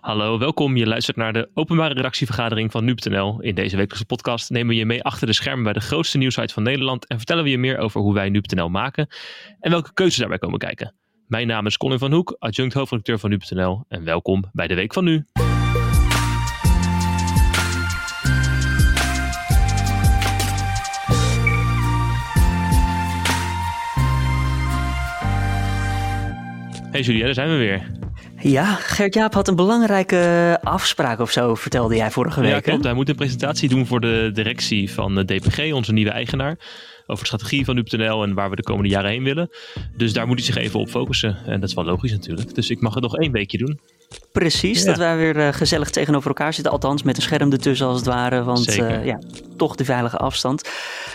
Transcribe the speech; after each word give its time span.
Hallo, 0.00 0.38
welkom. 0.38 0.76
Je 0.76 0.86
luistert 0.86 1.16
naar 1.16 1.32
de 1.32 1.50
openbare 1.54 1.94
redactievergadering 1.94 2.70
van 2.70 2.84
Nu.nl. 2.84 3.40
In 3.40 3.54
deze 3.54 3.76
wekelijkse 3.76 4.06
podcast 4.06 4.50
nemen 4.50 4.68
we 4.68 4.74
je 4.74 4.86
mee 4.86 5.02
achter 5.02 5.26
de 5.26 5.32
schermen 5.32 5.64
bij 5.64 5.72
de 5.72 5.80
grootste 5.80 6.18
nieuwsite 6.18 6.54
van 6.54 6.62
Nederland 6.62 7.06
en 7.06 7.16
vertellen 7.16 7.44
we 7.44 7.50
je 7.50 7.58
meer 7.58 7.78
over 7.78 8.00
hoe 8.00 8.14
wij 8.14 8.28
Nu.nl 8.28 8.68
maken 8.68 9.08
en 9.60 9.70
welke 9.70 9.92
keuzes 9.92 10.18
daarbij 10.18 10.38
komen 10.38 10.58
kijken. 10.58 10.94
Mijn 11.26 11.46
naam 11.46 11.66
is 11.66 11.76
Colin 11.76 11.98
van 11.98 12.12
Hoek, 12.12 12.36
adjunct 12.38 12.74
hoofdredacteur 12.74 13.18
van 13.18 13.30
Nu.nl 13.30 13.84
en 13.88 14.04
welkom 14.04 14.44
bij 14.52 14.66
de 14.66 14.74
Week 14.74 14.92
van 14.92 15.04
Nu. 15.04 15.24
Hey 26.90 27.00
Julia, 27.00 27.24
daar 27.24 27.34
zijn 27.34 27.48
we 27.48 27.56
weer. 27.56 27.99
Ja, 28.42 28.74
Gert-Jaap 28.74 29.34
had 29.34 29.48
een 29.48 29.56
belangrijke 29.56 30.58
afspraak 30.62 31.20
of 31.20 31.30
zo, 31.30 31.54
vertelde 31.54 31.96
jij 31.96 32.10
vorige 32.10 32.40
week. 32.40 32.50
Ja, 32.50 32.60
klopt. 32.60 32.84
Hij 32.84 32.94
moet 32.94 33.08
een 33.08 33.14
presentatie 33.14 33.68
doen 33.68 33.86
voor 33.86 34.00
de 34.00 34.30
directie 34.32 34.92
van 34.92 35.24
DPG, 35.24 35.72
onze 35.72 35.92
nieuwe 35.92 36.10
eigenaar. 36.10 36.58
Over 37.06 37.22
de 37.22 37.26
strategie 37.26 37.64
van 37.64 37.74
Nu.nl 37.74 38.22
en 38.22 38.34
waar 38.34 38.50
we 38.50 38.56
de 38.56 38.62
komende 38.62 38.88
jaren 38.88 39.10
heen 39.10 39.24
willen. 39.24 39.50
Dus 39.96 40.12
daar 40.12 40.26
moet 40.26 40.36
hij 40.36 40.46
zich 40.46 40.56
even 40.56 40.80
op 40.80 40.88
focussen. 40.88 41.38
En 41.46 41.60
dat 41.60 41.68
is 41.68 41.74
wel 41.74 41.84
logisch 41.84 42.10
natuurlijk. 42.10 42.54
Dus 42.54 42.70
ik 42.70 42.80
mag 42.80 42.94
het 42.94 43.02
nog 43.02 43.16
één 43.16 43.32
weekje 43.32 43.58
doen. 43.58 43.80
Precies, 44.32 44.84
dat 44.84 44.96
wij 44.96 45.16
weer 45.16 45.36
uh, 45.36 45.48
gezellig 45.48 45.90
tegenover 45.90 46.28
elkaar 46.28 46.54
zitten. 46.54 46.72
Althans, 46.72 47.02
met 47.02 47.16
een 47.16 47.22
scherm 47.22 47.52
ertussen 47.52 47.86
als 47.86 47.96
het 47.96 48.06
ware. 48.06 48.42
Want 48.42 48.78
uh, 48.78 49.04
ja, 49.04 49.18
toch 49.56 49.74
de 49.74 49.84
veilige 49.84 50.16
afstand. 50.16 50.70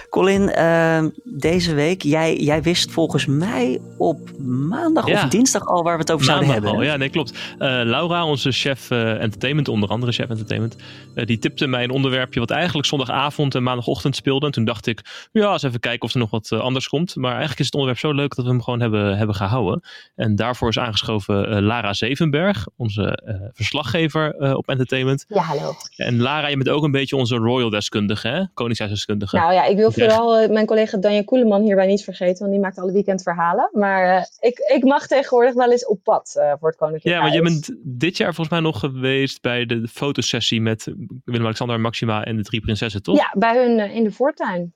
Colin, 0.10 0.52
uh, 0.58 1.06
deze 1.24 1.74
week, 1.74 2.02
jij, 2.02 2.38
jij 2.38 2.62
wist 2.62 2.92
volgens 2.92 3.26
mij 3.26 3.80
op 3.98 4.20
maandag 4.40 5.08
ja. 5.08 5.24
of 5.24 5.30
dinsdag 5.30 5.66
al 5.66 5.84
waar 5.84 5.94
we 5.94 6.00
het 6.00 6.12
over 6.12 6.26
maandag 6.26 6.46
zouden 6.46 6.64
hebben. 6.64 6.82
Al, 6.82 6.92
ja, 6.92 6.98
nee, 6.98 7.10
klopt. 7.10 7.34
Laura, 7.58 8.26
onze 8.26 8.52
chef 8.52 8.92
entertainment, 8.92 9.68
onder 9.68 9.90
andere 9.90 10.12
chef 10.12 10.30
entertainment, 10.30 10.76
die 11.16 11.40
tipte 11.40 11.68
mij 11.68 11.84
een 11.84 11.90
onderwerpje 11.90 12.40
wat 12.40 12.50
eigenlijk 12.50 12.88
zondagavond 12.88 13.56
en 13.56 13.64
maandagochtend 13.64 14.16
speelde. 14.16 14.46
En 14.46 14.52
toen 14.52 14.66
dacht 14.66 14.88
ik, 14.88 15.28
ja, 15.32 15.52
eens 15.52 15.64
even 15.64 15.80
kijken 15.80 16.02
of 16.02 16.14
er 16.14 16.20
nog 16.20 16.30
wat 16.30 16.52
anders 16.52 16.88
komt. 16.88 17.16
Maar 17.16 17.32
eigenlijk 17.32 17.60
is 17.60 17.66
het 17.66 17.76
onderwerp 17.76 18.00
zo 18.02 18.12
leuk 18.12 18.36
dat 18.36 18.46
we 18.46 18.52
hem 18.52 18.64
gewoon 18.64 18.80
hebben, 18.80 19.18
hebben 19.18 19.36
gehouden. 19.36 19.82
En 20.16 20.36
daarvoor 20.36 20.70
is 20.70 20.80
aangeschoven 20.80 21.64
Lara 21.64 21.94
Zevenberg, 21.94 22.66
onze 22.78 23.05
uh, 23.06 23.36
verslaggever 23.52 24.36
uh, 24.40 24.54
op 24.54 24.70
entertainment. 24.70 25.26
Ja, 25.28 25.42
hallo. 25.42 25.74
En 25.96 26.22
Lara, 26.22 26.48
je 26.48 26.56
bent 26.56 26.70
ook 26.70 26.84
een 26.84 26.92
beetje 26.92 27.16
onze 27.16 27.36
royal 27.36 27.70
deskundige, 27.70 28.28
hè? 28.28 28.44
Koningshuisdeskundige. 28.54 29.36
Nou 29.36 29.54
ja, 29.54 29.66
ik 29.66 29.78
wil 29.78 29.92
vooral 29.92 30.42
uh, 30.42 30.50
mijn 30.50 30.66
collega 30.66 30.98
Danja 30.98 31.24
Koeleman 31.24 31.62
hierbij 31.62 31.86
niet 31.86 32.04
vergeten, 32.04 32.40
want 32.40 32.52
die 32.52 32.60
maakt 32.62 32.78
alle 32.78 32.92
weekendverhalen. 32.92 33.70
Maar 33.72 34.30
ik, 34.40 34.58
ik 34.58 34.84
mag 34.84 35.08
tegenwoordig 35.08 35.54
wel 35.54 35.72
eens 35.72 35.86
op 35.86 36.04
pad 36.04 36.32
voor 36.60 36.70
het 36.70 36.78
Koninklijk 36.78 37.16
Ja, 37.16 37.22
want 37.22 37.34
je 37.34 37.42
bent 37.42 37.76
dit 37.84 38.18
jaar 38.18 38.34
volgens 38.34 38.50
mij 38.50 38.60
nog 38.60 38.80
geweest 38.80 39.42
bij 39.42 39.66
de 39.66 39.88
fotosessie 39.88 40.62
met 40.62 40.94
Willem-Alexander, 41.24 41.80
Maxima 41.80 42.24
en 42.24 42.36
de 42.36 42.44
drie 42.44 42.62
prinsessen, 42.62 43.04
toch? 43.04 43.18
Ja, 43.18 43.34
bij 43.38 43.64
hun 43.64 43.92
in 43.92 44.04
de 44.04 44.12
voortuin. 44.12 44.74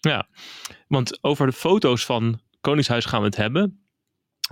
Ja, 0.00 0.28
want 0.88 1.18
over 1.22 1.46
de 1.46 1.52
foto's 1.52 2.04
van 2.04 2.40
Koningshuis 2.60 3.04
gaan 3.04 3.20
we 3.20 3.26
het 3.26 3.36
hebben. 3.36 3.86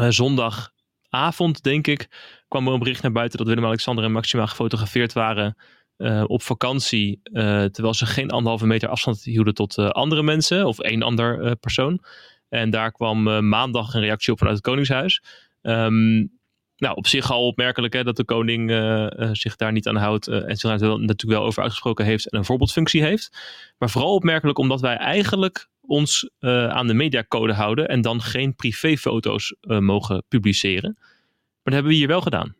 zondag 0.09 0.73
avond, 1.15 1.63
denk 1.63 1.87
ik, 1.87 2.09
kwam 2.49 2.67
er 2.67 2.73
een 2.73 2.79
bericht 2.79 3.03
naar 3.03 3.13
buiten 3.13 3.39
dat 3.39 3.47
Willem-Alexander 3.47 4.05
en 4.05 4.13
Maxima 4.13 4.47
gefotografeerd 4.47 5.13
waren 5.13 5.57
uh, 5.99 6.25
op 6.27 6.43
vakantie. 6.43 7.21
Uh, 7.25 7.65
terwijl 7.65 7.95
ze 7.95 8.07
geen 8.07 8.31
anderhalve 8.31 8.67
meter 8.67 8.89
afstand 8.89 9.23
hielden 9.23 9.55
tot 9.55 9.79
uh, 9.79 9.89
andere 9.89 10.23
mensen 10.23 10.67
of 10.67 10.79
één 10.79 11.03
ander 11.03 11.57
persoon. 11.57 12.05
En 12.49 12.71
daar 12.71 12.93
kwam 12.93 13.49
maandag 13.49 13.95
een 13.95 14.01
reactie 14.01 14.33
op 14.33 14.39
vanuit 14.39 14.57
het 14.57 14.67
Koningshuis. 14.67 15.23
Um, 15.63 16.33
nou, 16.77 16.97
op 16.97 17.07
zich 17.07 17.31
al 17.31 17.47
opmerkelijk 17.47 17.93
hè, 17.93 18.05
dat 18.05 18.17
de 18.17 18.25
koning 18.25 18.71
zich 19.33 19.57
daar 19.57 19.73
niet 19.73 19.89
aan 19.89 19.97
houdt 19.97 20.27
en 20.27 20.57
zich 20.57 20.79
daar 20.79 20.89
natuurlijk 20.89 21.23
wel 21.39 21.45
over 21.45 21.63
uitgesproken 21.63 22.05
heeft 22.05 22.31
en 22.31 22.39
een 22.39 22.45
voorbeeldfunctie 22.45 23.03
heeft. 23.03 23.39
Maar 23.79 23.91
vooral 23.91 24.15
opmerkelijk 24.15 24.59
omdat 24.59 24.81
wij 24.81 24.97
eigenlijk 24.97 25.69
ons 25.87 26.31
aan 26.69 26.87
de 26.87 26.95
mediacode 26.95 27.53
houden 27.53 27.89
en 27.89 28.01
dan 28.01 28.21
geen 28.21 28.55
privéfoto's 28.55 29.57
mogen 29.61 30.25
publiceren. 30.29 30.97
Maar 31.65 31.73
dat 31.73 31.83
hebben 31.83 31.93
we 31.93 31.99
hier 31.99 32.09
wel 32.09 32.21
gedaan. 32.21 32.57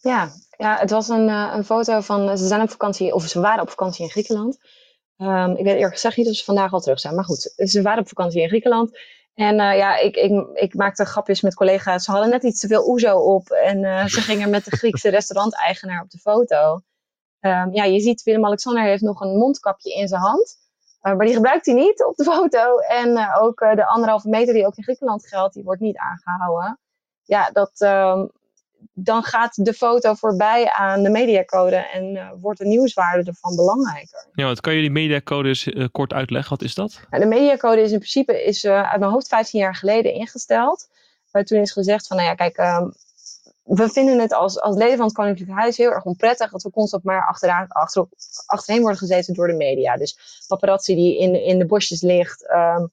Ja, 0.00 0.30
ja 0.56 0.76
het 0.78 0.90
was 0.90 1.08
een, 1.08 1.28
uh, 1.28 1.52
een 1.54 1.64
foto 1.64 2.00
van. 2.00 2.38
Ze 2.38 2.46
zijn 2.46 2.60
op 2.60 2.70
vakantie, 2.70 3.14
of 3.14 3.26
ze 3.26 3.40
waren 3.40 3.62
op 3.62 3.70
vakantie 3.70 4.04
in 4.04 4.10
Griekenland. 4.10 4.58
Um, 5.16 5.50
ik 5.50 5.64
weet 5.64 5.74
eerlijk 5.74 5.92
gezegd 5.92 6.16
niet 6.16 6.28
of 6.28 6.34
ze 6.34 6.44
vandaag 6.44 6.72
al 6.72 6.80
terug 6.80 7.00
zijn. 7.00 7.14
Maar 7.14 7.24
goed, 7.24 7.52
ze 7.56 7.82
waren 7.82 8.02
op 8.02 8.08
vakantie 8.08 8.42
in 8.42 8.48
Griekenland. 8.48 8.98
En 9.34 9.54
ja, 9.54 9.96
ik, 9.96 10.16
ik, 10.16 10.46
ik 10.54 10.74
maakte 10.74 11.04
grapjes 11.04 11.40
met 11.40 11.54
collega's. 11.54 12.04
Ze 12.04 12.10
hadden 12.10 12.30
net 12.30 12.42
iets 12.42 12.60
te 12.60 12.66
veel 12.66 12.88
oezo 12.88 13.18
op. 13.18 13.50
En 13.50 14.08
ze 14.08 14.20
gingen 14.20 14.50
met 14.50 14.64
de 14.64 14.76
Griekse 14.76 15.08
restauranteigenaar 15.18 16.02
op 16.02 16.10
de 16.10 16.18
foto. 16.18 16.80
Um, 17.40 17.74
ja, 17.74 17.84
je 17.84 18.00
ziet 18.00 18.22
Willem-Alexander 18.22 18.82
heeft 18.82 19.02
nog 19.02 19.20
een 19.20 19.36
mondkapje 19.36 19.94
in 19.94 20.08
zijn 20.08 20.20
hand. 20.20 20.56
Maar 21.00 21.26
die 21.26 21.34
gebruikt 21.34 21.66
hij 21.66 21.74
niet 21.74 22.04
op 22.04 22.16
de 22.16 22.24
foto. 22.32 22.78
En 22.78 23.34
ook 23.38 23.58
de 23.58 23.86
anderhalve 23.86 24.28
meter 24.28 24.54
die 24.54 24.66
ook 24.66 24.76
in 24.76 24.82
Griekenland 24.82 25.28
geldt, 25.28 25.54
die 25.54 25.64
wordt 25.64 25.80
niet 25.80 25.96
aangehouden. 25.96 26.78
Ja, 27.24 27.50
dat, 27.50 27.80
um, 27.80 28.30
dan 28.92 29.22
gaat 29.22 29.64
de 29.64 29.72
foto 29.72 30.14
voorbij 30.14 30.70
aan 30.70 31.02
de 31.02 31.10
mediacode 31.10 31.76
en 31.76 32.36
wordt 32.40 32.58
de 32.58 32.66
nieuwswaarde 32.66 33.24
ervan 33.24 33.56
belangrijker. 33.56 34.26
Ja, 34.32 34.46
wat 34.46 34.60
kan 34.60 34.74
je 34.74 34.80
die 34.80 34.90
mediacode 34.90 35.48
eens 35.48 35.70
kort 35.92 36.12
uitleggen? 36.12 36.50
Wat 36.50 36.62
is 36.62 36.74
dat? 36.74 37.00
Nou, 37.10 37.22
de 37.22 37.28
mediacode 37.28 37.80
is 37.80 37.92
in 37.92 37.98
principe 37.98 38.44
is, 38.44 38.64
uit 38.66 38.98
mijn 38.98 39.10
hoofd 39.10 39.28
15 39.28 39.60
jaar 39.60 39.76
geleden 39.76 40.12
ingesteld. 40.12 40.88
toen 41.44 41.60
is 41.60 41.72
gezegd 41.72 42.06
van, 42.06 42.16
nou 42.16 42.28
ja, 42.28 42.34
kijk, 42.34 42.58
um, 42.58 42.92
we 43.68 43.88
vinden 43.88 44.18
het 44.18 44.32
als, 44.32 44.60
als 44.60 44.76
leden 44.76 44.96
van 44.96 45.06
het 45.06 45.14
Koninklijk 45.14 45.50
Huis 45.50 45.76
heel 45.76 45.90
erg 45.90 46.04
onprettig 46.04 46.50
dat 46.50 46.62
we 46.62 46.70
constant 46.70 47.04
maar 47.04 47.26
achteraan, 47.26 47.68
achter, 47.68 48.06
achterheen 48.46 48.80
worden 48.82 48.98
gezeten 48.98 49.34
door 49.34 49.46
de 49.46 49.54
media. 49.54 49.96
Dus 49.96 50.44
paparazzi 50.46 50.94
die 50.94 51.18
in, 51.18 51.42
in 51.44 51.58
de 51.58 51.66
bosjes 51.66 52.02
ligt, 52.02 52.50
um, 52.50 52.92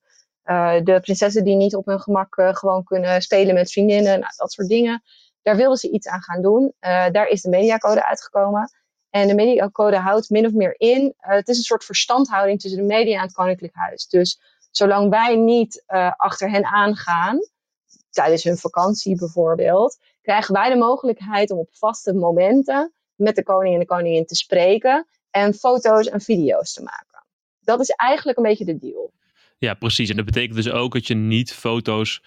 de 0.84 0.98
prinsessen 1.00 1.44
die 1.44 1.56
niet 1.56 1.74
op 1.74 1.86
hun 1.86 2.00
gemak 2.00 2.34
gewoon 2.52 2.84
kunnen 2.84 3.22
spelen 3.22 3.54
met 3.54 3.72
vriendinnen, 3.72 4.20
nou, 4.20 4.32
dat 4.36 4.52
soort 4.52 4.68
dingen. 4.68 5.02
Daar 5.42 5.56
wilden 5.56 5.78
ze 5.78 5.90
iets 5.90 6.08
aan 6.08 6.22
gaan 6.22 6.42
doen. 6.42 6.62
Uh, 6.62 7.10
daar 7.10 7.28
is 7.28 7.42
de 7.42 7.48
mediacode 7.48 8.06
uitgekomen. 8.06 8.70
En 9.10 9.28
de 9.28 9.34
mediacode 9.34 9.96
houdt 9.96 10.30
min 10.30 10.46
of 10.46 10.52
meer 10.52 10.74
in. 10.78 11.14
Het 11.16 11.48
is 11.48 11.56
een 11.56 11.62
soort 11.62 11.84
verstandhouding 11.84 12.60
tussen 12.60 12.80
de 12.80 12.86
media 12.86 13.16
en 13.16 13.22
het 13.22 13.32
Koninklijk 13.32 13.74
Huis. 13.74 14.06
Dus 14.06 14.40
zolang 14.70 15.10
wij 15.10 15.36
niet 15.36 15.84
achter 16.16 16.50
hen 16.50 16.64
aangaan, 16.64 17.38
tijdens 18.10 18.44
hun 18.44 18.56
vakantie 18.56 19.16
bijvoorbeeld, 19.18 19.98
krijgen 20.26 20.54
wij 20.54 20.68
de 20.70 20.76
mogelijkheid 20.76 21.50
om 21.50 21.58
op 21.58 21.68
vaste 21.70 22.14
momenten 22.14 22.92
met 23.14 23.36
de 23.36 23.42
koning 23.42 23.74
en 23.74 23.80
de 23.80 23.86
koningin 23.86 24.26
te 24.26 24.34
spreken 24.34 25.06
en 25.30 25.54
foto's 25.54 26.08
en 26.08 26.20
video's 26.20 26.72
te 26.72 26.82
maken. 26.82 27.24
Dat 27.60 27.80
is 27.80 27.90
eigenlijk 27.90 28.38
een 28.38 28.44
beetje 28.44 28.64
de 28.64 28.78
deal. 28.78 29.12
Ja, 29.58 29.74
precies. 29.74 30.10
En 30.10 30.16
dat 30.16 30.24
betekent 30.24 30.54
dus 30.54 30.70
ook 30.70 30.92
dat 30.92 31.06
je 31.06 31.14
niet 31.14 31.52
foto's 31.52 32.22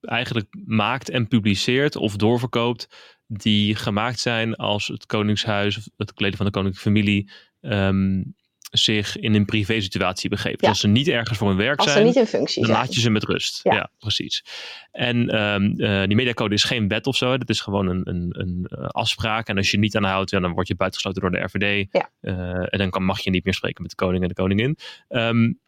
eigenlijk 0.00 0.46
maakt 0.66 1.10
en 1.10 1.28
publiceert 1.28 1.96
of 1.96 2.16
doorverkoopt 2.16 2.88
die 3.26 3.74
gemaakt 3.74 4.18
zijn 4.18 4.54
als 4.54 4.86
het 4.86 5.06
koningshuis 5.06 5.76
of 5.76 5.84
het 5.96 6.12
kleden 6.12 6.36
van 6.36 6.46
de 6.46 6.52
koninklijke 6.52 6.90
familie 6.90 7.30
um, 7.60 8.34
zich 8.78 9.16
in 9.16 9.34
een 9.34 9.44
privé 9.44 9.80
situatie 9.80 10.30
begeven. 10.30 10.58
Ja. 10.60 10.68
als 10.68 10.80
ze 10.80 10.88
niet 10.88 11.08
ergens 11.08 11.38
voor 11.38 11.48
hun 11.48 11.56
werk 11.56 11.78
als 11.78 11.92
zijn, 11.92 12.04
niet 12.04 12.16
in 12.16 12.26
functie 12.26 12.62
dan 12.62 12.70
zijn. 12.70 12.84
laat 12.84 12.94
je 12.94 13.00
ze 13.00 13.10
met 13.10 13.24
rust. 13.24 13.60
Ja, 13.62 13.74
ja 13.74 13.90
precies. 13.98 14.44
En 14.92 15.42
um, 15.42 15.74
uh, 15.76 16.04
die 16.04 16.16
mediacode 16.16 16.54
is 16.54 16.64
geen 16.64 16.88
wet 16.88 17.06
of 17.06 17.16
zo. 17.16 17.38
Dat 17.38 17.48
is 17.48 17.60
gewoon 17.60 17.86
een, 17.86 18.08
een, 18.08 18.34
een 18.38 18.66
afspraak. 18.86 19.48
En 19.48 19.56
als 19.56 19.70
je 19.70 19.78
niet 19.78 19.96
aan 19.96 20.04
houdt, 20.04 20.30
ja, 20.30 20.40
dan 20.40 20.52
word 20.52 20.68
je 20.68 20.76
buitengesloten 20.76 21.20
door 21.20 21.30
de 21.30 21.44
RVD. 21.44 21.88
Ja. 21.92 22.10
Uh, 22.20 22.32
en 22.72 22.78
dan 22.78 22.90
kan, 22.90 23.04
mag 23.04 23.20
je 23.20 23.30
niet 23.30 23.44
meer 23.44 23.54
spreken 23.54 23.82
met 23.82 23.90
de 23.90 23.96
koning 23.96 24.22
en 24.22 24.28
de 24.28 24.34
koningin. 24.34 24.78
Um, 25.08 25.60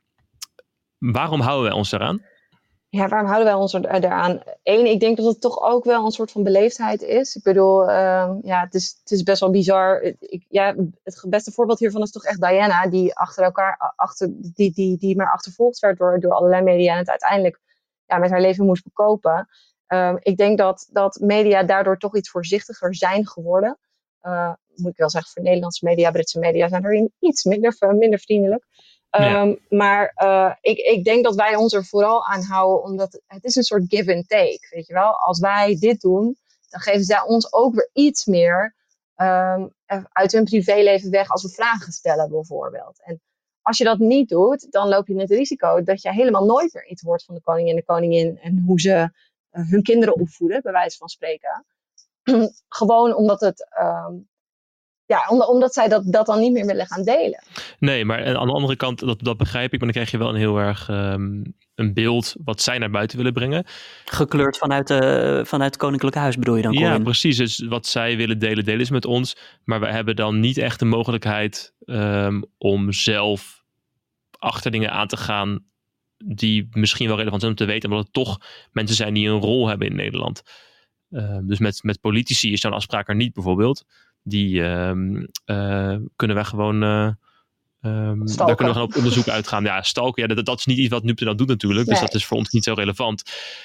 waarom 0.98 1.40
houden 1.40 1.64
wij 1.64 1.78
ons 1.78 1.90
daaraan? 1.90 2.22
Ja, 2.90 3.08
waarom 3.08 3.28
houden 3.28 3.46
wij 3.46 3.60
ons 3.60 3.74
er, 3.74 3.90
eraan? 3.90 4.40
Eén, 4.62 4.86
ik 4.86 5.00
denk 5.00 5.16
dat 5.16 5.26
het 5.26 5.40
toch 5.40 5.60
ook 5.62 5.84
wel 5.84 6.04
een 6.04 6.10
soort 6.10 6.30
van 6.30 6.42
beleefdheid 6.42 7.02
is. 7.02 7.36
Ik 7.36 7.42
bedoel, 7.42 7.80
um, 7.80 8.38
ja, 8.42 8.60
het 8.60 8.74
is, 8.74 8.98
het 9.00 9.10
is 9.10 9.22
best 9.22 9.40
wel 9.40 9.50
bizar. 9.50 10.02
Ik, 10.18 10.44
ja, 10.48 10.74
het 11.02 11.24
beste 11.28 11.52
voorbeeld 11.52 11.78
hiervan 11.78 12.02
is 12.02 12.10
toch 12.10 12.24
echt 12.24 12.40
Diana, 12.40 12.86
die 12.86 13.14
achter 13.14 13.44
elkaar, 13.44 13.92
achter, 13.96 14.28
die, 14.32 14.72
die, 14.72 14.98
die 14.98 15.16
maar 15.16 15.32
achtervolgd 15.32 15.78
werd 15.78 15.98
door, 15.98 16.20
door 16.20 16.32
allerlei 16.32 16.62
media 16.62 16.92
en 16.92 16.98
het 16.98 17.10
uiteindelijk 17.10 17.60
ja, 18.06 18.18
met 18.18 18.30
haar 18.30 18.40
leven 18.40 18.66
moest 18.66 18.84
bekopen. 18.84 19.48
Um, 19.86 20.16
ik 20.20 20.36
denk 20.36 20.58
dat, 20.58 20.88
dat 20.92 21.18
media 21.20 21.62
daardoor 21.62 21.98
toch 21.98 22.16
iets 22.16 22.30
voorzichtiger 22.30 22.94
zijn 22.94 23.26
geworden. 23.26 23.78
Uh, 24.22 24.52
moet 24.74 24.90
ik 24.90 24.96
wel 24.96 25.10
zeggen, 25.10 25.30
voor 25.32 25.42
Nederlandse 25.42 25.84
media, 25.84 26.10
Britse 26.10 26.38
media 26.38 26.68
zijn 26.68 26.84
erin 26.84 27.12
iets 27.18 27.44
minder, 27.44 27.76
minder 27.78 28.18
vriendelijk. 28.18 28.66
Um, 29.10 29.58
maar 29.68 30.12
uh, 30.16 30.54
ik, 30.60 30.78
ik 30.78 31.04
denk 31.04 31.24
dat 31.24 31.34
wij 31.34 31.56
ons 31.56 31.72
er 31.72 31.84
vooral 31.84 32.26
aan 32.26 32.42
houden, 32.42 32.82
omdat 32.82 33.20
het 33.26 33.44
is 33.44 33.56
een 33.56 33.62
soort 33.62 33.84
give 33.86 34.14
and 34.14 34.28
take. 34.28 34.66
Weet 34.70 34.86
je 34.86 34.92
wel, 34.92 35.12
als 35.12 35.38
wij 35.38 35.76
dit 35.78 36.00
doen, 36.00 36.36
dan 36.68 36.80
geven 36.80 37.04
zij 37.04 37.22
ons 37.22 37.52
ook 37.52 37.74
weer 37.74 37.90
iets 37.92 38.24
meer 38.24 38.74
um, 39.16 39.74
uit 40.12 40.32
hun 40.32 40.44
privéleven 40.44 41.10
weg 41.10 41.28
als 41.28 41.42
we 41.42 41.48
vragen 41.48 41.92
stellen, 41.92 42.28
bijvoorbeeld. 42.30 43.02
En 43.02 43.20
als 43.62 43.78
je 43.78 43.84
dat 43.84 43.98
niet 43.98 44.28
doet, 44.28 44.70
dan 44.70 44.88
loop 44.88 45.06
je 45.06 45.20
het 45.20 45.30
risico 45.30 45.82
dat 45.82 46.02
je 46.02 46.12
helemaal 46.12 46.44
nooit 46.44 46.74
meer 46.74 46.86
iets 46.86 47.02
hoort 47.02 47.24
van 47.24 47.34
de 47.34 47.40
koning 47.40 47.68
en 47.68 47.76
de 47.76 47.84
koningin 47.84 48.38
en 48.38 48.62
hoe 48.66 48.80
ze 48.80 49.10
uh, 49.52 49.70
hun 49.70 49.82
kinderen 49.82 50.14
opvoeden, 50.14 50.62
bij 50.62 50.72
wijze 50.72 50.96
van 50.96 51.08
spreken. 51.08 51.66
gewoon 52.68 53.14
omdat 53.14 53.40
het. 53.40 53.68
Ehm, 53.70 54.14
ja, 55.08 55.26
omdat, 55.28 55.74
zij 55.74 55.88
dat, 55.88 56.02
dat 56.06 56.26
dan 56.26 56.40
niet 56.40 56.52
meer 56.52 56.66
willen 56.66 56.86
gaan 56.86 57.02
delen. 57.02 57.42
Nee, 57.78 58.04
maar 58.04 58.36
aan 58.36 58.46
de 58.46 58.52
andere 58.52 58.76
kant, 58.76 58.98
dat, 58.98 59.22
dat 59.22 59.36
begrijp 59.36 59.72
ik, 59.72 59.80
maar 59.80 59.92
dan 59.92 60.02
krijg 60.02 60.10
je 60.10 60.18
wel 60.18 60.28
een 60.28 60.40
heel 60.40 60.58
erg 60.58 60.88
ehm, 60.88 61.42
een 61.74 61.94
beeld 61.94 62.34
wat 62.44 62.60
zij 62.60 62.78
naar 62.78 62.90
buiten 62.90 63.16
willen 63.16 63.32
brengen. 63.32 63.64
Gekleurd 64.04 64.58
vanuit, 64.58 64.86
de, 64.86 65.42
vanuit 65.46 65.70
het 65.70 65.82
Koninklijke 65.82 66.18
Huis 66.18 66.36
bedoel 66.36 66.56
je 66.56 66.62
dan? 66.62 66.72
Ja, 66.72 66.98
precies. 66.98 67.36
Dus 67.36 67.58
wat 67.68 67.86
zij 67.86 68.16
willen 68.16 68.38
delen, 68.38 68.64
delen 68.64 68.80
is 68.80 68.90
met 68.90 69.04
ons. 69.04 69.36
Maar 69.64 69.80
we 69.80 69.86
hebben 69.86 70.16
dan 70.16 70.40
niet 70.40 70.58
echt 70.58 70.78
de 70.78 70.84
mogelijkheid 70.84 71.74
um, 71.84 72.44
om 72.58 72.92
zelf 72.92 73.64
achter 74.30 74.70
dingen 74.70 74.92
aan 74.92 75.08
te 75.08 75.16
gaan 75.16 75.64
die 76.24 76.68
misschien 76.70 77.06
wel 77.06 77.16
relevant 77.16 77.40
zijn 77.40 77.52
om 77.52 77.58
te 77.58 77.64
weten, 77.72 77.90
omdat 77.90 78.04
het 78.04 78.14
toch 78.14 78.38
mensen 78.72 78.96
zijn 78.96 79.14
die 79.14 79.28
een 79.28 79.40
rol 79.40 79.68
hebben 79.68 79.88
in 79.88 79.96
Nederland. 79.96 80.42
Uh, 81.10 81.38
dus 81.42 81.58
met, 81.58 81.82
met 81.82 82.00
politici 82.00 82.52
is 82.52 82.60
zo'n 82.60 82.72
afspraak 82.72 83.08
er 83.08 83.14
niet 83.14 83.32
bijvoorbeeld. 83.32 83.84
Die 84.22 84.60
uh, 84.60 84.92
uh, 85.46 85.96
kunnen 86.16 86.36
wij 86.36 86.44
gewoon. 86.44 86.82
Um, 87.82 88.26
daar 88.26 88.54
kunnen 88.54 88.56
we 88.56 88.72
gewoon 88.72 88.88
op 88.88 88.96
onderzoek 88.96 89.28
uitgaan. 89.38 89.64
Ja, 89.64 89.82
stalken, 89.82 90.28
ja, 90.28 90.34
dat, 90.34 90.46
dat 90.46 90.58
is 90.58 90.66
niet 90.66 90.78
iets 90.78 90.88
wat 90.88 91.02
Nupte 91.02 91.24
dan 91.24 91.36
doet 91.36 91.48
natuurlijk. 91.48 91.88
Dus 91.88 92.00
dat 92.00 92.14
is 92.14 92.26
voor 92.26 92.36
ons 92.36 92.50
niet 92.50 92.64
zo 92.64 92.74
relevant. 92.74 93.22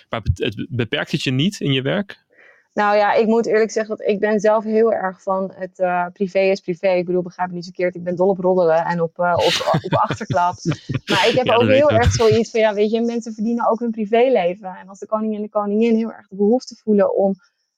Maar 0.09 0.21
het 0.33 0.67
beperkt 0.69 1.11
het 1.11 1.23
je 1.23 1.31
niet 1.31 1.59
in 1.59 1.71
je 1.71 1.81
werk? 1.81 2.23
Nou 2.73 2.97
ja, 2.97 3.13
ik 3.13 3.27
moet 3.27 3.45
eerlijk 3.45 3.71
zeggen 3.71 3.97
dat 3.97 4.07
ik 4.07 4.19
ben 4.19 4.39
zelf 4.39 4.63
heel 4.63 4.93
erg 4.93 5.21
van 5.21 5.51
het 5.55 5.79
uh, 5.79 6.05
privé 6.13 6.39
is 6.39 6.59
privé. 6.59 6.87
Ik 6.87 7.05
bedoel, 7.05 7.21
begrijp 7.21 7.49
me 7.49 7.55
niet 7.55 7.63
verkeerd. 7.63 7.95
Ik 7.95 8.03
ben 8.03 8.15
dol 8.15 8.29
op 8.29 8.37
roddelen 8.37 8.85
en 8.85 9.01
op, 9.01 9.17
uh, 9.17 9.33
op, 9.35 9.79
op 9.83 9.93
achterklap. 10.09 10.55
Maar 11.05 11.27
ik 11.29 11.35
heb 11.35 11.45
ja, 11.45 11.55
ook 11.55 11.67
heel 11.67 11.89
erg 11.89 12.11
zoiets 12.11 12.51
van, 12.51 12.59
ja 12.59 12.73
weet 12.73 12.91
je, 12.91 13.01
mensen 13.01 13.33
verdienen 13.33 13.69
ook 13.69 13.79
hun 13.79 13.91
privéleven. 13.91 14.75
En 14.75 14.87
als 14.87 14.99
de 14.99 15.05
koning 15.05 15.35
en 15.35 15.41
de 15.41 15.49
koningin 15.49 15.95
heel 15.95 16.11
erg 16.11 16.27
de 16.27 16.35
behoefte 16.35 16.75
voelen 16.75 17.15
om, 17.15 17.35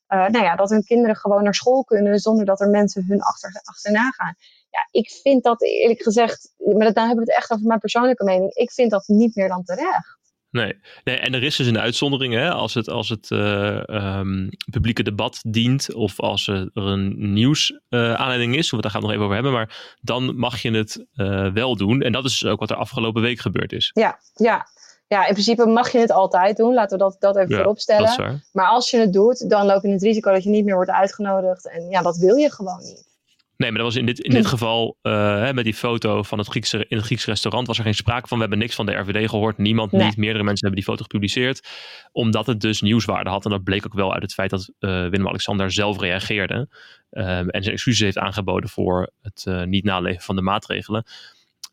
nou 0.07 0.43
ja, 0.43 0.55
dat 0.55 0.69
hun 0.69 0.83
kinderen 0.83 1.15
gewoon 1.15 1.43
naar 1.43 1.55
school 1.55 1.83
kunnen 1.83 2.19
zonder 2.19 2.45
dat 2.45 2.61
er 2.61 2.69
mensen 2.69 3.05
hun 3.07 3.21
achter, 3.21 3.61
achterna 3.63 4.11
gaan. 4.11 4.35
Ja, 4.69 4.87
ik 4.91 5.09
vind 5.23 5.43
dat 5.43 5.63
eerlijk 5.63 6.01
gezegd, 6.01 6.53
maar 6.57 6.93
dan 6.93 7.07
hebben 7.07 7.25
we 7.25 7.31
het 7.31 7.39
echt 7.39 7.51
over 7.51 7.65
mijn 7.65 7.79
persoonlijke 7.79 8.23
mening. 8.23 8.53
Ik 8.53 8.71
vind 8.71 8.91
dat 8.91 9.07
niet 9.07 9.35
meer 9.35 9.47
dan 9.47 9.63
terecht. 9.63 10.17
Nee. 10.55 10.79
nee, 11.03 11.17
en 11.17 11.33
er 11.33 11.43
is 11.43 11.55
dus 11.55 11.67
een 11.67 11.79
uitzondering. 11.79 12.33
Hè? 12.33 12.51
Als 12.51 12.73
het, 12.73 12.89
als 12.89 13.09
het 13.09 13.29
uh, 13.29 13.81
um, 13.87 14.49
publieke 14.71 15.03
debat 15.03 15.39
dient 15.47 15.93
of 15.93 16.19
als 16.19 16.47
er 16.47 16.69
een 16.73 17.33
nieuwsaanleiding 17.33 18.53
uh, 18.53 18.57
is, 18.57 18.71
we 18.71 18.81
daar 18.81 18.91
gaan 18.91 19.01
we 19.01 19.07
nog 19.07 19.15
even 19.15 19.25
over 19.25 19.35
hebben, 19.35 19.53
maar 19.53 19.97
dan 20.01 20.37
mag 20.37 20.61
je 20.61 20.71
het 20.71 21.05
uh, 21.13 21.53
wel 21.53 21.75
doen. 21.75 22.01
En 22.01 22.11
dat 22.11 22.25
is 22.25 22.45
ook 22.45 22.59
wat 22.59 22.69
er 22.69 22.75
afgelopen 22.75 23.21
week 23.21 23.39
gebeurd 23.39 23.71
is. 23.71 23.91
Ja, 23.93 24.19
ja. 24.33 24.67
Ja, 25.07 25.25
in 25.25 25.33
principe 25.33 25.65
mag 25.65 25.91
je 25.91 25.99
het 25.99 26.11
altijd 26.11 26.57
doen. 26.57 26.73
Laten 26.73 26.97
we 26.97 27.03
dat, 27.03 27.15
dat 27.19 27.35
even 27.35 27.49
ja, 27.49 27.55
voorop 27.55 27.79
stellen. 27.79 28.43
Maar 28.51 28.67
als 28.67 28.89
je 28.89 28.97
het 28.97 29.13
doet, 29.13 29.49
dan 29.49 29.65
loop 29.65 29.83
je 29.83 29.89
het 29.89 30.01
risico 30.01 30.31
dat 30.31 30.43
je 30.43 30.49
niet 30.49 30.65
meer 30.65 30.75
wordt 30.75 30.91
uitgenodigd. 30.91 31.69
En 31.69 31.89
ja, 31.89 32.01
dat 32.01 32.17
wil 32.17 32.35
je 32.35 32.51
gewoon 32.51 32.79
niet. 32.83 33.13
Nee, 33.57 33.71
maar 33.71 33.79
dat 33.79 33.87
was 33.87 33.99
in 33.99 34.05
dit, 34.05 34.19
in 34.19 34.31
dit 34.31 34.45
geval, 34.45 34.97
uh, 35.01 35.13
hè, 35.13 35.53
met 35.53 35.63
die 35.63 35.73
foto 35.73 36.23
van 36.23 36.37
het 36.37 36.47
Griekse, 36.47 36.85
in 36.87 36.97
het 36.97 37.05
Griekse 37.05 37.29
restaurant, 37.29 37.67
was 37.67 37.77
er 37.77 37.83
geen 37.83 37.93
sprake 37.93 38.27
van. 38.27 38.37
We 38.37 38.43
hebben 38.43 38.59
niks 38.59 38.75
van 38.75 38.85
de 38.85 38.93
RVD 38.93 39.29
gehoord. 39.29 39.57
Niemand, 39.57 39.91
nee. 39.91 40.05
niet. 40.05 40.17
Meerdere 40.17 40.43
mensen 40.43 40.67
hebben 40.67 40.83
die 40.83 40.91
foto 40.91 41.03
gepubliceerd. 41.03 41.67
Omdat 42.11 42.45
het 42.45 42.61
dus 42.61 42.81
nieuwswaarde 42.81 43.29
had. 43.29 43.45
En 43.45 43.51
dat 43.51 43.63
bleek 43.63 43.85
ook 43.85 43.93
wel 43.93 44.13
uit 44.13 44.21
het 44.21 44.33
feit 44.33 44.49
dat 44.49 44.69
uh, 44.79 44.89
Willem-Alexander 44.89 45.71
zelf 45.71 45.99
reageerde. 45.99 46.67
Um, 47.11 47.49
en 47.49 47.63
zijn 47.63 47.75
excuses 47.75 47.99
heeft 47.99 48.17
aangeboden 48.17 48.69
voor 48.69 49.11
het 49.21 49.45
uh, 49.47 49.63
niet 49.63 49.83
naleven 49.83 50.21
van 50.21 50.35
de 50.35 50.41
maatregelen. 50.41 51.03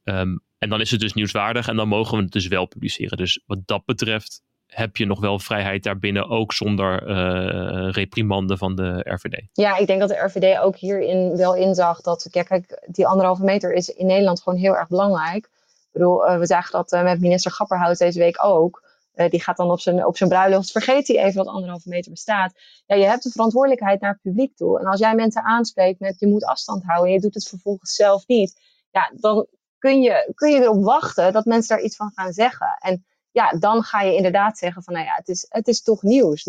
Um, 0.05 0.41
en 0.59 0.69
dan 0.69 0.81
is 0.81 0.91
het 0.91 1.01
dus 1.01 1.13
nieuwswaardig 1.13 1.69
en 1.69 1.77
dan 1.77 1.89
mogen 1.89 2.17
we 2.17 2.23
het 2.23 2.33
dus 2.33 2.47
wel 2.47 2.67
publiceren. 2.67 3.17
Dus 3.17 3.43
wat 3.47 3.59
dat 3.65 3.85
betreft 3.85 4.43
heb 4.67 4.97
je 4.97 5.07
nog 5.07 5.21
wel 5.21 5.39
vrijheid 5.39 5.83
daarbinnen, 5.83 6.29
ook 6.29 6.53
zonder 6.53 7.09
uh, 7.09 7.93
reprimande 7.93 8.57
van 8.57 8.75
de 8.75 9.01
RVD. 9.05 9.43
Ja, 9.53 9.77
ik 9.77 9.87
denk 9.87 10.01
dat 10.01 10.09
de 10.09 10.25
RVD 10.25 10.59
ook 10.59 10.77
hierin 10.77 11.37
wel 11.37 11.55
inzag 11.57 12.01
dat, 12.01 12.27
kijk, 12.31 12.47
kijk 12.47 12.83
die 12.87 13.07
anderhalve 13.07 13.45
meter 13.45 13.73
is 13.73 13.89
in 13.89 14.07
Nederland 14.07 14.43
gewoon 14.43 14.59
heel 14.59 14.77
erg 14.77 14.89
belangrijk. 14.89 15.45
Ik 15.45 15.89
bedoel, 15.93 16.29
uh, 16.29 16.39
we 16.39 16.47
zagen 16.47 16.73
dat 16.73 16.93
uh, 16.93 17.03
met 17.03 17.21
minister 17.21 17.51
Grapperhaus 17.51 17.99
deze 17.99 18.19
week 18.19 18.45
ook. 18.45 18.83
die 19.29 19.43
gaat 19.43 19.57
dan 19.57 19.71
op 19.71 19.81
zijn, 19.81 20.07
op 20.07 20.17
zijn 20.17 20.29
bruiloft, 20.29 20.71
vergeet 20.71 21.09
hij 21.09 21.17
even 21.17 21.45
dat 21.45 21.55
anderhalve 21.55 21.89
meter 21.89 22.11
bestaat. 22.11 22.53
Ja, 22.87 22.97
je 22.97 23.05
hebt 23.05 23.23
de 23.23 23.31
verantwoordelijkheid 23.31 24.01
naar 24.01 24.13
het 24.13 24.23
publiek 24.23 24.57
toe. 24.57 24.81
En 24.81 24.87
als 24.87 25.01
jij 25.01 25.15
mensen 25.15 25.43
aanspreekt 25.43 26.01
met 26.01 26.21
je 26.21 26.27
moet 26.27 26.45
afstand 26.45 26.83
houden 26.85 27.09
en 27.09 27.15
je 27.15 27.21
doet 27.21 27.35
het 27.35 27.49
vervolgens 27.49 27.95
zelf 27.95 28.27
niet. 28.27 28.61
Ja, 28.91 29.13
dan 29.15 29.47
kun 29.83 30.03
je, 30.03 30.33
kun 30.35 30.51
je 30.51 30.61
erop 30.61 30.85
wachten 30.85 31.33
dat 31.33 31.45
mensen 31.45 31.77
daar 31.77 31.85
iets 31.85 31.97
van 31.97 32.11
gaan 32.15 32.33
zeggen. 32.33 32.77
En 32.81 33.05
ja, 33.31 33.51
dan 33.51 33.83
ga 33.83 34.03
je 34.03 34.17
inderdaad 34.17 34.59
zeggen 34.59 34.83
van, 34.83 34.95
nou 34.95 35.07
ja, 35.07 35.15
het 35.15 35.29
is, 35.29 35.47
het 35.49 35.69
is 35.69 35.83
toch 35.83 36.03
nieuws. 36.03 36.49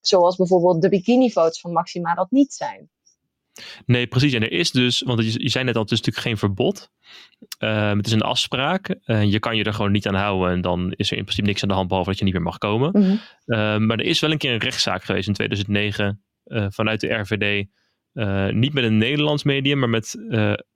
Zoals 0.00 0.36
bijvoorbeeld 0.36 0.82
de 0.82 0.88
bikinifoto's 0.88 1.60
van 1.60 1.72
Maxima 1.72 2.14
dat 2.14 2.30
niet 2.30 2.52
zijn. 2.52 2.90
Nee, 3.86 4.06
precies. 4.06 4.32
En 4.32 4.42
er 4.42 4.52
is 4.52 4.70
dus, 4.70 5.00
want 5.00 5.32
je, 5.32 5.42
je 5.42 5.48
zei 5.48 5.64
net 5.64 5.76
al, 5.76 5.82
het 5.82 5.90
is 5.90 5.98
natuurlijk 5.98 6.26
geen 6.26 6.38
verbod. 6.38 6.90
Uh, 7.58 7.92
het 7.92 8.06
is 8.06 8.12
een 8.12 8.22
afspraak. 8.22 8.94
Uh, 9.04 9.24
je 9.24 9.38
kan 9.38 9.56
je 9.56 9.64
er 9.64 9.74
gewoon 9.74 9.92
niet 9.92 10.06
aan 10.06 10.14
houden 10.14 10.50
en 10.50 10.60
dan 10.60 10.92
is 10.96 11.10
er 11.10 11.16
in 11.16 11.22
principe 11.22 11.46
niks 11.46 11.62
aan 11.62 11.68
de 11.68 11.74
hand, 11.74 11.88
behalve 11.88 12.10
dat 12.10 12.18
je 12.18 12.24
niet 12.24 12.34
meer 12.34 12.42
mag 12.42 12.58
komen. 12.58 12.90
Mm 12.92 13.02
-hmm. 13.02 13.20
uh, 13.46 13.76
maar 13.86 13.98
er 13.98 14.04
is 14.04 14.20
wel 14.20 14.30
een 14.30 14.38
keer 14.38 14.52
een 14.52 14.58
rechtszaak 14.58 15.04
geweest 15.04 15.28
in 15.28 15.34
2009 15.34 16.22
vanuit 16.68 17.00
de 17.00 17.12
RVD. 17.12 17.66
Niet 18.50 18.72
met 18.72 18.84
een 18.84 18.98
Nederlands 18.98 19.44
medium, 19.44 19.78
maar 19.78 19.88
met 19.88 20.14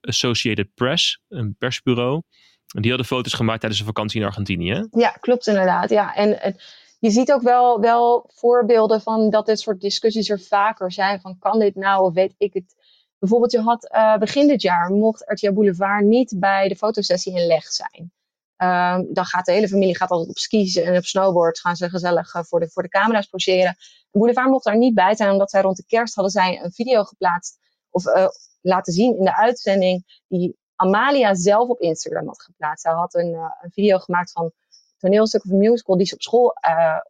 Associated 0.01 0.73
Press, 0.73 1.21
een 1.27 1.55
persbureau. 1.57 2.21
Die 2.65 2.89
hadden 2.89 3.07
foto's 3.07 3.33
gemaakt 3.33 3.59
tijdens 3.59 3.81
een 3.81 3.87
vakantie 3.87 4.19
in 4.19 4.25
Argentinië. 4.25 4.87
Ja, 4.91 5.09
klopt 5.09 5.47
inderdaad. 5.47 5.89
Ja. 5.89 6.15
En, 6.15 6.41
en 6.41 6.55
je 6.99 7.09
ziet 7.09 7.31
ook 7.31 7.41
wel, 7.41 7.79
wel 7.79 8.29
voorbeelden 8.33 9.01
van 9.01 9.29
dat 9.29 9.45
dit 9.45 9.59
soort 9.59 9.81
discussies 9.81 10.29
er 10.29 10.39
vaker 10.39 10.91
zijn. 10.91 11.21
Van 11.21 11.37
kan 11.39 11.59
dit 11.59 11.75
nou 11.75 12.03
of 12.03 12.13
weet 12.13 12.35
ik 12.37 12.53
het. 12.53 12.75
Bijvoorbeeld 13.19 13.51
je 13.51 13.59
had 13.59 13.91
uh, 13.95 14.17
begin 14.17 14.47
dit 14.47 14.61
jaar 14.61 14.91
mocht 14.91 15.23
RTL 15.25 15.51
Boulevard 15.51 16.05
niet 16.05 16.35
bij 16.39 16.67
de 16.67 16.75
fotosessie 16.75 17.35
in 17.35 17.45
Leg 17.45 17.63
zijn. 17.63 18.11
Um, 18.57 19.13
dan 19.13 19.25
gaat 19.25 19.45
de 19.45 19.51
hele 19.51 19.67
familie 19.67 19.97
gaat 19.97 20.09
altijd 20.09 20.29
op 20.29 20.37
skis 20.37 20.75
en 20.75 20.97
op 20.97 21.05
snowboard 21.05 21.59
gaan 21.59 21.75
ze 21.75 21.89
gezellig 21.89 22.33
uh, 22.33 22.43
voor, 22.43 22.59
de, 22.59 22.69
voor 22.69 22.83
de 22.83 22.89
camera's 22.89 23.25
poseren. 23.25 23.75
Boulevard 24.11 24.49
mocht 24.49 24.65
daar 24.65 24.77
niet 24.77 24.93
bij 24.93 25.15
zijn 25.15 25.31
omdat 25.31 25.49
zij 25.49 25.61
rond 25.61 25.77
de 25.77 25.85
kerst 25.85 26.13
hadden 26.13 26.33
zij 26.33 26.63
een 26.63 26.71
video 26.71 27.03
geplaatst 27.03 27.57
of 27.89 28.05
uh, 28.05 28.27
laten 28.61 28.93
zien 28.93 29.17
in 29.17 29.23
de 29.23 29.35
uitzending 29.35 30.21
die 30.27 30.57
Amalia 30.75 31.33
zelf 31.33 31.69
op 31.69 31.79
Instagram 31.79 32.27
had 32.27 32.41
geplaatst. 32.41 32.81
Zij 32.81 32.93
had 32.93 33.13
een, 33.13 33.33
uh, 33.33 33.51
een 33.61 33.71
video 33.71 33.97
gemaakt 33.97 34.31
van 34.31 34.51
toneelstuk 34.97 35.45
of 35.45 35.51
musical 35.51 35.97
die 35.97 36.07
ze 36.07 36.13
op 36.13 36.21
school 36.21 36.53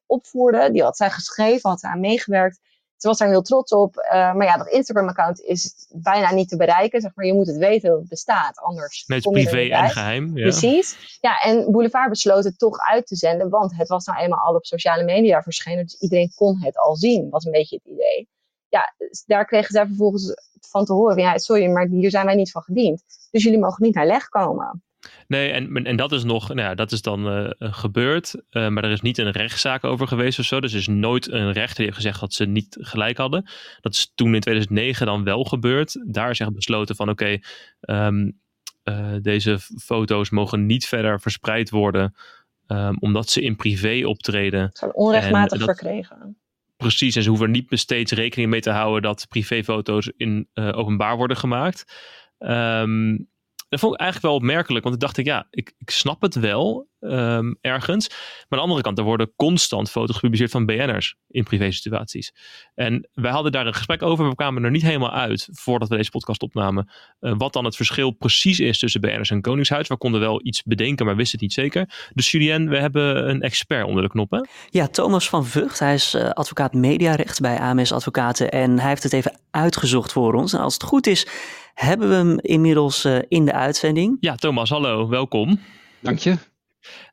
opvoerde. 0.06 0.72
Die 0.72 0.84
had 0.84 0.98
zij 0.98 1.10
geschreven, 1.10 1.70
had 1.70 1.80
ze 1.80 1.88
aan 1.88 2.00
meegewerkt. 2.00 2.60
Ze 2.98 3.08
was 3.08 3.18
daar 3.18 3.30
heel 3.30 3.42
trots 3.42 3.72
op. 3.72 3.96
Uh, 3.96 4.12
maar 4.12 4.46
ja, 4.46 4.58
dat 4.58 4.68
Instagram-account 4.68 5.42
is 5.42 5.88
bijna 5.90 6.32
niet 6.32 6.50
te 6.50 6.58
bereiken. 6.58 7.02
Zeg 7.02 7.12
maar, 7.16 7.26
je 7.26 7.34
moet 7.34 7.48
het 7.48 7.58
weten 7.58 7.90
dat 7.90 8.00
het 8.00 8.10
bestaat. 8.10 8.58
Anders. 8.58 9.04
Met 9.08 9.22
privé 9.22 9.70
en 9.70 9.90
geheim. 9.90 10.38
Ja. 10.38 10.42
Precies. 10.42 11.18
Ja, 11.22 11.40
en 11.40 11.72
Boulevard 11.72 12.10
besloot 12.10 12.44
het 12.44 12.60
toch 12.60 12.78
uit 12.78 13.08
te 13.08 13.16
zenden. 13.16 13.50
Want 13.50 13.78
het 13.78 13.88
was 13.88 14.06
nou 14.06 14.20
eenmaal 14.20 14.46
al 14.46 14.56
op 14.56 14.66
sociale 14.66 15.04
media 15.04 15.42
verschenen. 15.42 15.84
Dus 15.84 16.00
iedereen 16.00 16.32
kon 16.36 16.62
het 16.64 16.78
al 16.78 16.96
zien. 16.96 17.30
Was 17.30 17.46
een 17.46 17.52
beetje 17.52 17.80
het 17.84 17.94
idee. 17.94 18.30
Ja, 18.70 18.96
daar 19.26 19.46
kregen 19.46 19.72
zij 19.72 19.86
vervolgens 19.86 20.34
van 20.70 20.86
te 20.86 20.94
horen. 20.94 21.18
Ja, 21.18 21.38
sorry, 21.38 21.68
maar 21.68 21.88
hier 21.88 22.10
zijn 22.10 22.26
wij 22.26 22.36
niet 22.36 22.52
van 22.52 22.62
gediend. 22.62 23.04
Dus 23.32 23.44
jullie 23.44 23.60
mogen 23.60 23.84
niet 23.84 23.96
naar 23.96 24.08
leg 24.08 24.30
komen. 24.30 24.84
Nee, 25.28 25.52
en, 25.52 25.86
en 25.86 25.96
dat 25.96 26.12
is 26.12 26.24
nog, 26.24 26.48
nou 26.48 26.60
ja, 26.60 26.76
dat 26.76 26.92
is 26.92 27.02
dan 27.02 27.38
uh, 27.38 27.50
gebeurd. 27.60 28.36
Uh, 28.52 28.68
maar 28.68 28.84
er 28.84 28.92
is 28.92 29.02
niet 29.02 29.18
een 29.18 29.32
rechtszaak 29.32 29.84
over 29.84 30.08
geweest 30.08 30.40
of 30.40 30.46
zo. 30.46 30.60
Dus 30.60 30.72
er 30.72 30.80
is 30.80 30.88
nooit 30.88 31.32
een 31.32 31.52
rechter 31.52 31.76
die 31.76 31.86
heeft 31.86 31.98
gezegd 31.98 32.20
dat 32.20 32.34
ze 32.34 32.46
niet 32.46 32.78
gelijk 32.80 33.18
hadden. 33.18 33.50
Dat 33.82 33.94
is 33.94 34.12
toen 34.16 34.34
in 34.34 34.40
2009 34.40 35.06
dan 35.06 35.24
wel 35.24 35.44
gebeurd. 35.44 36.04
Daar 36.08 36.30
is 36.30 36.40
echt 36.40 36.54
besloten 36.54 36.96
van 36.96 37.10
oké, 37.10 37.40
okay, 37.82 38.08
um, 38.08 38.40
uh, 38.84 39.16
deze 39.22 39.60
foto's 39.82 40.30
mogen 40.30 40.66
niet 40.66 40.86
verder 40.86 41.22
verspreid 41.22 41.70
worden. 41.70 42.16
Um, 42.68 42.98
omdat 43.00 43.30
ze 43.30 43.42
in 43.42 43.56
privé 43.56 44.08
optreden. 44.08 44.70
Ze 44.72 44.78
zijn 44.78 44.94
onrechtmatig 44.94 45.60
dat, 45.60 45.78
verkregen. 45.78 46.38
Precies, 46.78 47.16
en 47.16 47.24
ze 47.24 47.30
hoeven 47.30 47.48
er 47.48 47.52
niet 47.52 47.68
steeds 47.70 48.12
rekening 48.12 48.50
mee 48.50 48.62
te 48.62 48.70
houden 48.70 49.02
dat 49.02 49.26
privéfoto's 49.30 50.12
in 50.18 50.48
openbaar 50.54 51.18
worden 51.18 51.38
gemaakt. 51.38 51.94
Um, 52.40 53.28
dat 53.76 53.84
vond 53.84 53.94
ik 53.94 54.00
eigenlijk 54.00 54.32
wel 54.32 54.42
opmerkelijk, 54.42 54.84
want 54.84 54.96
ik 54.96 55.02
dacht 55.02 55.18
ik, 55.18 55.26
ja, 55.26 55.48
ik, 55.50 55.74
ik 55.78 55.90
snap 55.90 56.22
het 56.22 56.36
wel 56.36 56.90
um, 57.00 57.58
ergens. 57.62 58.10
Maar 58.10 58.18
aan 58.50 58.58
de 58.58 58.64
andere 58.64 58.82
kant, 58.82 58.98
er 58.98 59.04
worden 59.04 59.34
constant 59.36 59.92
foto's 59.92 60.16
gepubliceerd 60.16 60.52
van 60.52 60.66
BN'ers 60.66 61.16
in 61.28 61.44
privé 61.44 61.72
situaties. 61.72 62.34
En 62.76 63.10
wij 63.14 63.32
hadden 63.32 63.52
daar 63.52 63.68
een 63.68 63.74
gesprek 63.74 64.02
over, 64.02 64.30
we 64.30 64.36
kwamen 64.36 64.64
er 64.64 64.72
niet 64.72 64.82
helemaal 64.82 65.12
uit 65.12 65.50
voordat 65.52 65.90
we 65.90 65.96
deze 65.96 66.10
podcast 66.10 66.42
opnamen, 66.42 66.90
uh, 67.20 67.34
wat 67.38 67.54
dan 67.54 67.66
het 67.66 67.76
verschil 67.76 68.12
precies 68.12 68.60
is 68.60 68.80
tussen 68.80 69.02
BN'ers 69.02 69.30
en 69.30 69.42
Koningshuis. 69.42 69.88
We 69.88 69.98
konden 69.98 70.20
wel 70.20 70.46
iets 70.46 70.64
bedenken, 70.64 71.06
maar 71.06 71.16
wisten 71.16 71.40
het 71.40 71.42
niet 71.42 71.54
zeker. 71.54 72.10
Dus 72.14 72.32
Julien, 72.32 72.70
we 72.70 72.78
hebben 72.78 73.30
een 73.30 73.42
expert 73.42 73.86
onder 73.86 74.04
de 74.04 74.10
knoppen. 74.10 74.48
Ja, 74.70 74.88
Thomas 74.88 75.30
van 75.30 75.46
Vught, 75.46 75.80
hij 75.80 75.94
is 75.94 76.16
uh, 76.16 76.30
advocaat 76.30 76.74
mediarecht 76.74 77.40
bij 77.40 77.60
AMS 77.60 77.92
Advocaten 77.92 78.52
en 78.52 78.80
hij 78.80 78.90
heeft 78.90 79.04
het 79.04 79.14
even 79.14 79.40
uitgezocht 79.52 80.12
voor 80.12 80.34
ons. 80.34 80.54
En 80.54 80.60
als 80.60 80.74
het 80.74 80.84
goed 80.84 81.08
is, 81.08 81.28
hebben 81.74 82.10
we 82.10 82.16
hem 82.16 82.40
inmiddels 82.40 83.06
uh, 83.06 83.18
in 83.28 83.46
de 83.46 83.54
uitzending. 83.54 84.18
Ja, 84.20 84.36
Thomas, 84.36 84.70
hallo, 84.70 85.08
welkom. 85.08 85.60
Dank 86.00 86.20
je. 86.20 86.38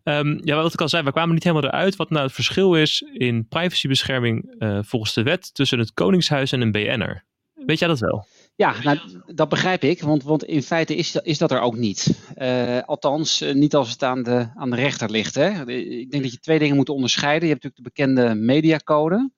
Um, 0.04 0.40
ja, 0.44 0.62
wat 0.62 0.72
ik 0.72 0.80
al 0.80 0.88
zei, 0.88 1.02
we 1.02 1.12
kwamen 1.12 1.34
niet 1.34 1.44
helemaal 1.44 1.70
eruit 1.70 1.96
wat 1.96 2.10
nou 2.10 2.24
het 2.24 2.34
verschil 2.34 2.74
is 2.74 3.04
in 3.12 3.48
privacybescherming 3.48 4.54
uh, 4.58 4.78
volgens 4.82 5.14
de 5.14 5.22
wet 5.22 5.54
tussen 5.54 5.78
het 5.78 5.92
Koningshuis 5.92 6.52
en 6.52 6.60
een 6.60 6.72
BN'er. 6.72 7.24
Weet 7.54 7.78
jij 7.78 7.88
dat 7.88 7.98
wel? 7.98 8.26
Ja, 8.54 8.74
nou, 8.82 8.98
dat 9.26 9.48
begrijp 9.48 9.82
ik, 9.82 10.02
want, 10.02 10.22
want 10.22 10.44
in 10.44 10.62
feite 10.62 10.96
is, 10.96 11.16
is 11.16 11.38
dat 11.38 11.50
er 11.50 11.60
ook 11.60 11.76
niet. 11.76 12.22
Uh, 12.36 12.80
althans, 12.80 13.42
uh, 13.42 13.54
niet 13.54 13.74
als 13.74 13.90
het 13.90 14.02
aan 14.02 14.22
de, 14.22 14.50
aan 14.54 14.70
de 14.70 14.76
rechter 14.76 15.10
ligt. 15.10 15.34
Hè. 15.34 15.68
Ik 15.70 16.10
denk 16.10 16.22
dat 16.22 16.32
je 16.32 16.38
twee 16.38 16.58
dingen 16.58 16.76
moet 16.76 16.88
onderscheiden. 16.88 17.48
Je 17.48 17.54
hebt 17.54 17.64
natuurlijk 17.64 17.96
de 17.96 18.02
bekende 18.02 18.34
mediacode 18.34 19.30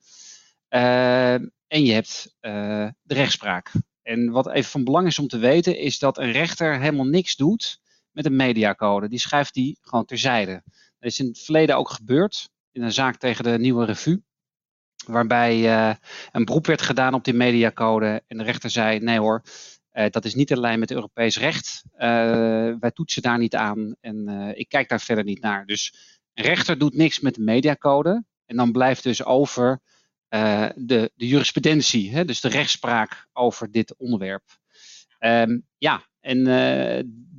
en 0.69 1.85
je 1.85 1.93
hebt 1.93 2.37
de 2.41 3.15
rechtspraak. 3.15 3.73
En 4.03 4.31
wat 4.31 4.51
even 4.51 4.71
van 4.71 4.85
belang 4.85 5.07
is 5.07 5.19
om 5.19 5.29
te 5.29 5.39
weten, 5.39 5.79
is 5.79 5.99
dat 5.99 6.19
een 6.19 6.33
rechter 6.33 6.81
helemaal 6.81 7.05
niks 7.05 7.37
doet 7.37 7.81
met 8.15 8.27
een 8.27 8.37
mediacode. 8.37 9.09
Die 9.09 9.19
schrijft 9.19 9.55
die 9.55 9.79
gewoon 9.81 10.05
terzijde. 10.05 10.63
Dat 10.99 11.11
is 11.13 11.19
in 11.19 11.27
het 11.27 11.39
verleden 11.39 11.77
ook 11.77 11.91
gebeurd, 11.91 12.49
in 12.73 12.83
een 12.83 12.93
zaak 12.93 13.17
tegen 13.17 13.45
de 13.45 13.59
Nieuwe 13.59 13.85
Revue. 13.85 14.23
Waarbij 15.07 15.59
uh, 15.59 15.95
een 16.33 16.45
beroep 16.45 16.67
werd 16.67 16.83
gedaan 16.83 17.15
op 17.15 17.25
die 17.25 17.35
mediacode. 17.35 18.23
En 18.27 18.39
de 18.39 18.45
rechter 18.45 18.71
zei: 18.71 18.99
nee 18.99 19.19
hoor, 19.19 19.43
uh, 19.93 20.07
dat 20.11 20.25
is 20.25 20.35
niet 20.35 20.51
in 20.51 20.61
lijn 20.61 20.79
met 20.79 20.91
Europees 20.91 21.39
recht. 21.39 21.83
Uh, 21.95 21.99
wij 22.79 22.91
toetsen 22.93 23.23
daar 23.23 23.39
niet 23.39 23.55
aan 23.55 23.97
en 24.01 24.29
ik 24.55 24.69
kijk 24.69 24.89
daar 24.89 25.01
verder 25.01 25.25
niet 25.25 25.41
naar. 25.41 25.67
Dus 25.67 25.95
een 26.35 26.45
rechter 26.45 26.79
doet 26.79 26.95
niks 26.95 27.21
met 27.21 27.35
de 27.35 27.43
mediacode. 27.43 28.25
En 28.47 28.57
dan 28.57 28.73
blijft 28.73 29.03
dus 29.03 29.25
over 29.25 29.81
de, 30.29 31.11
de 31.15 31.27
jurisprudentie, 31.27 32.13
hè, 32.13 32.25
dus 32.25 32.41
de 32.41 32.49
rechtspraak 32.49 33.27
over 33.33 33.71
dit 33.71 33.97
onderwerp. 33.97 34.43
Um, 35.19 35.67
ja, 35.79 36.05
en 36.25 36.45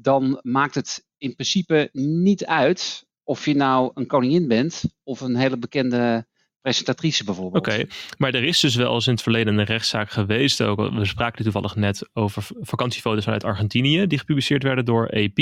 dan 0.01 0.39
maakt 0.41 0.75
het 0.75 1.05
in 1.17 1.33
principe 1.33 1.89
niet 1.91 2.45
uit 2.45 3.05
of 3.23 3.45
je 3.45 3.55
nou 3.55 3.91
een 3.93 4.07
koningin 4.07 4.47
bent 4.47 4.83
of 5.03 5.21
een 5.21 5.35
hele 5.35 5.57
bekende 5.57 6.27
presentatrice 6.61 7.23
bijvoorbeeld. 7.23 7.67
Oké, 7.67 7.85
maar 8.17 8.33
er 8.33 8.43
is 8.43 8.59
dus 8.59 8.75
wel 8.75 8.93
eens 8.93 9.07
in 9.07 9.13
het 9.13 9.21
verleden 9.21 9.57
een 9.57 9.65
rechtszaak 9.65 10.09
geweest. 10.09 10.61
Ook, 10.61 10.93
we 10.93 11.05
spraken 11.05 11.43
toevallig 11.43 11.75
net 11.75 12.09
over 12.13 12.47
vakantiefoto's 12.59 13.23
vanuit 13.23 13.43
Argentinië 13.43 14.07
die 14.07 14.17
gepubliceerd 14.17 14.63
werden 14.63 14.85
door 14.85 15.09
AP. 15.09 15.39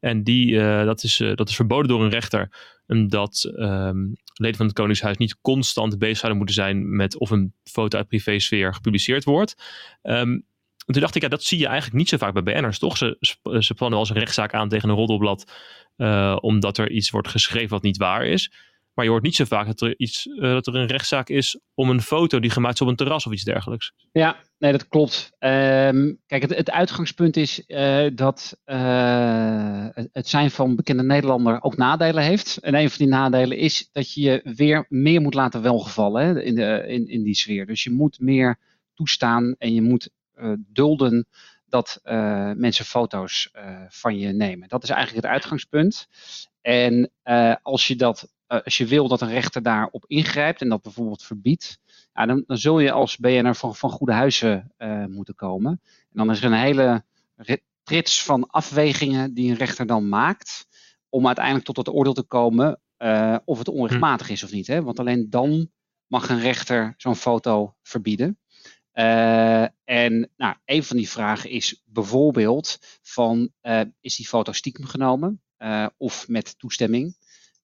En 0.00 0.24
die, 0.24 0.46
uh, 0.46 0.84
dat, 0.84 1.02
is, 1.02 1.20
uh, 1.20 1.34
dat 1.34 1.48
is 1.48 1.56
verboden 1.56 1.88
door 1.88 2.02
een 2.02 2.10
rechter. 2.10 2.50
Omdat 2.86 3.52
um, 3.56 4.16
leden 4.34 4.56
van 4.56 4.66
het 4.66 4.74
Koningshuis 4.74 5.16
niet 5.16 5.40
constant 5.40 5.98
bezig 5.98 6.16
zouden 6.16 6.36
moeten 6.36 6.56
zijn 6.56 6.96
met 6.96 7.18
of 7.18 7.30
een 7.30 7.54
foto 7.64 7.98
uit 7.98 8.08
privésfeer 8.08 8.74
gepubliceerd 8.74 9.24
wordt. 9.24 9.54
Um, 10.02 10.44
toen 10.92 11.02
dacht 11.02 11.14
ik, 11.14 11.22
ja, 11.22 11.28
dat 11.28 11.42
zie 11.42 11.58
je 11.58 11.66
eigenlijk 11.66 11.96
niet 11.96 12.08
zo 12.08 12.16
vaak 12.16 12.32
bij 12.32 12.42
BN'ers, 12.42 12.78
toch? 12.78 12.96
Ze, 12.96 13.16
ze 13.60 13.74
plannen 13.74 13.98
wel 13.98 13.98
eens 13.98 14.10
een 14.10 14.18
rechtszaak 14.18 14.54
aan 14.54 14.68
tegen 14.68 14.88
een 14.88 14.94
roddelblad, 14.94 15.52
uh, 15.96 16.36
omdat 16.40 16.78
er 16.78 16.90
iets 16.90 17.10
wordt 17.10 17.28
geschreven 17.28 17.68
wat 17.68 17.82
niet 17.82 17.96
waar 17.96 18.26
is. 18.26 18.52
Maar 18.94 19.04
je 19.04 19.12
hoort 19.12 19.24
niet 19.24 19.36
zo 19.36 19.44
vaak 19.44 19.66
dat 19.66 19.80
er, 19.80 19.94
iets, 19.98 20.26
uh, 20.26 20.40
dat 20.40 20.66
er 20.66 20.74
een 20.74 20.86
rechtszaak 20.86 21.28
is 21.28 21.60
om 21.74 21.90
een 21.90 22.02
foto 22.02 22.40
die 22.40 22.50
gemaakt 22.50 22.74
is 22.74 22.80
op 22.80 22.88
een 22.88 22.96
terras 22.96 23.26
of 23.26 23.32
iets 23.32 23.44
dergelijks. 23.44 23.92
Ja, 24.12 24.36
nee, 24.58 24.72
dat 24.72 24.88
klopt. 24.88 25.30
Um, 25.38 26.20
kijk, 26.26 26.42
het, 26.42 26.54
het, 26.54 26.70
uitgangspunt 26.70 27.36
is 27.36 27.64
dat 28.14 28.58
het 30.12 30.28
zijn 30.28 30.50
van 30.50 30.76
bekende 30.76 31.02
Nederlander 31.02 31.62
ook 31.62 31.76
nadelen 31.76 32.22
heeft. 32.22 32.56
En 32.56 32.74
een 32.74 32.88
van 32.88 32.98
die 32.98 33.14
nadelen 33.14 33.56
is 33.56 33.88
dat 33.92 34.12
je 34.12 34.20
je 34.20 34.40
weer 34.56 34.86
meer 34.88 35.20
moet 35.20 35.34
laten 35.34 35.62
welgevallen 35.62 36.44
in, 36.44 36.54
de, 36.54 36.84
in, 36.86 37.08
in 37.08 37.22
die 37.22 37.34
sfeer. 37.34 37.66
Dus 37.66 37.84
je 37.84 37.90
moet 37.90 38.20
meer 38.20 38.58
toestaan 38.94 39.54
en 39.58 39.74
je 39.74 39.82
moet 39.82 40.10
dulden 40.58 41.26
dat 41.66 42.00
mensen 42.56 42.84
foto's 42.84 43.50
van 43.88 44.18
je 44.18 44.32
nemen. 44.32 44.68
Dat 44.68 44.82
is 44.82 44.90
eigenlijk 44.90 45.24
het 45.24 45.32
uitgangspunt. 45.34 46.08
En 46.60 47.10
als 47.62 47.86
je 47.86 47.96
dat 47.96 48.36
als 48.46 48.76
je 48.76 48.86
wil 48.86 49.08
dat 49.08 49.20
een 49.20 49.30
rechter 49.30 49.62
daarop 49.62 50.04
ingrijpt 50.06 50.60
en 50.60 50.68
dat 50.68 50.82
bijvoorbeeld 50.82 51.22
verbiedt, 51.22 51.78
ja, 52.12 52.26
dan, 52.26 52.44
dan, 52.46 52.58
zul 52.58 52.78
je 52.78 52.92
als 52.92 53.16
BNR 53.16 53.54
van, 53.54 53.74
van 53.74 53.90
goede 53.90 54.12
huizen 54.12 54.72
moeten 55.10 55.34
komen. 55.34 55.80
En 55.82 56.08
dan 56.12 56.30
is 56.30 56.38
er 56.38 56.44
een 56.44 56.58
hele 56.58 57.04
trits 57.88 58.22
van 58.22 58.46
afwegingen 58.46 59.34
die 59.34 59.50
een 59.50 59.56
rechter 59.56 59.86
dan 59.86 60.08
maakt 60.08 60.66
om 61.08 61.26
uiteindelijk 61.26 61.64
tot 61.64 61.76
het 61.76 61.88
oordeel 61.88 62.12
te 62.12 62.22
komen 62.22 62.80
of 63.44 63.58
het 63.58 63.68
onrechtmatig 63.68 64.28
is 64.28 64.44
of 64.44 64.52
niet. 64.52 64.66
Hè? 64.66 64.82
Want 64.82 64.98
alleen 64.98 65.30
dan 65.30 65.70
mag 66.06 66.28
een 66.28 66.40
rechter 66.40 66.94
zo'n 66.96 67.16
foto 67.16 67.74
verbieden. 67.82 68.38
En 69.84 70.30
nou, 70.36 70.56
een 70.64 70.84
van 70.84 70.96
die 70.96 71.08
vragen 71.08 71.50
is 71.50 71.82
bijvoorbeeld 71.86 72.78
van, 73.02 73.52
is 74.00 74.16
die 74.16 74.26
foto 74.26 74.52
stiekem 74.52 74.84
genomen 74.84 75.42
of 75.96 76.28
met 76.28 76.58
toestemming? 76.58 77.16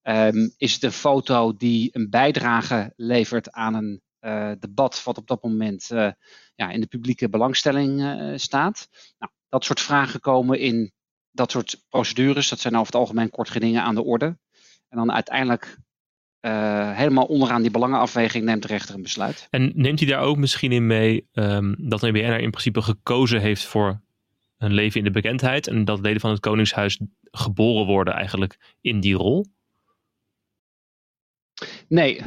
Um, 0.02 0.54
is 0.56 0.72
het 0.74 0.82
een 0.82 0.92
foto 0.92 1.56
die 1.56 1.88
een 1.92 2.10
bijdrage 2.10 2.92
levert 2.96 3.52
aan 3.52 3.74
een 3.74 4.02
debat 4.60 5.02
wat 5.04 5.18
op 5.18 5.26
dat 5.26 5.42
moment 5.42 5.86
ja, 6.54 6.70
in 6.70 6.80
de 6.80 6.86
publieke 6.86 7.28
belangstelling 7.28 8.00
staat? 8.40 8.88
Nou, 9.18 9.32
dat 9.48 9.64
soort 9.64 9.80
vragen 9.80 10.20
komen 10.20 10.58
in 10.58 10.92
dat 11.30 11.50
soort 11.50 11.84
procedures. 11.88 12.48
Dat 12.48 12.60
zijn 12.60 12.74
over 12.74 12.86
het 12.86 12.94
algemeen 12.94 13.30
kort 13.30 13.50
gedingen 13.50 13.82
aan 13.82 13.94
de 13.94 14.04
orde. 14.04 14.38
En 14.88 14.98
dan 14.98 15.12
uiteindelijk 15.12 15.78
helemaal 16.50 17.24
onderaan 17.24 17.62
die 17.62 17.70
belangenafweging 17.70 18.44
neemt 18.44 18.62
de 18.62 18.68
rechter 18.68 18.94
een 18.94 19.02
besluit. 19.02 19.46
En 19.50 19.72
neemt 19.74 20.00
hij 20.00 20.08
daar 20.08 20.20
ook 20.20 20.36
misschien 20.36 20.72
in 20.72 20.86
mee 20.86 21.28
um, 21.32 21.74
dat 21.78 22.02
een 22.02 22.12
BNR 22.12 22.40
in 22.40 22.50
principe 22.50 22.82
gekozen 22.82 23.40
heeft 23.40 23.64
voor 23.64 24.00
een 24.58 24.72
leven 24.72 24.98
in 24.98 25.04
de 25.04 25.10
bekendheid 25.10 25.68
en 25.68 25.84
dat 25.84 26.00
leden 26.00 26.20
van 26.20 26.30
het 26.30 26.40
Koningshuis 26.40 27.00
geboren 27.30 27.86
worden 27.86 28.14
eigenlijk 28.14 28.76
in 28.80 29.00
die 29.00 29.14
rol? 29.14 29.46
Nee, 31.88 32.22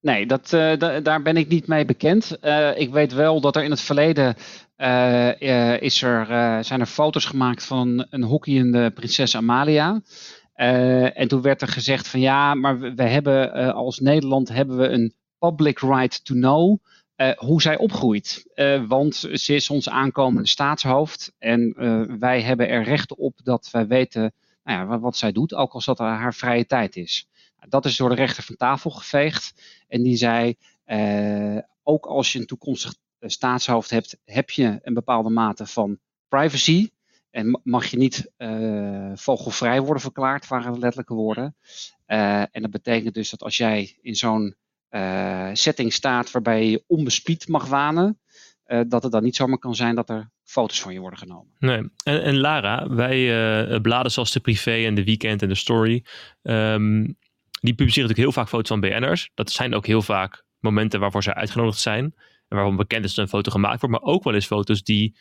nee 0.00 0.26
dat, 0.26 0.52
uh, 0.52 0.78
daar 1.02 1.22
ben 1.22 1.36
ik 1.36 1.48
niet 1.48 1.66
mee 1.66 1.84
bekend. 1.84 2.38
Uh, 2.42 2.78
ik 2.78 2.90
weet 2.90 3.12
wel 3.12 3.40
dat 3.40 3.56
er 3.56 3.64
in 3.64 3.70
het 3.70 3.80
verleden 3.80 4.36
is 5.80 6.02
er, 6.02 6.26
zijn 6.64 6.80
er 6.80 6.86
foto's 6.86 7.24
gemaakt 7.24 7.64
van 7.64 8.06
een 8.10 8.22
hockeyende 8.22 8.90
prinses 8.90 9.36
Amalia. 9.36 10.00
En 11.14 11.28
toen 11.28 11.42
werd 11.42 11.62
er 11.62 11.68
gezegd 11.68 12.08
van 12.08 12.20
ja, 12.20 12.54
maar 12.54 12.78
we, 12.78 13.02
hebben 13.02 13.52
als 13.74 13.98
Nederland 13.98 14.48
hebben 14.48 14.76
we 14.76 14.88
een 14.88 15.14
public 15.38 15.78
right 15.78 16.24
to 16.24 16.34
know 16.34 16.78
hoe 17.36 17.62
zij 17.62 17.78
opgroeit. 17.78 18.46
want 18.88 19.14
ze 19.14 19.54
is 19.54 19.70
ons 19.70 19.88
aankomende 19.88 20.48
staatshoofd 20.48 21.32
en 21.38 21.74
wij 22.18 22.42
hebben 22.42 22.68
er 22.68 22.82
recht 22.84 23.14
op 23.14 23.40
dat 23.42 23.68
wij 23.70 23.86
weten 23.86 24.32
nou 24.64 24.78
ja, 24.78 24.86
wat, 24.86 25.00
wat 25.00 25.16
zij 25.16 25.32
doet, 25.32 25.54
ook 25.54 25.72
als 25.72 25.84
dat 25.84 25.98
haar 25.98 26.34
vrije 26.34 26.66
tijd 26.66 26.96
is. 26.96 27.28
Dat 27.68 27.84
is 27.84 27.96
door 27.96 28.08
de 28.08 28.14
rechter 28.14 28.42
van 28.42 28.56
tafel 28.56 28.90
geveegd. 28.90 29.62
En 29.88 30.02
die 30.02 30.16
zei, 30.16 30.56
ook 31.82 32.06
als 32.06 32.32
je 32.32 32.38
een 32.38 32.46
toekomstig 32.46 32.94
eh, 33.18 33.28
staatshoofd 33.28 33.90
hebt, 33.90 34.16
heb 34.24 34.50
je 34.50 34.78
een 34.82 34.94
bepaalde 34.94 35.30
mate 35.30 35.66
van 35.66 35.98
privacy. 36.28 36.90
En 37.32 37.60
mag 37.64 37.86
je 37.86 37.96
niet 37.96 38.32
uh, 38.38 39.10
vogelvrij 39.14 39.80
worden 39.80 40.02
verklaard, 40.02 40.48
waren 40.48 40.72
de 40.72 40.78
letterlijke 40.78 41.14
woorden. 41.14 41.56
Uh, 42.06 42.40
en 42.40 42.62
dat 42.62 42.70
betekent 42.70 43.14
dus 43.14 43.30
dat 43.30 43.42
als 43.42 43.56
jij 43.56 43.98
in 44.02 44.14
zo'n 44.14 44.56
uh, 44.90 45.50
setting 45.52 45.92
staat 45.92 46.30
waarbij 46.30 46.70
je 46.70 46.84
onbespied 46.86 47.48
mag 47.48 47.66
wanen, 47.66 48.20
dat 48.88 49.02
het 49.02 49.12
dan 49.12 49.22
niet 49.22 49.36
zomaar 49.36 49.58
kan 49.58 49.74
zijn 49.74 49.94
dat 49.94 50.10
er 50.10 50.30
foto's 50.44 50.80
van 50.80 50.92
je 50.92 51.00
worden 51.00 51.18
genomen. 51.18 51.52
Nee. 51.58 51.90
En, 52.04 52.22
en 52.22 52.36
Lara, 52.36 52.88
wij 52.88 53.80
bladen 53.80 54.12
zoals 54.12 54.32
de 54.32 54.40
privé 54.40 54.84
en 54.84 54.94
de 54.94 55.04
weekend 55.04 55.42
en 55.42 55.48
de 55.48 55.54
story, 55.54 56.04
um, 56.42 57.16
die 57.60 57.74
publiceren 57.74 58.08
natuurlijk 58.08 58.18
heel 58.18 58.32
vaak 58.32 58.48
foto's 58.48 58.68
van 58.68 58.80
BN'ers. 58.80 59.30
Dat 59.34 59.50
zijn 59.50 59.74
ook 59.74 59.86
heel 59.86 60.02
vaak 60.02 60.44
momenten 60.58 61.00
waarvoor 61.00 61.22
ze 61.22 61.34
uitgenodigd 61.34 61.78
zijn. 61.78 62.04
En 62.48 62.56
waarvan 62.56 62.76
bekend 62.76 63.04
is 63.04 63.14
dat 63.14 63.24
een 63.24 63.30
foto 63.30 63.50
gemaakt 63.50 63.80
wordt. 63.80 63.96
Maar 63.96 64.14
ook 64.14 64.24
wel 64.24 64.34
eens 64.34 64.46
foto's 64.46 64.82
die 64.82 65.16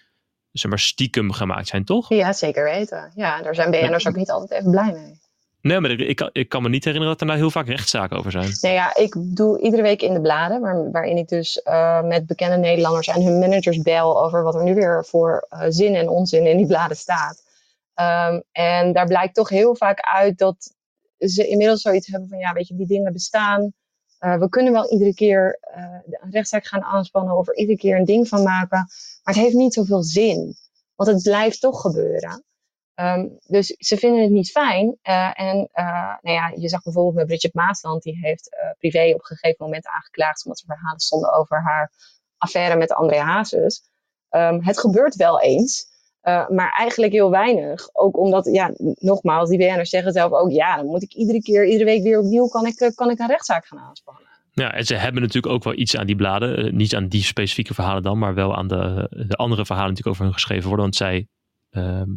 zeg 0.51 0.69
maar, 0.69 0.79
stiekem 0.79 1.31
gemaakt 1.31 1.67
zijn, 1.67 1.85
toch? 1.85 2.09
Ja, 2.09 2.33
zeker 2.33 2.63
weten. 2.63 3.11
Ja, 3.15 3.41
daar 3.41 3.55
zijn 3.55 3.71
BN'ers 3.71 4.07
ook 4.07 4.15
niet 4.15 4.31
altijd 4.31 4.59
even 4.59 4.71
blij 4.71 4.91
mee. 4.91 5.19
Nee, 5.61 5.79
maar 5.79 5.91
ik, 5.91 5.99
ik, 5.99 6.29
ik, 6.31 6.49
kan 6.49 6.61
me 6.61 6.69
niet 6.69 6.83
herinneren 6.83 7.13
dat 7.13 7.21
er 7.21 7.27
nou 7.27 7.39
heel 7.39 7.51
vaak 7.51 7.67
rechtszaken 7.67 8.17
over 8.17 8.31
zijn. 8.31 8.51
Nee, 8.61 8.73
ja, 8.73 8.95
ik 8.95 9.15
doe 9.35 9.59
iedere 9.59 9.81
week 9.81 10.01
in 10.01 10.13
de 10.13 10.21
bladen, 10.21 10.61
waar, 10.61 10.91
waarin 10.91 11.17
ik 11.17 11.27
dus 11.27 11.61
uh, 11.63 12.03
met 12.03 12.25
bekende 12.25 12.57
Nederlanders 12.57 13.07
en 13.07 13.23
hun 13.23 13.39
managers 13.39 13.81
bel 13.81 14.23
over 14.23 14.43
wat 14.43 14.55
er 14.55 14.63
nu 14.63 14.75
weer 14.75 15.05
voor 15.05 15.47
uh, 15.49 15.65
zin 15.67 15.95
en 15.95 16.09
onzin 16.09 16.45
in 16.45 16.57
die 16.57 16.65
bladen 16.65 16.97
staat. 16.97 17.43
Um, 17.95 18.43
en 18.51 18.93
daar 18.93 19.07
blijkt 19.07 19.35
toch 19.35 19.49
heel 19.49 19.75
vaak 19.75 19.99
uit 19.99 20.37
dat 20.37 20.75
ze 21.17 21.47
inmiddels 21.47 21.81
zoiets 21.81 22.07
hebben 22.07 22.29
van, 22.29 22.37
ja, 22.37 22.53
weet 22.53 22.67
je, 22.67 22.75
die 22.75 22.87
dingen 22.87 23.13
bestaan. 23.13 23.73
Uh, 24.25 24.37
we 24.37 24.49
kunnen 24.49 24.73
wel 24.73 24.91
iedere 24.91 25.13
keer 25.13 25.59
uh, 25.77 25.99
een 26.21 26.31
rechtszaak 26.31 26.65
gaan 26.65 26.83
aanspannen 26.83 27.37
of 27.37 27.47
er 27.47 27.55
iedere 27.55 27.77
keer 27.77 27.97
een 27.97 28.05
ding 28.05 28.27
van 28.27 28.43
maken. 28.43 28.77
Maar 29.23 29.33
het 29.33 29.43
heeft 29.43 29.55
niet 29.55 29.73
zoveel 29.73 30.03
zin. 30.03 30.55
Want 30.95 31.09
het 31.09 31.23
blijft 31.23 31.61
toch 31.61 31.81
gebeuren. 31.81 32.43
Um, 32.95 33.37
dus 33.47 33.67
ze 33.67 33.97
vinden 33.97 34.21
het 34.21 34.31
niet 34.31 34.51
fijn. 34.51 34.97
Uh, 35.03 35.39
en 35.39 35.69
nou 36.21 36.35
ja, 36.35 36.51
je 36.55 36.69
zag 36.69 36.83
bijvoorbeeld 36.83 37.15
met 37.15 37.25
Bridget 37.25 37.53
Maasland, 37.53 38.03
die 38.03 38.17
heeft 38.17 38.49
privé 38.77 39.13
op 39.13 39.19
een 39.19 39.37
gegeven 39.37 39.65
moment 39.65 39.87
aangeklaagd 39.87 40.45
omdat 40.45 40.59
er 40.59 40.65
verhalen 40.65 40.99
stonden 40.99 41.33
over 41.33 41.61
haar 41.63 41.91
affaire 42.37 42.75
met 42.75 42.91
Andrea 42.91 43.23
Hazes. 43.23 43.89
Um, 44.29 44.63
het 44.63 44.79
gebeurt 44.79 45.15
wel 45.15 45.41
eens. 45.41 45.90
Maar 46.23 46.73
eigenlijk 46.77 47.11
heel 47.11 47.29
weinig. 47.29 47.89
Ook 47.93 48.17
omdat, 48.17 48.45
ja, 48.45 48.71
nogmaals, 48.95 49.49
die 49.49 49.57
BN'ers 49.57 49.89
zeggen 49.89 50.11
zelf 50.11 50.31
ook, 50.31 50.51
ja, 50.51 50.75
dan 50.75 50.85
moet 50.85 51.03
ik 51.03 51.13
iedere 51.13 51.41
keer, 51.41 51.65
iedere 51.65 51.85
week 51.85 52.03
weer 52.03 52.19
opnieuw, 52.19 52.47
kan 52.47 52.65
ik, 52.65 52.91
kan 52.95 53.09
ik 53.09 53.19
een 53.19 53.27
rechtszaak 53.27 53.65
gaan 53.65 53.79
aanspannen. 53.79 54.29
Ja, 54.53 54.73
en 54.73 54.85
ze 54.85 54.95
hebben 54.95 55.21
natuurlijk 55.21 55.53
ook 55.53 55.63
wel 55.63 55.73
iets 55.73 55.97
aan 55.97 56.05
die 56.05 56.15
bladen. 56.15 56.75
niet 56.75 56.95
aan 56.95 57.07
die 57.07 57.23
specifieke 57.23 57.73
verhalen 57.73 58.03
dan, 58.03 58.17
maar 58.17 58.33
wel 58.33 58.55
aan 58.55 58.67
de, 58.67 59.07
de 59.27 59.35
andere 59.35 59.65
verhalen 59.65 59.89
natuurlijk 59.89 60.15
over 60.15 60.23
hun 60.23 60.33
geschreven 60.33 60.67
worden. 60.67 60.85
Want 60.85 60.95
zij 60.95 61.27
ehm, 61.69 62.09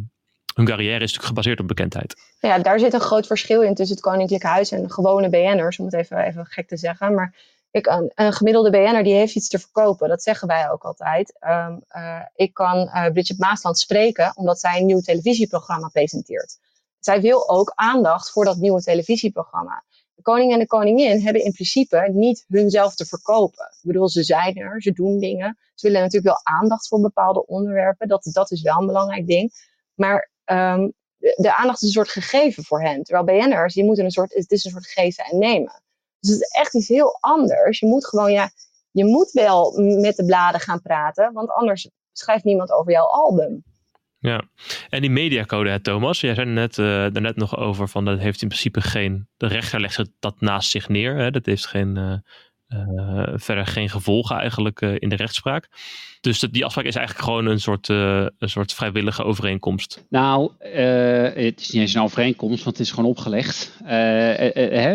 hun 0.54 0.64
carrière 0.64 0.94
is 0.94 1.00
natuurlijk 1.00 1.26
gebaseerd 1.26 1.60
op 1.60 1.68
bekendheid. 1.68 2.14
Ja, 2.40 2.58
daar 2.58 2.78
zit 2.78 2.92
een 2.92 3.00
groot 3.00 3.26
verschil 3.26 3.62
in 3.62 3.74
tussen 3.74 3.96
het 3.96 4.04
Koninklijk 4.04 4.42
Huis 4.42 4.70
en 4.72 4.90
gewone 4.90 5.28
BN'ers, 5.28 5.78
om 5.78 5.84
het 5.84 5.94
even, 5.94 6.18
even 6.18 6.46
gek 6.46 6.68
te 6.68 6.76
zeggen. 6.76 7.14
Maar 7.14 7.34
een, 7.82 8.32
gemiddelde 8.32 8.70
BN'er 8.70 9.02
die 9.02 9.14
heeft 9.14 9.34
iets 9.34 9.48
te 9.48 9.58
verkopen, 9.58 10.08
dat 10.08 10.22
zeggen 10.22 10.48
wij 10.48 10.70
ook 10.70 10.82
altijd. 10.82 11.34
Um, 11.40 11.84
uh, 11.96 12.20
ik 12.34 12.54
kan 12.54 12.76
uh, 12.76 13.06
Bridget 13.12 13.38
Maasland 13.38 13.78
spreken 13.78 14.36
omdat 14.36 14.60
zij 14.60 14.80
een 14.80 14.86
nieuw 14.86 15.00
televisieprogramma 15.00 15.88
presenteert. 15.88 16.58
Zij 16.98 17.20
wil 17.20 17.48
ook 17.48 17.72
aandacht 17.74 18.30
voor 18.30 18.44
dat 18.44 18.56
nieuwe 18.56 18.80
televisieprogramma. 18.80 19.84
De 20.14 20.22
koning 20.22 20.52
en 20.52 20.58
de 20.58 20.66
koningin 20.66 21.20
hebben 21.20 21.44
in 21.44 21.52
principe 21.52 22.10
niet 22.12 22.44
hunzelf 22.48 22.94
te 22.94 23.06
verkopen. 23.06 23.64
Ik 23.64 23.86
bedoel, 23.86 24.08
ze 24.08 24.22
zijn 24.22 24.56
er, 24.56 24.82
ze 24.82 24.92
doen 24.92 25.18
dingen. 25.18 25.58
Ze 25.74 25.86
willen 25.86 26.02
natuurlijk 26.02 26.36
wel 26.44 26.56
aandacht 26.56 26.88
voor 26.88 27.00
bepaalde 27.00 27.46
onderwerpen. 27.46 28.08
Dat, 28.08 28.28
dat 28.32 28.50
is 28.50 28.62
wel 28.62 28.80
een 28.80 28.86
belangrijk 28.86 29.26
ding. 29.26 29.52
Maar 29.94 30.30
um, 30.44 30.92
de, 31.16 31.34
de, 31.36 31.56
aandacht 31.56 31.82
is 31.82 31.88
een 31.88 31.94
soort 31.94 32.08
gegeven 32.08 32.64
voor 32.64 32.82
hen. 32.82 33.02
Terwijl 33.02 33.24
BN'ers, 33.24 33.74
die 33.74 33.84
moeten 33.84 34.04
een 34.04 34.10
soort, 34.10 34.34
het 34.34 34.50
is 34.50 34.64
een 34.64 34.70
soort 34.70 34.86
geven 34.86 35.24
en 35.24 35.38
nemen. 35.38 35.82
Dus 36.24 36.32
het 36.32 36.42
is 36.42 36.58
echt 36.60 36.74
iets 36.74 36.88
heel 36.88 37.16
anders. 37.20 37.78
Je 37.78 37.86
moet 37.86 38.06
gewoon, 38.06 38.32
ja, 38.32 38.50
je 38.90 39.04
moet 39.04 39.30
wel 39.30 39.72
met 40.00 40.16
de 40.16 40.24
bladen 40.24 40.60
gaan 40.60 40.82
praten, 40.82 41.32
want 41.32 41.50
anders 41.50 41.90
schrijft 42.12 42.44
niemand 42.44 42.70
over 42.70 42.92
jouw 42.92 43.06
album. 43.06 43.62
Ja, 44.18 44.42
en 44.88 45.00
die 45.00 45.10
mediacode, 45.10 45.70
hè, 45.70 45.80
Thomas, 45.80 46.20
jij 46.20 46.34
zei 46.34 46.46
net, 46.46 46.78
uh, 46.78 46.86
daarnet 46.86 47.36
nog 47.36 47.56
over 47.56 47.88
van 47.88 48.04
dat 48.04 48.18
heeft 48.18 48.42
in 48.42 48.48
principe 48.48 48.80
geen, 48.80 49.28
de 49.36 49.46
rechter 49.46 49.80
legt 49.80 50.10
dat 50.18 50.40
naast 50.40 50.70
zich 50.70 50.88
neer. 50.88 51.16
Hè, 51.16 51.30
dat 51.30 51.46
heeft 51.46 51.66
geen, 51.66 51.96
uh, 51.96 52.16
uh, 52.74 53.32
verder 53.34 53.66
geen 53.66 53.88
gevolgen 53.88 54.36
eigenlijk 54.36 54.80
uh, 54.80 54.94
in 54.98 55.08
de 55.08 55.16
rechtspraak. 55.16 55.68
Dus 56.20 56.40
die 56.40 56.64
afspraak 56.64 56.84
is 56.84 56.96
eigenlijk 56.96 57.26
gewoon 57.26 57.46
een 57.46 57.60
soort, 57.60 57.88
uh, 57.88 58.26
een 58.38 58.48
soort 58.48 58.72
vrijwillige 58.72 59.22
overeenkomst. 59.22 60.04
Nou, 60.08 60.52
het 60.58 61.60
is 61.60 61.70
niet 61.70 61.82
eens 61.82 61.94
een 61.94 62.02
overeenkomst, 62.02 62.64
want 62.64 62.76
het 62.76 62.86
is 62.86 62.92
gewoon 62.92 63.10
opgelegd. 63.10 63.78
Hè? 63.84 64.34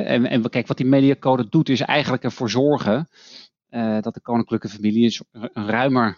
En, 0.01 0.25
en 0.25 0.49
kijk, 0.49 0.67
wat 0.67 0.77
die 0.77 0.85
mediacode 0.85 1.49
doet, 1.49 1.69
is 1.69 1.81
eigenlijk 1.81 2.23
ervoor 2.23 2.49
zorgen 2.49 3.09
dat 4.01 4.13
de 4.13 4.21
koninklijke 4.21 4.69
familie 4.69 5.19
een 5.31 5.69
ruimer 5.69 6.17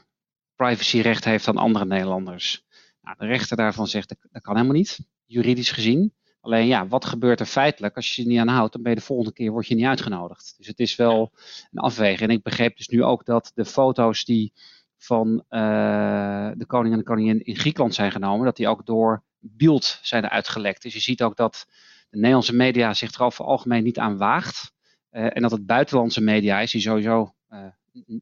privacyrecht 0.55 1.25
heeft 1.25 1.45
dan 1.45 1.57
andere 1.57 1.85
Nederlanders. 1.85 2.63
Nou, 3.01 3.15
de 3.19 3.25
rechter 3.25 3.57
daarvan 3.57 3.87
zegt 3.87 4.15
dat 4.31 4.41
kan 4.41 4.55
helemaal 4.55 4.77
niet, 4.77 4.99
juridisch 5.25 5.71
gezien. 5.71 6.13
Alleen 6.41 6.67
ja, 6.67 6.87
wat 6.87 7.05
gebeurt 7.05 7.39
er 7.39 7.45
feitelijk 7.45 7.95
als 7.95 8.15
je 8.15 8.21
je 8.21 8.27
niet 8.27 8.39
aan 8.39 8.47
houdt? 8.47 8.73
Dan 8.73 8.81
ben 8.81 8.91
je 8.91 8.97
de 8.97 9.05
volgende 9.05 9.33
keer 9.33 9.51
word 9.51 9.67
je 9.67 9.75
niet 9.75 9.85
uitgenodigd. 9.85 10.53
Dus 10.57 10.67
het 10.67 10.79
is 10.79 10.95
wel 10.95 11.31
een 11.71 11.81
afweging. 11.81 12.29
En 12.29 12.35
ik 12.35 12.43
begreep 12.43 12.77
dus 12.77 12.87
nu 12.87 13.03
ook 13.03 13.25
dat 13.25 13.51
de 13.55 13.65
foto's 13.65 14.25
die 14.25 14.53
van 14.97 15.43
uh, 15.49 16.51
de 16.55 16.65
koning 16.67 16.93
en 16.93 16.99
de 16.99 17.05
koningin 17.05 17.43
in 17.43 17.55
Griekenland 17.55 17.93
zijn 17.93 18.11
genomen, 18.11 18.45
dat 18.45 18.55
die 18.55 18.67
ook 18.67 18.85
door 18.85 19.23
beeld 19.39 19.99
zijn 20.01 20.29
uitgelekt. 20.29 20.81
Dus 20.81 20.93
je 20.93 20.99
ziet 20.99 21.23
ook 21.23 21.35
dat 21.35 21.65
de 22.09 22.17
Nederlandse 22.17 22.55
media 22.55 22.93
zich 22.93 23.13
er 23.13 23.23
over 23.23 23.45
algemeen 23.45 23.83
niet 23.83 23.99
aan 23.99 24.17
waagt. 24.17 24.73
Uh, 25.11 25.35
en 25.35 25.41
dat 25.41 25.51
het 25.51 25.65
buitenlandse 25.65 26.21
media 26.21 26.59
is 26.59 26.71
die 26.71 26.81
sowieso 26.81 27.33
uh, 27.49 27.65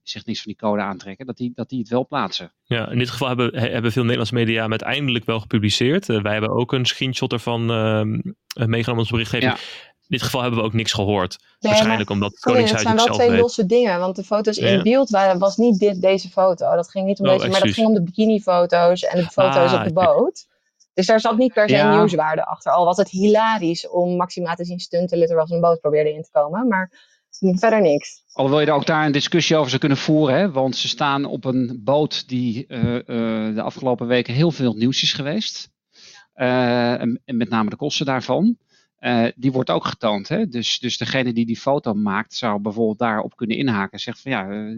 zich 0.04 0.26
niks 0.26 0.42
van 0.42 0.52
die 0.52 0.62
code 0.62 0.82
aantrekken, 0.82 1.26
dat 1.26 1.38
die, 1.38 1.52
dat 1.56 1.70
die 1.70 1.80
het 1.80 1.90
wel 1.90 2.08
plaatsen. 2.08 2.54
Ja, 2.64 2.90
in 2.90 2.98
dit 2.98 3.10
geval 3.10 3.28
hebben, 3.28 3.56
hebben 3.72 3.92
veel 3.92 4.02
Nederlandse 4.02 4.34
media 4.34 4.62
hem 4.62 4.70
uiteindelijk 4.70 5.26
wel 5.26 5.40
gepubliceerd. 5.40 6.10
Uh, 6.10 6.22
wij 6.22 6.32
hebben 6.32 6.50
ook 6.50 6.74
een 6.74 6.86
screenshot 6.86 7.32
ervan 7.32 7.62
uh, 7.62 8.66
meegenomen 8.68 9.02
ons 9.02 9.10
berichtgeving. 9.10 9.52
Ja. 9.52 9.58
In 10.10 10.18
dit 10.18 10.24
geval 10.24 10.42
hebben 10.42 10.60
we 10.60 10.66
ook 10.66 10.74
niks 10.74 10.94
gehoord. 10.94 11.38
Nee, 11.40 11.72
Waarschijnlijk 11.72 12.10
omdat 12.10 12.32
het 12.32 12.40
Koningshuis 12.40 12.84
Het 12.84 12.92
zijn 12.92 13.08
wel 13.08 13.16
twee 13.18 13.40
losse 13.40 13.66
dingen. 13.66 14.00
Want 14.00 14.16
de 14.16 14.24
foto's 14.24 14.58
in 14.58 14.84
beeld 14.84 15.10
waren, 15.10 15.40
was 15.40 15.58
niet 15.58 15.80
dit, 15.80 16.02
deze 16.02 16.30
foto. 16.30 16.76
Dat 16.76 16.90
ging 16.90 17.06
niet 17.06 17.20
om 17.20 17.26
oh, 17.26 17.32
deze, 17.32 17.48
maar 17.48 17.60
dat 17.60 17.74
ging 17.74 17.88
om 17.88 17.94
de 17.94 18.04
bikinifoto's 18.04 19.04
en 19.04 19.18
de 19.18 19.28
foto's 19.28 19.72
ah, 19.72 19.80
op 19.80 19.88
de 19.88 19.94
boot. 19.94 20.48
Dus 20.94 21.06
daar 21.06 21.20
zat 21.20 21.38
niet 21.38 21.54
per 21.54 21.70
se 21.70 21.76
ja. 21.76 21.96
nieuwswaarde 21.96 22.46
achter. 22.46 22.72
Al 22.72 22.86
was 22.86 22.98
het 22.98 23.10
hilarisch 23.10 23.90
om 23.90 24.16
Maxima 24.16 24.54
te 24.54 24.66
zien 24.66 24.80
stunten 24.80 25.26
terwijl 25.26 25.48
ze 25.48 25.54
een 25.54 25.62
boot 25.62 25.80
probeerde 25.80 26.14
in 26.14 26.24
te 26.24 26.32
komen. 26.32 26.68
Maar 26.68 26.92
verder 27.40 27.82
niks. 27.82 28.24
Alhoewel 28.40 28.64
je 28.64 28.68
er 28.72 28.78
ook 28.78 28.86
daar 28.86 29.06
een 29.06 29.12
discussie 29.12 29.56
over 29.56 29.70
zou 29.70 29.80
kunnen 29.80 29.98
voeren, 29.98 30.36
hè? 30.36 30.52
want 30.52 30.76
ze 30.76 30.88
staan 30.88 31.26
op 31.26 31.46
een 31.46 31.82
boot 31.84 32.28
die 32.28 32.66
uh, 32.68 32.94
uh, 32.94 33.02
de 33.56 33.62
afgelopen 33.62 34.08
weken 34.08 34.34
heel 34.34 34.52
veel 34.52 34.74
nieuws 34.74 35.04
is 35.04 35.14
geweest. 35.14 35.72
Uh, 36.36 37.02
en, 37.02 37.22
en, 37.26 37.38
met 37.38 37.50
name 37.50 37.70
de 37.70 37.76
kosten 37.76 38.06
daarvan. 38.06 38.58
die 39.36 39.52
wordt 39.52 39.70
ook 39.70 39.86
getoond. 39.86 40.28
Hè? 40.28 40.48
Dus, 40.48 40.80
dus 40.80 40.98
degene 40.98 41.34
die 41.34 41.46
die 41.46 41.58
foto 41.58 41.94
maakt, 41.94 42.34
zou 42.34 42.62
bijvoorbeeld 42.62 43.00
daarop 43.00 43.36
kunnen 43.36 43.58
inhaken. 43.58 43.92
En 43.92 44.00
zegt 44.00 44.22
van 44.22 44.32
ja, 44.32 44.74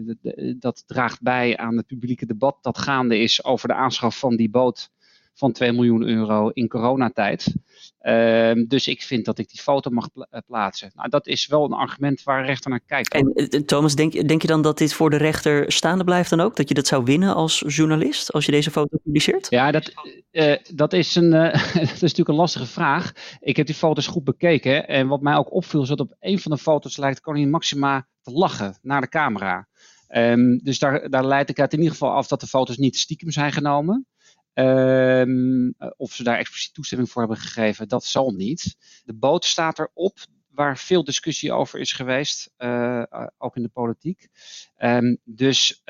dat 0.58 0.84
draagt 0.86 1.22
bij 1.22 1.56
aan 1.56 1.76
het 1.76 1.86
publieke 1.86 2.26
debat 2.26 2.58
dat 2.60 2.78
gaande 2.78 3.18
is 3.18 3.44
over 3.44 3.68
de 3.68 3.74
aanschaf 3.74 4.18
van 4.18 4.36
die 4.36 4.50
boot 4.50 4.90
van 5.34 5.52
2 5.52 5.72
miljoen 5.72 6.02
euro 6.08 6.48
in 6.48 6.68
coronatijd. 6.68 7.54
Uh, 8.02 8.52
dus 8.68 8.88
ik 8.88 9.02
vind 9.02 9.24
dat 9.24 9.38
ik 9.38 9.48
die 9.50 9.60
foto 9.60 9.90
mag 9.90 10.12
pla 10.12 10.26
eh, 10.30 10.40
plaatsen. 10.46 10.90
Nou, 10.94 11.08
dat 11.08 11.26
is 11.26 11.46
wel 11.46 11.64
een 11.64 11.72
argument 11.72 12.22
waar 12.22 12.40
de 12.40 12.46
rechter 12.46 12.70
naar 12.70 12.80
kijkt. 12.86 13.14
En 13.14 13.32
uh, 13.34 13.46
Thomas, 13.46 13.94
denk, 13.94 14.28
denk 14.28 14.42
je 14.42 14.48
dan 14.48 14.62
dat 14.62 14.78
dit 14.78 14.92
voor 14.92 15.10
de 15.10 15.16
rechter 15.16 15.72
staande 15.72 16.04
blijft 16.04 16.30
dan 16.30 16.40
ook? 16.40 16.56
Dat 16.56 16.68
je 16.68 16.74
dat 16.74 16.86
zou 16.86 17.04
winnen 17.04 17.34
als 17.34 17.64
journalist 17.66 18.32
als 18.32 18.44
je 18.44 18.52
deze 18.52 18.70
foto 18.70 18.96
publiceert? 19.02 19.50
Ja, 19.50 19.70
dat, 19.70 19.92
uh, 20.32 20.56
dat, 20.74 20.92
is, 20.92 21.14
een, 21.14 21.30
dat 21.30 21.54
is 21.74 22.00
natuurlijk 22.00 22.28
een 22.28 22.34
lastige 22.34 22.66
vraag. 22.66 23.12
Ik 23.40 23.56
heb 23.56 23.66
die 23.66 23.74
foto's 23.74 24.06
goed 24.06 24.24
bekeken. 24.24 24.88
En 24.88 25.08
wat 25.08 25.20
mij 25.20 25.36
ook 25.36 25.54
opviel 25.54 25.82
is 25.82 25.88
dat 25.88 26.00
op 26.00 26.14
een 26.20 26.38
van 26.38 26.50
de 26.50 26.58
foto's 26.58 26.96
lijkt 26.96 27.20
koningin 27.20 27.50
Maxima 27.50 28.06
te 28.22 28.30
lachen 28.30 28.78
naar 28.82 29.00
de 29.00 29.08
camera. 29.08 29.68
Um, 30.14 30.58
dus 30.62 30.78
daar, 30.78 31.10
daar 31.10 31.26
leid 31.26 31.48
ik 31.48 31.60
uit 31.60 31.72
in 31.72 31.78
ieder 31.78 31.92
geval 31.92 32.12
af 32.12 32.26
dat 32.26 32.40
de 32.40 32.46
foto's 32.46 32.76
niet 32.76 32.96
stiekem 32.96 33.30
zijn 33.30 33.52
genomen. 33.52 34.06
Um, 34.54 35.74
of 35.96 36.12
ze 36.12 36.22
daar 36.22 36.38
expliciet 36.38 36.74
toestemming 36.74 37.10
voor 37.10 37.22
hebben 37.22 37.40
gegeven, 37.40 37.88
dat 37.88 38.04
zal 38.04 38.30
niet. 38.30 38.76
De 39.04 39.14
boot 39.14 39.44
staat 39.44 39.78
erop, 39.78 40.18
waar 40.50 40.78
veel 40.78 41.04
discussie 41.04 41.52
over 41.52 41.80
is 41.80 41.92
geweest, 41.92 42.50
uh, 42.58 43.02
ook 43.38 43.56
in 43.56 43.62
de 43.62 43.68
politiek. 43.68 44.28
Um, 44.78 45.18
dus 45.24 45.82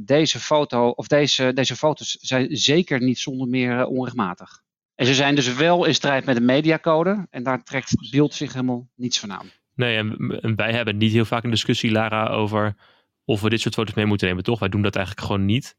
deze 0.00 0.40
foto, 0.40 0.88
of 0.88 1.06
deze, 1.06 1.52
deze 1.52 1.76
foto's 1.76 2.16
zijn 2.20 2.56
zeker 2.56 3.00
niet 3.02 3.18
zonder 3.18 3.48
meer 3.48 3.78
uh, 3.78 3.88
onrechtmatig. 3.88 4.62
En 4.94 5.06
ze 5.06 5.14
zijn 5.14 5.34
dus 5.34 5.54
wel 5.54 5.84
in 5.84 5.94
strijd 5.94 6.24
met 6.24 6.36
de 6.36 6.42
mediacode 6.42 7.26
en 7.30 7.42
daar 7.42 7.62
trekt 7.64 8.10
beeld 8.10 8.34
zich 8.34 8.52
helemaal 8.52 8.88
niets 8.94 9.18
van 9.18 9.32
aan. 9.32 9.50
Nee, 9.74 9.96
en, 9.96 10.16
en 10.40 10.56
wij 10.56 10.72
hebben 10.72 10.96
niet 10.96 11.12
heel 11.12 11.24
vaak 11.24 11.44
een 11.44 11.50
discussie, 11.50 11.90
Lara, 11.90 12.28
over 12.28 12.76
of 13.24 13.40
we 13.40 13.48
dit 13.48 13.60
soort 13.60 13.74
foto's 13.74 13.94
mee 13.94 14.06
moeten 14.06 14.28
nemen, 14.28 14.42
toch? 14.42 14.58
Wij 14.58 14.68
doen 14.68 14.82
dat 14.82 14.96
eigenlijk 14.96 15.26
gewoon 15.26 15.44
niet. 15.44 15.76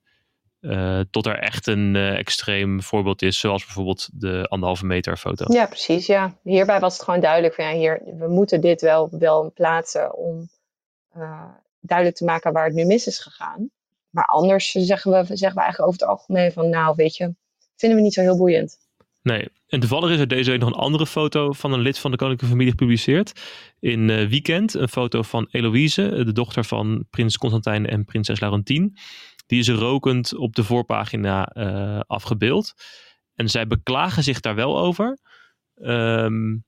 Uh, 0.61 0.99
tot 1.11 1.25
er 1.25 1.39
echt 1.39 1.67
een 1.67 1.95
uh, 1.95 2.17
extreem 2.17 2.81
voorbeeld 2.81 3.21
is, 3.21 3.39
zoals 3.39 3.65
bijvoorbeeld 3.65 4.09
de 4.13 4.45
anderhalve 4.47 4.85
meter 4.85 5.17
foto. 5.17 5.53
Ja, 5.53 5.65
precies. 5.65 6.05
Ja. 6.05 6.37
Hierbij 6.43 6.79
was 6.79 6.93
het 6.93 7.03
gewoon 7.03 7.19
duidelijk 7.19 7.53
van 7.53 7.65
ja, 7.65 7.73
hier, 7.73 8.01
we 8.17 8.27
moeten 8.27 8.61
dit 8.61 8.81
wel, 8.81 9.09
wel 9.11 9.51
plaatsen 9.53 10.15
om 10.17 10.49
uh, 11.17 11.43
duidelijk 11.79 12.17
te 12.17 12.25
maken 12.25 12.53
waar 12.53 12.65
het 12.65 12.73
nu 12.73 12.85
mis 12.85 13.07
is 13.07 13.19
gegaan. 13.19 13.69
Maar 14.09 14.25
anders 14.25 14.71
zeggen 14.71 15.11
we, 15.11 15.17
zeggen 15.25 15.57
we 15.57 15.61
eigenlijk 15.61 15.79
over 15.79 15.99
het 15.99 16.09
algemeen 16.09 16.51
van 16.51 16.69
nou, 16.69 16.93
weet 16.95 17.15
je, 17.15 17.33
vinden 17.75 17.97
we 17.97 18.03
niet 18.03 18.13
zo 18.13 18.21
heel 18.21 18.37
boeiend. 18.37 18.77
Nee, 19.21 19.49
en 19.67 19.79
toevallig 19.79 20.11
is 20.11 20.19
er 20.19 20.27
deze 20.27 20.49
week 20.49 20.59
nog 20.59 20.69
een 20.69 20.75
andere 20.75 21.05
foto 21.05 21.51
van 21.51 21.73
een 21.73 21.79
lid 21.79 21.99
van 21.99 22.11
de 22.11 22.17
koninklijke 22.17 22.55
familie 22.55 22.77
gepubliceerd. 22.77 23.41
In 23.79 24.07
Weekend, 24.07 24.73
een 24.73 24.89
foto 24.89 25.21
van 25.21 25.47
Eloïse, 25.51 26.23
de 26.25 26.31
dochter 26.31 26.65
van 26.65 27.05
prins 27.09 27.37
Constantijn 27.37 27.87
en 27.87 28.05
prinses 28.05 28.39
Laurentien. 28.39 28.97
Die 29.49 29.59
is 29.59 29.69
rokend 29.69 30.35
op 30.35 30.55
de 30.55 30.63
voorpagina 30.63 31.55
uh, 31.55 31.99
afgebeeld. 32.07 32.73
En 33.35 33.49
zij 33.49 33.67
beklagen 33.67 34.23
zich 34.23 34.39
daar 34.39 34.55
wel 34.55 34.79
over. 34.79 35.17
Um, 35.75 36.65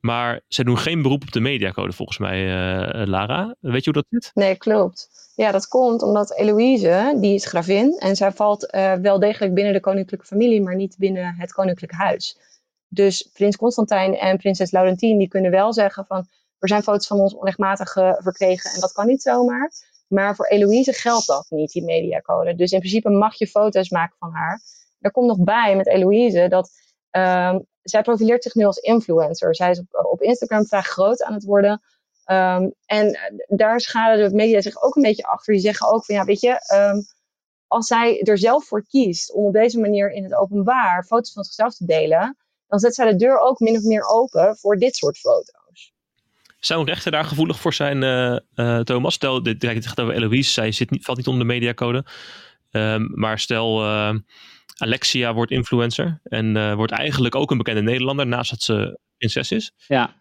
maar 0.00 0.40
zij 0.48 0.64
doen 0.64 0.78
geen 0.78 1.02
beroep 1.02 1.22
op 1.22 1.32
de 1.32 1.40
mediacode 1.40 1.92
volgens 1.92 2.18
mij, 2.18 2.44
uh, 2.44 3.06
Lara. 3.06 3.56
Weet 3.60 3.84
je 3.84 3.90
hoe 3.90 4.02
dat 4.02 4.06
zit? 4.08 4.30
Nee, 4.34 4.56
klopt. 4.56 5.08
Ja, 5.34 5.50
dat 5.50 5.68
komt 5.68 6.02
omdat 6.02 6.36
Eloïse, 6.36 7.16
die 7.20 7.34
is 7.34 7.46
gravin. 7.46 7.98
En 7.98 8.16
zij 8.16 8.32
valt 8.32 8.74
uh, 8.74 8.92
wel 8.92 9.18
degelijk 9.18 9.54
binnen 9.54 9.72
de 9.72 9.80
koninklijke 9.80 10.26
familie, 10.26 10.62
maar 10.62 10.76
niet 10.76 10.96
binnen 10.98 11.34
het 11.34 11.52
koninklijk 11.52 11.92
huis. 11.92 12.38
Dus 12.88 13.30
prins 13.32 13.56
Constantijn 13.56 14.14
en 14.14 14.36
prinses 14.36 14.70
Laurentien, 14.70 15.18
die 15.18 15.28
kunnen 15.28 15.50
wel 15.50 15.72
zeggen 15.72 16.06
van... 16.06 16.26
er 16.58 16.68
zijn 16.68 16.82
foto's 16.82 17.06
van 17.06 17.20
ons 17.20 17.34
onrechtmatig 17.34 17.92
verkregen 18.18 18.70
en 18.70 18.80
dat 18.80 18.92
kan 18.92 19.06
niet 19.06 19.22
zomaar. 19.22 19.70
Maar 20.10 20.36
voor 20.36 20.46
Eloïse 20.46 20.92
geldt 20.92 21.26
dat 21.26 21.46
niet, 21.48 21.72
die 21.72 21.84
mediacode. 21.84 22.54
Dus 22.54 22.72
in 22.72 22.78
principe 22.78 23.10
mag 23.10 23.38
je 23.38 23.46
foto's 23.46 23.90
maken 23.90 24.16
van 24.18 24.32
haar. 24.32 24.60
Er 25.00 25.10
komt 25.10 25.26
nog 25.26 25.44
bij 25.44 25.76
met 25.76 25.86
Eloïse 25.86 26.48
dat 26.48 26.70
um, 27.10 27.66
zij 27.82 28.02
profileert 28.02 28.42
zich 28.42 28.54
nu 28.54 28.64
als 28.64 28.76
influencer. 28.76 29.54
Zij 29.54 29.70
is 29.70 29.82
op, 29.90 30.22
Instagram 30.22 30.66
vrij 30.66 30.82
groot 30.82 31.22
aan 31.22 31.32
het 31.32 31.44
worden. 31.44 31.82
Um, 32.26 32.74
en 32.86 33.18
daar 33.46 33.80
schade 33.80 34.28
de 34.28 34.34
media 34.34 34.60
zich 34.60 34.82
ook 34.82 34.96
een 34.96 35.02
beetje 35.02 35.22
achter. 35.22 35.52
Die 35.52 35.62
zeggen 35.62 35.92
ook 35.92 36.04
van 36.04 36.14
ja, 36.14 36.24
weet 36.24 36.40
je, 36.40 36.60
um, 36.74 37.04
als 37.66 37.86
zij 37.86 38.20
er 38.20 38.38
zelf 38.38 38.64
voor 38.64 38.86
kiest 38.86 39.32
om 39.32 39.44
op 39.44 39.52
deze 39.52 39.80
manier 39.80 40.12
in 40.12 40.24
het 40.24 40.34
openbaar 40.34 41.04
foto's 41.04 41.32
van 41.32 41.44
zichzelf 41.44 41.74
te 41.74 41.86
delen, 41.86 42.36
dan 42.66 42.78
zet 42.78 42.94
zij 42.94 43.10
de 43.10 43.16
deur 43.16 43.38
ook 43.38 43.58
min 43.58 43.76
of 43.76 43.82
meer 43.82 44.04
open 44.04 44.56
voor 44.56 44.76
dit 44.76 44.96
soort 44.96 45.18
foto's. 45.18 45.59
Zou 46.60 46.80
een 46.80 46.86
rechter 46.86 47.10
daar 47.12 47.24
gevoelig 47.24 47.60
voor 47.60 47.74
zijn, 47.74 48.02
uh, 48.54 48.80
Thomas? 48.80 49.14
Stel, 49.14 49.42
dit 49.42 49.66
gaat 49.66 50.00
over 50.00 50.14
Eloise, 50.14 50.50
zij 50.50 50.72
zit 50.72 50.90
niet, 50.90 51.04
valt 51.04 51.16
niet 51.16 51.26
onder 51.26 51.46
de 51.46 51.52
mediacode. 51.52 52.04
Um, 52.70 53.10
maar 53.14 53.38
stel, 53.38 53.84
uh, 53.84 54.14
Alexia 54.76 55.34
wordt 55.34 55.50
influencer 55.50 56.20
en 56.22 56.76
wordt 56.76 56.92
eigenlijk 56.92 57.34
ook 57.34 57.50
een 57.50 57.58
bekende 57.58 57.82
Nederlander, 57.82 58.26
naast 58.26 58.50
dat 58.50 58.62
ze 58.62 58.98
prinses 59.16 59.50
is. 59.50 59.72
Ja, 59.86 60.14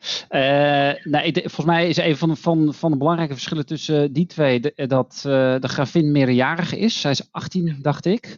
nou, 1.04 1.32
volgens 1.34 1.65
mij 1.65 1.88
is 1.88 1.97
een 1.97 2.17
van 2.17 2.30
de, 2.30 2.36
van, 2.36 2.73
van 2.73 2.91
de 2.91 2.97
belangrijke 2.97 3.34
verschillen 3.34 3.65
tussen 3.65 4.13
die 4.13 4.25
twee 4.25 4.60
dat 4.75 5.19
de 5.23 5.67
gravin 5.67 6.12
meerderjarig 6.12 6.75
is. 6.75 7.02
Zij 7.02 7.12
is 7.12 7.28
18, 7.32 7.78
dacht 7.82 8.06
ik. 8.06 8.38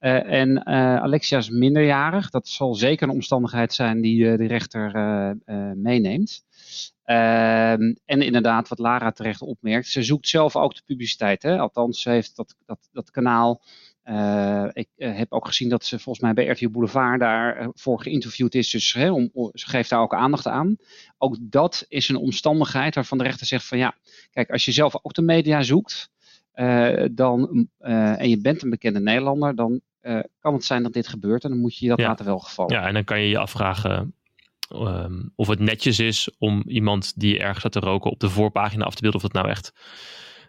Uh, 0.00 0.32
en 0.32 0.48
uh, 0.50 0.96
Alexia 0.96 1.38
is 1.38 1.50
minderjarig. 1.50 2.30
Dat 2.30 2.48
zal 2.48 2.74
zeker 2.74 3.08
een 3.08 3.14
omstandigheid 3.14 3.74
zijn 3.74 4.00
die 4.00 4.18
uh, 4.18 4.36
de 4.36 4.46
rechter 4.46 4.92
meeneemt. 5.76 6.44
Ehm, 7.08 7.94
en 8.04 8.22
inderdaad, 8.22 8.68
wat 8.68 8.78
Lara 8.78 9.10
terecht 9.10 9.42
opmerkt, 9.42 9.88
ze 9.88 10.02
zoekt 10.02 10.28
zelf 10.28 10.56
ook 10.56 10.74
de 10.74 10.82
publiciteit. 10.84 11.42
Hè? 11.42 11.58
Althans, 11.58 12.02
ze 12.02 12.10
heeft 12.10 12.36
dat, 12.36 12.56
dat, 12.66 12.88
dat 12.92 13.10
kanaal. 13.10 13.62
ik 14.72 14.88
heb 14.96 15.32
ook 15.32 15.46
gezien 15.46 15.68
dat 15.68 15.84
ze 15.84 15.98
volgens 15.98 16.24
mij 16.24 16.34
bij 16.34 16.46
RTL 16.46 16.70
Boulevard 16.70 17.20
daarvoor 17.20 18.02
geïnterviewd 18.02 18.54
is. 18.54 18.70
Dus 18.70 18.92
hè, 18.92 19.10
om, 19.10 19.30
ze 19.52 19.68
geeft 19.68 19.90
daar 19.90 20.00
ook 20.00 20.14
aandacht 20.14 20.46
aan. 20.46 20.76
Ook 21.18 21.36
dat 21.40 21.84
is 21.88 22.08
een 22.08 22.16
omstandigheid 22.16 22.94
waarvan 22.94 23.18
de 23.18 23.24
rechter 23.24 23.46
zegt 23.46 23.66
van 23.66 23.78
ja, 23.78 23.94
kijk, 24.30 24.50
als 24.50 24.64
je 24.64 24.72
zelf 24.72 24.96
ook 25.02 25.14
de 25.14 25.22
media 25.22 25.62
zoekt, 25.62 26.10
dan, 27.10 27.68
en 27.78 28.28
je 28.28 28.40
bent 28.40 28.62
een 28.62 28.70
bekende 28.70 29.00
Nederlander, 29.00 29.54
dan 29.54 29.80
kan 30.40 30.54
het 30.54 30.64
zijn 30.64 30.82
dat 30.82 30.92
dit 30.92 31.08
gebeurt 31.08 31.44
en 31.44 31.50
dan 31.50 31.60
moet 31.60 31.78
je 31.78 31.84
je 31.84 31.90
dat 31.90 32.00
laten 32.00 32.24
wel 32.24 32.38
gevallen. 32.38 32.74
Ja, 32.74 32.86
en 32.86 32.94
dan 32.94 33.04
kan 33.04 33.20
je 33.20 33.28
je 33.28 33.38
afvragen 33.38 34.14
um, 34.74 35.32
of 35.36 35.48
het 35.48 35.58
netjes 35.58 35.98
is 35.98 36.30
om 36.38 36.62
iemand 36.66 37.12
die 37.16 37.38
ergens 37.38 37.58
staat 37.58 37.72
te 37.72 37.80
roken 37.80 38.10
op 38.10 38.20
de 38.20 38.30
voorpagina 38.30 38.84
af 38.84 38.94
te 38.94 39.02
beelden, 39.02 39.20
of 39.20 39.26
dat 39.30 39.42
nou 39.42 39.48
echt. 39.48 39.72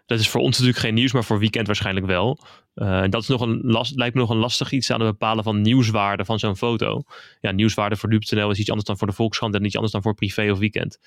Dat 0.06 0.18
is 0.18 0.28
voor 0.28 0.40
ons 0.40 0.50
natuurlijk 0.50 0.84
geen 0.84 0.94
nieuws, 0.94 1.12
maar 1.12 1.24
voor 1.24 1.38
weekend 1.38 1.66
waarschijnlijk 1.66 2.06
wel. 2.06 2.38
Uh, 2.74 3.04
dat 3.08 3.22
is 3.22 3.28
nog 3.28 3.40
een 3.40 3.60
last, 3.62 3.96
lijkt 3.96 4.14
me 4.14 4.20
nog 4.20 4.30
een 4.30 4.36
lastig 4.36 4.72
iets 4.72 4.90
aan 4.90 5.00
het 5.00 5.10
bepalen 5.10 5.44
van 5.44 5.60
nieuwswaarde 5.60 6.24
van 6.24 6.38
zo'n 6.38 6.56
foto. 6.56 7.02
Ja, 7.40 7.50
nieuwswaarde 7.50 7.96
voor 7.96 8.08
nu.nl 8.08 8.50
is 8.50 8.58
iets 8.58 8.68
anders 8.68 8.86
dan 8.86 8.98
voor 8.98 9.06
de 9.06 9.12
Volkskrant 9.12 9.54
en 9.54 9.64
iets 9.64 9.74
anders 9.74 9.92
dan 9.92 10.02
voor 10.02 10.14
privé 10.14 10.50
of 10.50 10.58
weekend. 10.58 10.98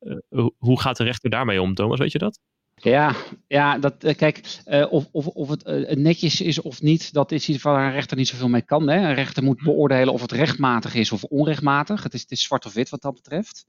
Uh, 0.00 0.46
hoe 0.58 0.80
gaat 0.80 0.96
de 0.96 1.04
rechter 1.04 1.30
daarmee 1.30 1.62
om, 1.62 1.74
Thomas? 1.74 1.98
Weet 1.98 2.12
je 2.12 2.18
dat? 2.18 2.40
Ja, 2.82 3.14
ja 3.46 3.78
dat, 3.78 4.04
eh, 4.04 4.16
kijk, 4.16 4.60
uh, 4.66 4.92
of, 4.92 5.08
of, 5.12 5.26
of 5.26 5.48
het 5.48 5.66
uh, 5.66 5.96
netjes 5.96 6.40
is 6.40 6.60
of 6.60 6.82
niet, 6.82 7.12
dat 7.12 7.32
is 7.32 7.48
iets 7.48 7.62
waar 7.62 7.86
een 7.86 7.92
rechter 7.92 8.16
niet 8.16 8.28
zoveel 8.28 8.48
mee 8.48 8.62
kan. 8.62 8.88
Hè. 8.88 8.96
Een 8.96 9.14
rechter 9.14 9.42
moet 9.42 9.62
beoordelen 9.62 10.12
of 10.12 10.20
het 10.20 10.32
rechtmatig 10.32 10.94
is 10.94 11.12
of 11.12 11.24
onrechtmatig. 11.24 12.02
Het 12.02 12.14
is, 12.14 12.20
het 12.20 12.30
is 12.30 12.42
zwart 12.42 12.66
of 12.66 12.72
wit 12.72 12.88
wat 12.88 13.02
dat 13.02 13.14
betreft. 13.14 13.66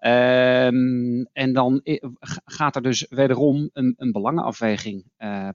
Um, 0.00 1.28
en 1.32 1.52
dan 1.52 1.80
gaat 2.44 2.76
er 2.76 2.82
dus 2.82 3.06
wederom 3.08 3.70
een, 3.72 3.94
een 3.96 4.12
belangenafweging 4.12 5.04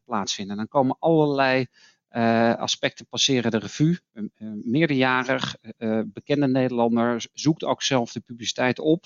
plaatsvinden. 0.06 0.58
Dan 0.58 0.68
komen 0.68 0.96
allerlei 1.00 1.66
aspecten 2.58 3.06
passeren 3.06 3.52
de 3.52 3.58
revue. 3.58 4.00
meerderjarig, 4.63 5.56
bekende 6.06 6.48
Nederlander, 6.48 7.26
zoekt 7.34 7.63
ook 7.63 7.82
zelf 7.82 8.12
de 8.12 8.20
publiciteit 8.20 8.80
op 8.80 9.06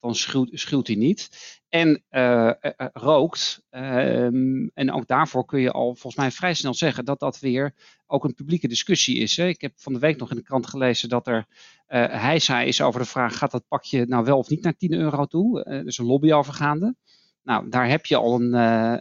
dan 0.00 0.14
schuwt, 0.14 0.86
hij 0.86 0.96
niet. 0.96 1.28
En 1.68 2.04
uh, 2.10 2.50
rookt. 2.92 3.62
Ehm, 3.70 4.66
en 4.74 4.92
ook 4.92 5.06
daarvoor 5.06 5.44
kun 5.44 5.60
je 5.60 5.70
al 5.70 5.86
volgens 5.86 6.14
mij 6.14 6.30
vrij 6.30 6.54
snel 6.54 6.74
zeggen 6.74 7.04
dat 7.04 7.20
dat 7.20 7.38
weer 7.38 7.74
ook 8.06 8.24
een 8.24 8.34
publieke 8.34 8.68
discussie 8.68 9.18
is. 9.18 9.36
Hè. 9.36 9.46
Ik 9.46 9.60
heb 9.60 9.72
van 9.76 9.92
de 9.92 9.98
week 9.98 10.18
nog 10.18 10.30
in 10.30 10.36
de 10.36 10.42
krant 10.42 10.66
gelezen 10.66 11.08
dat 11.08 11.26
er 11.26 11.36
uh, 11.36 12.06
heisa 12.08 12.60
is 12.60 12.80
over 12.80 13.00
de 13.00 13.06
vraag: 13.06 13.38
gaat 13.38 13.50
dat 13.50 13.68
pakje 13.68 14.06
nou 14.06 14.24
wel 14.24 14.38
of 14.38 14.48
niet 14.48 14.62
naar 14.62 14.76
10 14.76 14.92
euro 14.92 15.24
toe? 15.24 15.66
Uh, 15.68 15.84
dus 15.84 15.98
een 15.98 16.06
lobby 16.06 16.32
overgaande. 16.32 16.94
Nou, 17.42 17.68
daar 17.68 17.88
heb 17.88 18.06
je 18.06 18.16
al 18.16 18.40
een, 18.40 18.52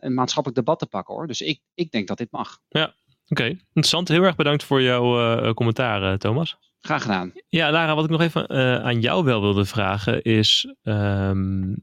een 0.05 0.13
maatschappelijk 0.13 0.59
debat 0.59 0.79
te 0.79 0.87
pakken 0.87 1.15
hoor. 1.15 1.27
Dus 1.27 1.41
ik, 1.41 1.61
ik 1.73 1.91
denk 1.91 2.07
dat 2.07 2.17
dit 2.17 2.31
mag. 2.31 2.59
Ja, 2.67 2.95
oké. 3.27 3.43
Interessant. 3.43 4.07
Heel 4.07 4.23
erg 4.23 4.35
bedankt 4.35 4.63
voor 4.63 4.81
jouw 4.81 5.53
commentaar, 5.53 6.17
Thomas. 6.17 6.57
Graag 6.81 7.01
gedaan. 7.01 7.31
Ja, 7.49 7.71
Lara, 7.71 7.95
wat 7.95 8.03
ik 8.03 8.09
nog 8.09 8.21
even 8.21 8.45
uh, 8.47 8.75
aan 8.75 8.99
jou 8.99 9.23
wel 9.23 9.41
wilde 9.41 9.65
vragen 9.65 10.21
is 10.21 10.73
um, 10.83 11.75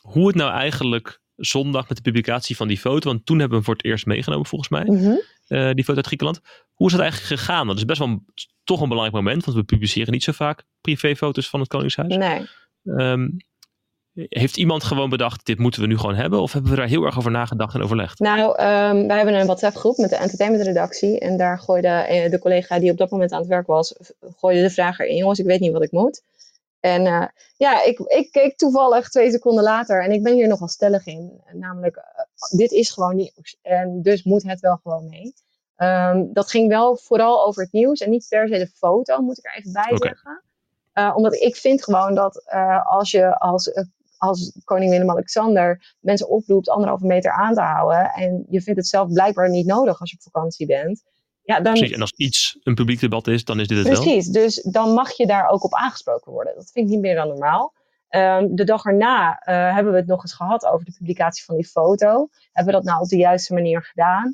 hoe 0.00 0.26
het 0.26 0.36
nou 0.36 0.50
eigenlijk 0.50 1.20
zondag 1.36 1.88
met 1.88 1.96
de 1.96 2.02
publicatie 2.02 2.56
van 2.56 2.68
die 2.68 2.78
foto, 2.78 3.10
want 3.10 3.26
toen 3.26 3.38
hebben 3.38 3.58
we 3.58 3.64
hem 3.64 3.74
voor 3.74 3.74
het 3.74 3.92
eerst 3.92 4.06
meegenomen 4.06 4.46
volgens 4.46 4.70
mij, 4.70 4.84
mm 4.84 4.98
-hmm. 4.98 5.20
uh, 5.48 5.70
die 5.72 5.84
foto 5.84 5.96
uit 5.96 6.06
Griekenland. 6.06 6.40
Hoe 6.72 6.86
is 6.86 6.92
dat 6.92 7.02
eigenlijk 7.02 7.40
gegaan? 7.40 7.66
Dat 7.66 7.76
is 7.76 7.84
best 7.84 7.98
wel 7.98 8.08
een, 8.08 8.24
toch 8.64 8.80
een 8.80 8.88
belangrijk 8.88 9.16
moment, 9.24 9.44
want 9.44 9.56
we 9.56 9.64
publiceren 9.64 10.12
niet 10.12 10.22
zo 10.22 10.32
vaak 10.32 10.64
privéfoto's 10.80 11.48
van 11.48 11.60
het 11.60 11.68
Koningshuis. 11.68 12.16
Nee. 12.16 12.46
Um, 12.84 13.36
heeft 14.28 14.56
iemand 14.56 14.84
gewoon 14.84 15.10
bedacht, 15.10 15.46
dit 15.46 15.58
moeten 15.58 15.80
we 15.80 15.86
nu 15.86 15.98
gewoon 15.98 16.14
hebben? 16.14 16.40
Of 16.40 16.52
hebben 16.52 16.70
we 16.70 16.76
daar 16.76 16.86
heel 16.86 17.04
erg 17.04 17.18
over 17.18 17.30
nagedacht 17.30 17.74
en 17.74 17.82
overlegd? 17.82 18.18
Nou, 18.18 18.50
um, 18.50 19.06
wij 19.06 19.16
hebben 19.16 19.34
een 19.34 19.46
WhatsApp 19.46 19.76
groep 19.76 19.96
met 19.96 20.10
de 20.10 20.16
entertainmentredactie. 20.16 21.18
En 21.18 21.36
daar 21.36 21.58
gooide 21.58 22.06
uh, 22.10 22.30
de 22.30 22.38
collega 22.38 22.78
die 22.78 22.90
op 22.90 22.96
dat 22.96 23.10
moment 23.10 23.32
aan 23.32 23.40
het 23.40 23.48
werk 23.48 23.66
was, 23.66 23.94
gooide 24.36 24.62
de 24.62 24.70
vraag 24.70 24.98
erin. 24.98 25.16
Jongens, 25.16 25.38
ik 25.38 25.46
weet 25.46 25.60
niet 25.60 25.72
wat 25.72 25.82
ik 25.82 25.92
moet. 25.92 26.22
En 26.80 27.06
uh, 27.06 27.26
ja, 27.56 27.84
ik, 27.84 27.98
ik 27.98 28.32
keek 28.32 28.56
toevallig 28.56 29.08
twee 29.08 29.30
seconden 29.30 29.64
later 29.64 30.04
en 30.04 30.10
ik 30.10 30.22
ben 30.22 30.34
hier 30.34 30.48
nogal 30.48 30.68
stellig 30.68 31.06
in. 31.06 31.40
Namelijk, 31.52 31.96
uh, 31.96 32.58
dit 32.58 32.70
is 32.70 32.90
gewoon 32.90 33.16
nieuws. 33.16 33.56
En 33.62 34.02
dus 34.02 34.22
moet 34.22 34.42
het 34.42 34.60
wel 34.60 34.78
gewoon 34.82 35.08
mee. 35.08 35.34
Um, 35.76 36.32
dat 36.32 36.50
ging 36.50 36.68
wel 36.68 36.96
vooral 36.96 37.46
over 37.46 37.62
het 37.62 37.72
nieuws 37.72 38.00
en 38.00 38.10
niet 38.10 38.26
per 38.28 38.48
se 38.48 38.58
de 38.58 38.70
foto, 38.74 39.20
moet 39.22 39.38
ik 39.38 39.46
er 39.46 39.56
even 39.56 39.72
bij 39.72 39.92
okay. 39.92 40.08
zeggen. 40.08 40.42
Uh, 40.94 41.12
omdat 41.16 41.34
ik 41.34 41.56
vind 41.56 41.84
gewoon 41.84 42.14
dat 42.14 42.44
als 42.84 43.10
je 43.10 43.38
als 43.38 43.70
als 44.20 44.60
koning 44.64 44.90
Willem-Alexander 44.90 45.96
mensen 46.00 46.28
oproept 46.28 46.68
anderhalve 46.68 47.06
meter 47.06 47.32
aan 47.32 47.54
te 47.54 47.60
houden 47.60 48.10
en 48.10 48.46
je 48.48 48.62
vindt 48.62 48.78
het 48.80 48.88
zelf 48.88 49.12
blijkbaar 49.12 49.50
niet 49.50 49.66
nodig 49.66 50.00
als 50.00 50.10
je 50.10 50.16
op 50.16 50.22
vakantie 50.22 50.66
bent. 50.66 51.02
Ja, 51.42 51.60
dan, 51.60 51.74
Precies, 51.74 51.94
en 51.94 52.00
als 52.00 52.12
iets 52.16 52.58
een 52.62 52.74
publiek 52.74 53.00
debat 53.00 53.26
is, 53.26 53.44
dan 53.44 53.60
is 53.60 53.68
dit 53.68 53.78
het 53.78 53.86
Precies, 53.86 54.04
wel. 54.04 54.14
Precies, 54.14 54.32
dus 54.32 54.72
dan 54.72 54.92
mag 54.92 55.12
je 55.12 55.26
daar 55.26 55.48
ook 55.48 55.64
op 55.64 55.74
aangesproken 55.74 56.32
worden. 56.32 56.54
Dat 56.54 56.70
vind 56.72 56.86
ik 56.86 56.92
niet 56.92 57.00
meer 57.00 57.14
dan 57.14 57.28
normaal. 57.28 57.72
Um, 58.10 58.54
de 58.56 58.64
dag 58.64 58.84
erna 58.84 59.30
uh, 59.30 59.74
hebben 59.74 59.92
we 59.92 59.98
het 59.98 60.08
nog 60.08 60.22
eens 60.22 60.34
gehad 60.34 60.66
over 60.66 60.84
de 60.84 60.92
publicatie 60.98 61.44
van 61.44 61.56
die 61.56 61.66
foto. 61.66 62.28
Hebben 62.52 62.74
we 62.74 62.80
dat 62.80 62.88
nou 62.88 63.02
op 63.02 63.08
de 63.08 63.16
juiste 63.16 63.54
manier 63.54 63.82
gedaan? 63.82 64.32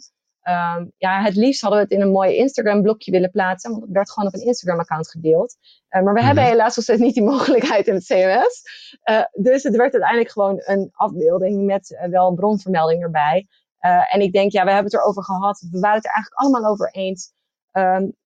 Um, 0.49 0.93
ja, 0.97 1.23
het 1.23 1.37
liefst 1.37 1.61
hadden 1.61 1.79
we 1.79 1.85
het 1.85 1.95
in 1.95 2.01
een 2.01 2.13
mooi 2.13 2.37
Instagram-blokje 2.37 3.11
willen 3.11 3.31
plaatsen, 3.31 3.71
want 3.71 3.83
het 3.83 3.93
werd 3.93 4.11
gewoon 4.13 4.29
op 4.29 4.35
een 4.35 4.47
Instagram-account 4.47 5.11
gedeeld. 5.11 5.57
Uh, 5.91 6.03
maar 6.03 6.15
we 6.15 6.23
hebben 6.23 6.43
Mhm. 6.43 6.53
helaas 6.53 6.77
nog 6.77 6.85
steeds 6.85 7.01
niet 7.01 7.15
die 7.15 7.23
mogelijkheid 7.35 7.87
in 7.87 7.95
het 7.95 8.05
CMS. 8.05 8.63
Uh, 9.11 9.23
dus 9.33 9.63
het 9.63 9.77
werd 9.77 9.93
uiteindelijk 9.93 10.31
gewoon 10.31 10.63
een 10.65 10.89
afbeelding 10.93 11.65
met 11.65 11.91
uh, 11.91 12.11
wel 12.11 12.29
een 12.29 12.35
bronvermelding 12.35 13.03
erbij. 13.03 13.47
En 14.11 14.21
ik 14.21 14.33
denk, 14.33 14.53
ja, 14.53 14.65
we 14.65 14.71
hebben 14.73 14.93
het 14.93 15.01
erover 15.01 15.25
gehad. 15.25 15.67
We 15.71 15.79
waren 15.79 15.97
het 15.97 16.05
er 16.05 16.13
eigenlijk 16.13 16.43
allemaal 16.43 16.71
over 16.71 16.91
eens. 16.91 17.33
Um, 17.73 18.17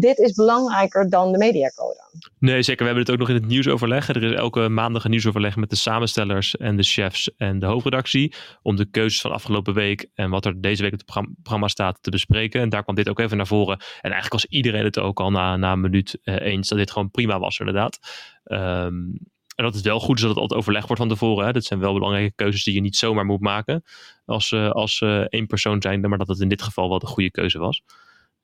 dit 0.00 0.18
is 0.18 0.32
belangrijker 0.32 1.10
dan 1.10 1.32
de 1.32 1.38
mediacode. 1.38 2.02
Nee, 2.38 2.62
zeker. 2.62 2.78
We 2.78 2.84
hebben 2.84 3.02
het 3.02 3.12
ook 3.12 3.18
nog 3.18 3.28
in 3.28 3.34
het 3.34 3.46
nieuwsoverleg. 3.46 4.08
Er 4.08 4.22
is 4.22 4.32
elke 4.32 4.68
maandag 4.68 5.04
een 5.04 5.10
nieuwsoverleg 5.10 5.56
met 5.56 5.70
de 5.70 5.76
samenstellers 5.76 6.56
en 6.56 6.76
de 6.76 6.82
chefs 6.82 7.36
en 7.36 7.58
de 7.58 7.66
hoofdredactie. 7.66 8.34
Om 8.62 8.76
de 8.76 8.90
keuzes 8.90 9.20
van 9.20 9.32
afgelopen 9.32 9.74
week 9.74 10.06
en 10.14 10.30
wat 10.30 10.44
er 10.44 10.60
deze 10.60 10.82
week 10.82 10.92
op 10.92 10.98
het 10.98 11.26
programma 11.42 11.68
staat 11.68 11.98
te 12.00 12.10
bespreken. 12.10 12.60
En 12.60 12.68
daar 12.68 12.82
kwam 12.82 12.94
dit 12.94 13.08
ook 13.08 13.18
even 13.18 13.36
naar 13.36 13.46
voren. 13.46 13.78
En 13.78 14.10
eigenlijk 14.10 14.32
was 14.32 14.46
iedereen 14.46 14.84
het 14.84 14.98
ook 14.98 15.20
al 15.20 15.30
na, 15.30 15.56
na 15.56 15.72
een 15.72 15.80
minuut 15.80 16.18
uh, 16.24 16.40
eens 16.40 16.68
dat 16.68 16.78
dit 16.78 16.90
gewoon 16.90 17.10
prima 17.10 17.38
was, 17.38 17.58
inderdaad. 17.58 17.98
Um, 18.44 19.18
en 19.54 19.64
dat 19.64 19.74
het 19.74 19.84
wel 19.84 20.00
goed 20.00 20.16
is 20.16 20.20
dat 20.20 20.30
het 20.30 20.40
altijd 20.40 20.60
overleg 20.60 20.86
wordt 20.86 21.02
van 21.02 21.10
tevoren. 21.10 21.46
Hè. 21.46 21.52
Dat 21.52 21.64
zijn 21.64 21.80
wel 21.80 21.92
belangrijke 21.92 22.32
keuzes 22.34 22.64
die 22.64 22.74
je 22.74 22.80
niet 22.80 22.96
zomaar 22.96 23.24
moet 23.24 23.40
maken 23.40 23.84
als, 24.24 24.50
uh, 24.50 24.70
als 24.70 25.00
uh, 25.00 25.20
één 25.20 25.46
persoon 25.46 25.82
zijn. 25.82 26.00
Maar 26.00 26.18
dat 26.18 26.28
het 26.28 26.40
in 26.40 26.48
dit 26.48 26.62
geval 26.62 26.88
wel 26.88 26.98
de 26.98 27.06
goede 27.06 27.30
keuze 27.30 27.58
was. 27.58 27.82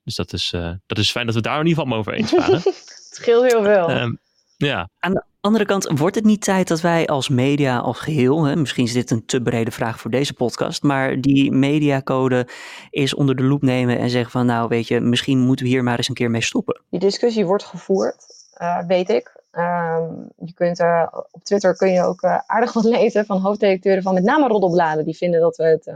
Dus 0.03 0.15
dat 0.15 0.33
is, 0.33 0.51
uh, 0.55 0.71
dat 0.85 0.97
is 0.97 1.11
fijn 1.11 1.25
dat 1.25 1.35
we 1.35 1.41
daar 1.41 1.59
in 1.59 1.67
ieder 1.67 1.83
geval 1.83 1.97
over 1.97 2.13
eens 2.13 2.31
waren. 2.31 2.53
het 2.63 3.09
scheelt 3.11 3.51
heel 3.51 3.63
veel. 3.63 3.91
Um, 3.91 4.19
ja. 4.57 4.89
Aan 4.99 5.13
de 5.13 5.23
andere 5.41 5.65
kant, 5.65 5.99
wordt 5.99 6.15
het 6.15 6.25
niet 6.25 6.41
tijd 6.41 6.67
dat 6.67 6.81
wij 6.81 7.07
als 7.07 7.29
media 7.29 7.77
als 7.77 7.99
geheel, 7.99 8.43
hè, 8.43 8.55
misschien 8.55 8.83
is 8.83 8.93
dit 8.93 9.11
een 9.11 9.25
te 9.25 9.41
brede 9.41 9.71
vraag 9.71 9.99
voor 9.99 10.11
deze 10.11 10.33
podcast, 10.33 10.83
maar 10.83 11.21
die 11.21 11.51
mediacode 11.51 12.47
is 12.89 13.13
onder 13.13 13.35
de 13.35 13.43
loep 13.43 13.61
nemen 13.61 13.97
en 13.97 14.09
zeggen 14.09 14.31
van 14.31 14.45
nou 14.45 14.67
weet 14.67 14.87
je, 14.87 14.99
misschien 14.99 15.39
moeten 15.39 15.65
we 15.65 15.71
hier 15.71 15.83
maar 15.83 15.97
eens 15.97 16.07
een 16.07 16.13
keer 16.13 16.31
mee 16.31 16.41
stoppen. 16.41 16.81
Die 16.89 16.99
discussie 16.99 17.45
wordt 17.45 17.63
gevoerd, 17.63 18.25
uh, 18.61 18.85
weet 18.87 19.09
ik. 19.09 19.39
Um, 19.51 20.31
je 20.37 20.53
kunt 20.53 20.79
uh, 20.79 21.07
op 21.31 21.43
Twitter 21.43 21.75
kun 21.75 21.91
je 21.91 22.03
ook 22.03 22.21
uh, 22.21 22.39
aardig 22.45 22.73
wat 22.73 22.83
lezen 22.99 23.25
van 23.25 23.39
hoofddirecteuren 23.39 24.03
van 24.03 24.13
met 24.13 24.23
name 24.23 24.47
roddelbladen 24.47 25.05
die 25.05 25.17
vinden 25.17 25.39
dat 25.39 25.55
we 25.55 25.63
het 25.63 25.87
uh, 25.87 25.95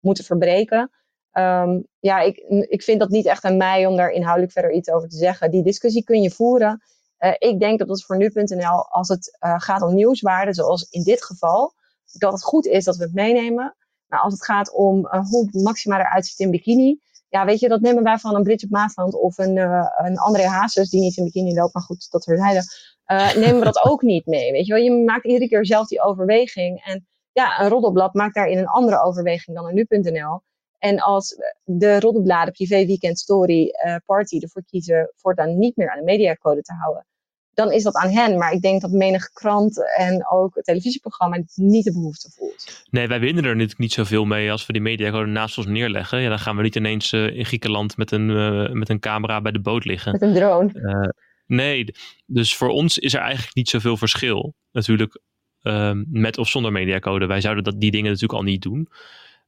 moeten 0.00 0.24
verbreken. 0.24 0.90
Um, 1.38 1.86
ja, 1.98 2.20
ik, 2.20 2.36
ik 2.68 2.82
vind 2.82 3.00
dat 3.00 3.08
niet 3.08 3.26
echt 3.26 3.44
aan 3.44 3.56
mij 3.56 3.86
om 3.86 3.96
daar 3.96 4.10
inhoudelijk 4.10 4.52
verder 4.52 4.72
iets 4.72 4.90
over 4.90 5.08
te 5.08 5.16
zeggen. 5.16 5.50
Die 5.50 5.62
discussie 5.62 6.04
kun 6.04 6.22
je 6.22 6.30
voeren. 6.30 6.82
Uh, 7.18 7.32
ik 7.38 7.60
denk 7.60 7.78
dat 7.78 7.88
het 7.88 8.04
voor 8.04 8.16
nu.nl, 8.16 8.88
als 8.88 9.08
het 9.08 9.38
uh, 9.40 9.54
gaat 9.56 9.82
om 9.82 9.94
nieuwswaarde, 9.94 10.54
zoals 10.54 10.88
in 10.90 11.02
dit 11.02 11.24
geval, 11.24 11.72
dat 12.12 12.32
het 12.32 12.42
goed 12.42 12.66
is 12.66 12.84
dat 12.84 12.96
we 12.96 13.04
het 13.04 13.14
meenemen. 13.14 13.76
Maar 14.06 14.20
als 14.20 14.32
het 14.32 14.44
gaat 14.44 14.72
om 14.72 14.98
uh, 14.98 15.20
hoe 15.28 15.48
Maxima 15.52 15.98
eruit 15.98 16.26
ziet 16.26 16.38
in 16.38 16.50
bikini, 16.50 17.00
Ja, 17.28 17.44
weet 17.44 17.60
je, 17.60 17.68
dat 17.68 17.80
nemen 17.80 18.02
wij 18.02 18.18
van 18.18 18.34
een 18.34 18.42
Bridget 18.42 18.70
Maasland 18.70 19.14
of 19.14 19.38
een, 19.38 19.56
een 19.56 20.18
André 20.18 20.46
Hazes, 20.46 20.90
die 20.90 21.00
niet 21.00 21.16
in 21.16 21.24
bikini 21.24 21.54
loopt, 21.54 21.74
maar 21.74 21.82
goed, 21.82 22.10
dat 22.10 22.22
zeiden. 22.24 22.64
Uh, 23.06 23.34
nemen 23.34 23.58
we 23.58 23.64
dat 23.64 23.84
ook 23.84 24.02
niet 24.02 24.26
mee. 24.26 24.52
Weet 24.52 24.66
je 24.66 24.72
wel, 24.72 24.82
je 24.82 25.04
maakt 25.04 25.24
iedere 25.24 25.48
keer 25.48 25.66
zelf 25.66 25.86
die 25.86 26.02
overweging. 26.02 26.84
En 26.84 27.06
ja, 27.32 27.60
een 27.60 27.68
roddelblad 27.68 28.14
maakt 28.14 28.34
daarin 28.34 28.58
een 28.58 28.66
andere 28.66 29.02
overweging 29.02 29.56
dan 29.56 29.66
een 29.66 29.74
nu.nl. 29.74 30.42
En 30.78 30.98
als 30.98 31.36
de 31.64 32.00
roddelbladen 32.00 32.52
privé 32.52 32.86
weekend 32.86 33.18
story 33.18 33.70
uh, 33.86 33.96
party 34.04 34.38
ervoor 34.38 34.64
kiezen 34.64 35.12
voortaan 35.16 35.58
niet 35.58 35.76
meer 35.76 35.90
aan 35.90 35.98
de 35.98 36.04
mediacode 36.04 36.62
te 36.62 36.72
houden, 36.72 37.06
dan 37.54 37.72
is 37.72 37.82
dat 37.82 37.94
aan 37.94 38.10
hen. 38.10 38.38
Maar 38.38 38.52
ik 38.52 38.60
denk 38.60 38.80
dat 38.80 38.90
menig 38.90 39.30
krant 39.30 39.96
en 39.96 40.28
ook 40.30 40.54
het 40.54 40.64
televisieprogramma 40.64 41.42
niet 41.54 41.84
de 41.84 41.92
behoefte 41.92 42.30
voelt. 42.30 42.84
Nee, 42.90 43.06
wij 43.06 43.20
winnen 43.20 43.44
er 43.44 43.50
natuurlijk 43.50 43.78
niet 43.78 43.92
zoveel 43.92 44.24
mee 44.24 44.50
als 44.50 44.66
we 44.66 44.72
die 44.72 44.82
mediacode 44.82 45.30
naast 45.30 45.58
ons 45.58 45.66
neerleggen. 45.66 46.20
Ja, 46.20 46.28
dan 46.28 46.38
gaan 46.38 46.56
we 46.56 46.62
niet 46.62 46.76
ineens 46.76 47.12
uh, 47.12 47.36
in 47.36 47.44
Griekenland 47.44 47.96
met 47.96 48.10
een, 48.10 48.28
uh, 48.28 48.70
met 48.70 48.88
een 48.88 49.00
camera 49.00 49.40
bij 49.40 49.52
de 49.52 49.60
boot 49.60 49.84
liggen. 49.84 50.12
Met 50.12 50.22
een 50.22 50.34
drone. 50.34 51.12
nee, 51.46 51.94
dus 52.26 52.56
voor 52.56 52.68
ons 52.68 52.98
is 52.98 53.14
er 53.14 53.20
eigenlijk 53.20 53.54
niet 53.54 53.68
zoveel 53.68 53.96
verschil. 53.96 54.54
Natuurlijk 54.72 55.20
um, 55.66 56.06
met 56.10 56.38
of 56.38 56.48
zonder 56.48 56.72
mediacode. 56.72 57.26
Wij 57.26 57.40
zouden 57.40 57.64
dat, 57.64 57.80
die 57.80 57.90
dingen 57.90 58.06
natuurlijk 58.10 58.38
al 58.38 58.44
niet 58.44 58.62
doen. 58.62 58.88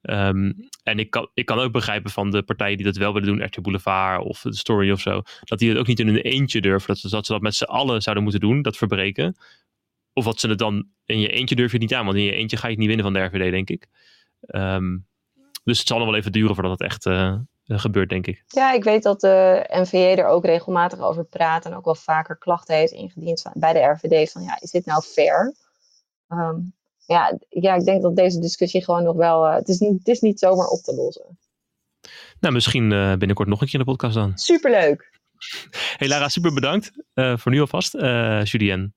Um, 0.03 0.69
en 0.83 0.99
ik 0.99 1.11
kan, 1.11 1.31
ik 1.35 1.47
kan 1.47 1.59
ook 1.59 1.73
begrijpen 1.73 2.11
van 2.11 2.31
de 2.31 2.43
partijen 2.43 2.77
die 2.77 2.87
dat 2.87 2.97
wel 2.97 3.13
willen 3.13 3.29
doen, 3.29 3.45
RTL 3.45 3.61
Boulevard 3.61 4.23
of 4.25 4.41
de 4.41 4.57
Story 4.57 4.91
of 4.91 5.01
zo, 5.01 5.23
dat 5.41 5.59
die 5.59 5.69
het 5.69 5.79
ook 5.79 5.87
niet 5.87 6.01
in 6.01 6.07
hun 6.07 6.17
eentje 6.17 6.61
durven. 6.61 6.95
Dat, 6.95 7.11
dat 7.11 7.27
ze 7.27 7.33
dat 7.33 7.43
met 7.43 7.55
z'n 7.55 7.65
allen 7.65 8.03
zouden 8.03 8.25
moeten 8.25 8.41
doen, 8.41 8.63
dat 8.63 8.77
verbreken. 8.77 9.37
Of 10.13 10.25
wat 10.25 10.41
ze 10.41 10.49
het 10.49 10.59
dan 10.59 10.89
in 11.05 11.21
je 11.21 11.29
eentje 11.29 11.55
durf 11.55 11.73
je 11.73 11.79
niet 11.79 11.95
aan, 11.95 12.05
want 12.05 12.17
in 12.17 12.25
je 12.25 12.33
eentje 12.33 12.57
ga 12.57 12.67
je 12.67 12.73
het 12.73 12.79
niet 12.79 12.89
winnen 12.89 13.05
van 13.05 13.15
de 13.15 13.21
RVD, 13.21 13.51
denk 13.51 13.71
ik. 13.71 13.87
Um, 14.47 15.07
dus 15.65 15.79
het 15.79 15.89
zal 15.89 15.99
nog 15.99 16.07
wel 16.07 16.17
even 16.17 16.33
duren 16.33 16.55
voordat 16.55 16.73
het 16.73 16.83
echt 16.83 17.07
uh, 17.07 17.39
gebeurt, 17.65 18.09
denk 18.09 18.27
ik. 18.27 18.45
Ja, 18.47 18.73
ik 18.73 18.85
weet 18.85 19.03
dat 19.03 19.21
de 19.21 19.65
NVA 19.69 20.23
er 20.23 20.27
ook 20.27 20.45
regelmatig 20.45 21.01
over 21.01 21.25
praat 21.25 21.65
en 21.65 21.75
ook 21.75 21.85
wel 21.85 21.95
vaker 21.95 22.37
klachten 22.37 22.77
heeft 22.77 22.93
ingediend 22.93 23.45
bij 23.55 23.73
de 23.73 23.79
RVD 23.79 24.33
van 24.33 24.43
ja, 24.43 24.61
is 24.61 24.71
dit 24.71 24.87
nou 24.87 25.03
fair? 25.03 25.55
Um, 26.29 26.73
ja, 27.09 27.39
ja, 27.49 27.75
ik 27.75 27.85
denk 27.85 28.03
dat 28.03 28.17
deze 28.17 28.41
discussie 28.41 28.85
gewoon 28.85 29.03
nog 29.03 29.17
wel. 29.17 29.47
Uh, 29.47 29.55
het, 29.55 29.69
is 29.69 29.79
niet, 29.79 29.99
het 29.99 30.09
is 30.09 30.21
niet 30.21 30.39
zomaar 30.39 30.67
op 30.67 30.81
te 30.81 30.95
lossen. 30.95 31.39
Nou, 32.41 32.55
misschien 32.55 32.91
uh, 32.91 33.15
binnenkort 33.15 33.49
nog 33.49 33.61
een 33.61 33.67
keer 33.67 33.79
in 33.81 33.85
de 33.87 33.91
podcast 33.91 34.15
dan. 34.15 34.33
Superleuk. 34.35 35.17
Hey 35.97 36.09
Lara, 36.09 36.29
super 36.29 36.55
bedankt 36.55 36.93
uh, 37.15 37.37
voor 37.37 37.53
nu 37.53 37.61
alvast. 37.61 37.93
Julien, 38.43 38.95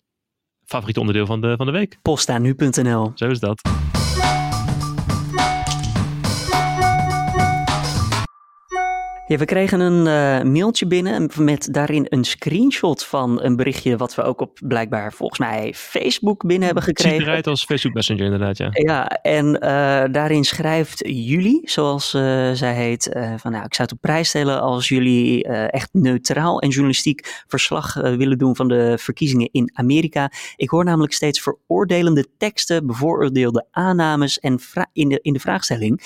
favoriete 0.65 0.99
onderdeel 0.99 1.25
van 1.25 1.41
de, 1.41 1.53
van 1.57 1.65
de 1.65 1.71
week? 1.71 1.97
Postanu.nl. 2.01 3.11
Zo 3.15 3.29
is 3.29 3.39
dat. 3.39 3.61
Ja, 9.31 9.37
we 9.37 9.45
kregen 9.45 9.79
een 9.79 10.05
uh, 10.45 10.51
mailtje 10.51 10.87
binnen 10.87 11.29
met 11.37 11.67
daarin 11.73 12.05
een 12.09 12.23
screenshot 12.23 13.05
van 13.05 13.41
een 13.41 13.55
berichtje 13.55 13.97
wat 13.97 14.15
we 14.15 14.21
ook 14.21 14.41
op 14.41 14.59
blijkbaar 14.63 15.13
volgens 15.13 15.39
mij 15.39 15.73
Facebook 15.75 16.45
binnen 16.45 16.65
hebben 16.65 16.83
gekregen. 16.83 17.11
Het 17.11 17.21
ziet 17.21 17.29
eruit 17.29 17.47
als 17.47 17.65
Facebook 17.65 17.93
Messenger 17.93 18.23
inderdaad, 18.23 18.57
ja. 18.57 18.69
Ja, 18.71 19.07
en 19.07 19.45
uh, 19.45 19.59
daarin 20.13 20.43
schrijft 20.43 20.99
jullie, 21.07 21.61
zoals 21.63 22.13
uh, 22.13 22.21
zij 22.51 22.73
heet, 22.73 23.09
van 23.37 23.51
nou, 23.51 23.65
ik 23.65 23.73
zou 23.73 23.87
het 23.87 23.91
op 23.91 24.01
prijs 24.01 24.29
stellen 24.29 24.61
als 24.61 24.87
jullie 24.87 25.47
echt 25.47 25.89
neutraal 25.91 26.59
en 26.59 26.69
journalistiek 26.69 27.43
verslag 27.47 27.93
willen 27.93 28.37
doen 28.37 28.55
van 28.55 28.67
de 28.67 28.97
verkiezingen 28.97 29.49
in 29.51 29.71
Amerika. 29.73 30.31
Ik 30.55 30.69
hoor 30.69 30.83
namelijk 30.83 31.13
steeds 31.13 31.41
veroordelende 31.41 32.25
teksten, 32.37 32.87
bevooroordeelde 32.87 33.65
aannames 33.71 34.39
en 34.39 34.59
in 34.93 35.09
de, 35.09 35.19
in 35.21 35.33
de 35.33 35.39
vraagstelling. 35.39 36.01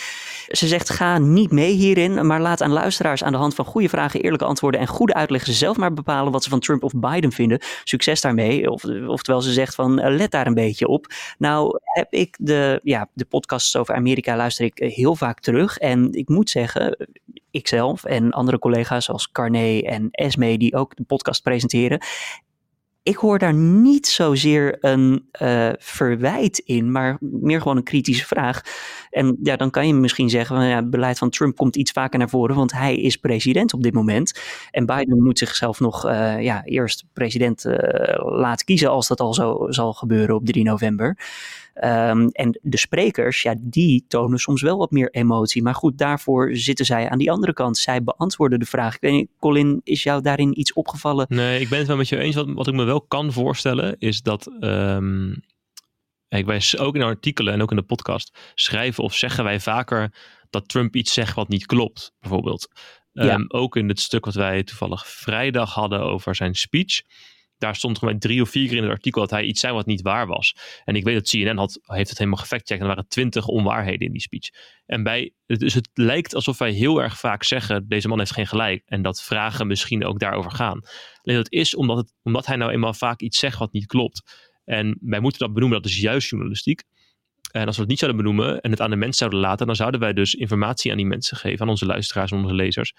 Ze 0.47 0.67
zegt 0.67 0.89
ga 0.89 1.17
niet 1.17 1.51
mee 1.51 1.73
hierin, 1.73 2.27
maar 2.27 2.41
laat 2.41 2.61
aan 2.61 2.71
luisteraars 2.71 3.13
aan 3.23 3.31
de 3.31 3.37
hand 3.37 3.55
van 3.55 3.65
goede 3.65 3.89
vragen, 3.89 4.21
eerlijke 4.21 4.45
antwoorden 4.45 4.79
en 4.79 4.87
goede 4.87 5.13
uitleggen 5.13 5.53
zelf 5.53 5.77
maar 5.77 5.93
bepalen 5.93 6.31
wat 6.31 6.43
ze 6.43 6.49
van 6.49 6.59
Trump 6.59 6.83
of 6.83 6.91
Biden 6.95 7.31
vinden. 7.31 7.59
Succes 7.83 8.21
daarmee. 8.21 8.71
Of, 8.71 8.83
oftewel 9.07 9.41
ze 9.41 9.53
zegt 9.53 9.75
van 9.75 9.99
eh, 9.99 10.15
let 10.15 10.31
daar 10.31 10.47
een 10.47 10.53
beetje 10.53 10.87
op. 10.87 11.07
Nou 11.37 11.79
heb 11.83 12.13
ik 12.13 12.35
de, 12.39 12.79
ja, 12.83 13.09
de 13.13 13.25
podcasts 13.25 13.75
over 13.75 13.95
Amerika 13.95 14.35
luister 14.35 14.65
ik 14.65 14.79
eh, 14.79 14.95
heel 14.95 15.15
vaak 15.15 15.39
terug. 15.39 15.77
En 15.77 16.13
ik 16.13 16.29
moet 16.29 16.49
zeggen, 16.49 17.07
ikzelf 17.51 18.03
en 18.03 18.31
andere 18.31 18.59
collega's 18.59 19.05
zoals 19.05 19.31
Carné 19.31 19.79
en 19.79 20.07
Esme 20.11 20.57
die 20.57 20.75
ook 20.75 20.95
de 20.95 21.03
podcast 21.03 21.43
presenteren 21.43 21.99
ik 23.05 23.15
hoor 23.15 23.39
daar 23.39 23.53
niet 23.53 24.07
zozeer 24.07 24.77
een 24.79 25.29
uh, 25.41 25.69
verwijt 25.77 26.57
in, 26.57 26.91
maar 26.91 27.17
meer 27.19 27.61
gewoon 27.61 27.77
een 27.77 27.83
kritische 27.83 28.25
vraag. 28.25 28.61
En 29.09 29.37
ja, 29.43 29.55
dan 29.55 29.69
kan 29.69 29.87
je 29.87 29.93
misschien 29.93 30.29
zeggen, 30.29 30.67
ja, 30.67 30.75
het 30.75 30.89
beleid 30.89 31.17
van 31.17 31.29
Trump 31.29 31.55
komt 31.55 31.75
iets 31.75 31.91
vaker 31.91 32.19
naar 32.19 32.29
voren, 32.29 32.55
want 32.55 32.71
hij 32.71 32.95
is 32.95 33.17
president 33.17 33.73
op 33.73 33.83
dit 33.83 33.93
moment. 33.93 34.39
En 34.71 34.85
Biden 34.85 35.23
moet 35.23 35.37
zichzelf 35.37 35.79
nog 35.79 36.05
uh, 36.05 36.41
ja, 36.41 36.63
eerst 36.63 37.05
president 37.13 37.65
uh, 37.65 37.75
laten 38.17 38.65
kiezen 38.65 38.89
als 38.89 39.07
dat 39.07 39.19
al 39.19 39.33
zo 39.33 39.65
zal 39.69 39.93
gebeuren 39.93 40.35
op 40.35 40.45
3 40.45 40.63
november. 40.63 41.17
Um, 41.83 42.27
en 42.29 42.59
de 42.61 42.77
sprekers, 42.77 43.41
ja, 43.41 43.55
die 43.59 44.05
tonen 44.07 44.39
soms 44.39 44.61
wel 44.61 44.77
wat 44.77 44.91
meer 44.91 45.09
emotie. 45.11 45.63
Maar 45.63 45.75
goed, 45.75 45.97
daarvoor 45.97 46.55
zitten 46.55 46.85
zij 46.85 47.09
aan 47.09 47.17
die 47.17 47.31
andere 47.31 47.53
kant. 47.53 47.77
Zij 47.77 48.03
beantwoorden 48.03 48.59
de 48.59 48.65
vraag. 48.65 48.95
Ik 48.95 49.01
weet 49.01 49.11
niet, 49.11 49.29
Colin, 49.39 49.81
is 49.83 50.03
jou 50.03 50.21
daarin 50.21 50.59
iets 50.59 50.73
opgevallen? 50.73 51.25
Nee, 51.29 51.59
ik 51.59 51.69
ben 51.69 51.77
het 51.77 51.87
wel 51.87 51.97
met 51.97 52.09
je 52.09 52.17
eens. 52.17 52.35
Wat, 52.35 52.47
wat 52.53 52.67
ik 52.67 52.73
me 52.73 52.83
wel 52.83 53.01
kan 53.01 53.31
voorstellen, 53.31 53.95
is 53.99 54.21
dat. 54.21 54.51
Um, 54.59 55.43
ik 56.29 56.45
wij 56.45 56.61
ook 56.77 56.95
in 56.95 57.01
artikelen 57.01 57.53
en 57.53 57.61
ook 57.61 57.69
in 57.69 57.75
de 57.75 57.83
podcast 57.83 58.37
schrijven 58.55 59.03
of 59.03 59.13
zeggen 59.13 59.43
wij 59.43 59.59
vaker 59.59 60.13
dat 60.49 60.69
Trump 60.69 60.95
iets 60.95 61.13
zegt 61.13 61.35
wat 61.35 61.47
niet 61.47 61.65
klopt, 61.65 62.13
bijvoorbeeld. 62.19 62.67
Ja. 63.11 63.33
Um, 63.33 63.45
ook 63.47 63.75
in 63.75 63.87
het 63.87 63.99
stuk 63.99 64.25
wat 64.25 64.33
wij 64.33 64.63
toevallig 64.63 65.07
vrijdag 65.07 65.73
hadden 65.73 65.99
over 65.99 66.35
zijn 66.35 66.55
speech 66.55 67.01
daar 67.57 67.75
stond 67.75 67.97
gewoon 67.97 68.19
drie 68.19 68.41
of 68.41 68.49
vier 68.49 68.67
keer 68.67 68.77
in 68.77 68.83
het 68.83 68.91
artikel 68.91 69.21
dat 69.21 69.29
hij 69.29 69.43
iets 69.43 69.59
zei 69.59 69.73
wat 69.73 69.85
niet 69.85 70.01
waar 70.01 70.27
was. 70.27 70.55
En 70.83 70.95
ik 70.95 71.03
weet 71.03 71.15
dat 71.15 71.29
CNN 71.29 71.57
had, 71.57 71.79
heeft 71.83 72.09
het 72.09 72.17
helemaal 72.17 72.39
gefactcheckt 72.39 72.81
en 72.81 72.87
er 72.87 72.95
waren 72.95 73.09
twintig 73.09 73.47
onwaarheden 73.47 74.05
in 74.07 74.11
die 74.11 74.21
speech. 74.21 74.49
En 74.85 75.03
bij, 75.03 75.33
dus 75.45 75.73
het 75.73 75.89
lijkt 75.93 76.35
alsof 76.35 76.57
wij 76.57 76.71
heel 76.71 77.01
erg 77.01 77.19
vaak 77.19 77.43
zeggen, 77.43 77.87
deze 77.87 78.07
man 78.07 78.19
heeft 78.19 78.33
geen 78.33 78.47
gelijk. 78.47 78.83
En 78.85 79.01
dat 79.01 79.21
vragen 79.21 79.67
misschien 79.67 80.05
ook 80.05 80.19
daarover 80.19 80.51
gaan. 80.51 80.81
Alleen 81.23 81.37
dat 81.37 81.51
is 81.51 81.75
omdat, 81.75 81.97
het, 81.97 82.13
omdat 82.23 82.45
hij 82.45 82.55
nou 82.55 82.71
eenmaal 82.71 82.93
vaak 82.93 83.21
iets 83.21 83.39
zegt 83.39 83.57
wat 83.57 83.71
niet 83.71 83.85
klopt. 83.85 84.49
En 84.65 84.97
wij 85.01 85.19
moeten 85.19 85.39
dat 85.39 85.53
benoemen, 85.53 85.81
dat 85.81 85.91
is 85.91 85.99
juist 85.99 86.29
journalistiek. 86.29 86.83
En 87.51 87.65
als 87.65 87.75
we 87.75 87.81
het 87.81 87.89
niet 87.89 87.99
zouden 87.99 88.21
benoemen 88.21 88.61
en 88.61 88.71
het 88.71 88.81
aan 88.81 88.89
de 88.89 88.95
mensen 88.95 89.17
zouden 89.17 89.39
laten, 89.39 89.65
dan 89.65 89.75
zouden 89.75 89.99
wij 89.99 90.13
dus 90.13 90.33
informatie 90.33 90.91
aan 90.91 90.97
die 90.97 91.05
mensen 91.05 91.37
geven, 91.37 91.61
aan 91.61 91.69
onze 91.69 91.85
luisteraars, 91.85 92.31
onze 92.31 92.53
lezers. 92.53 92.93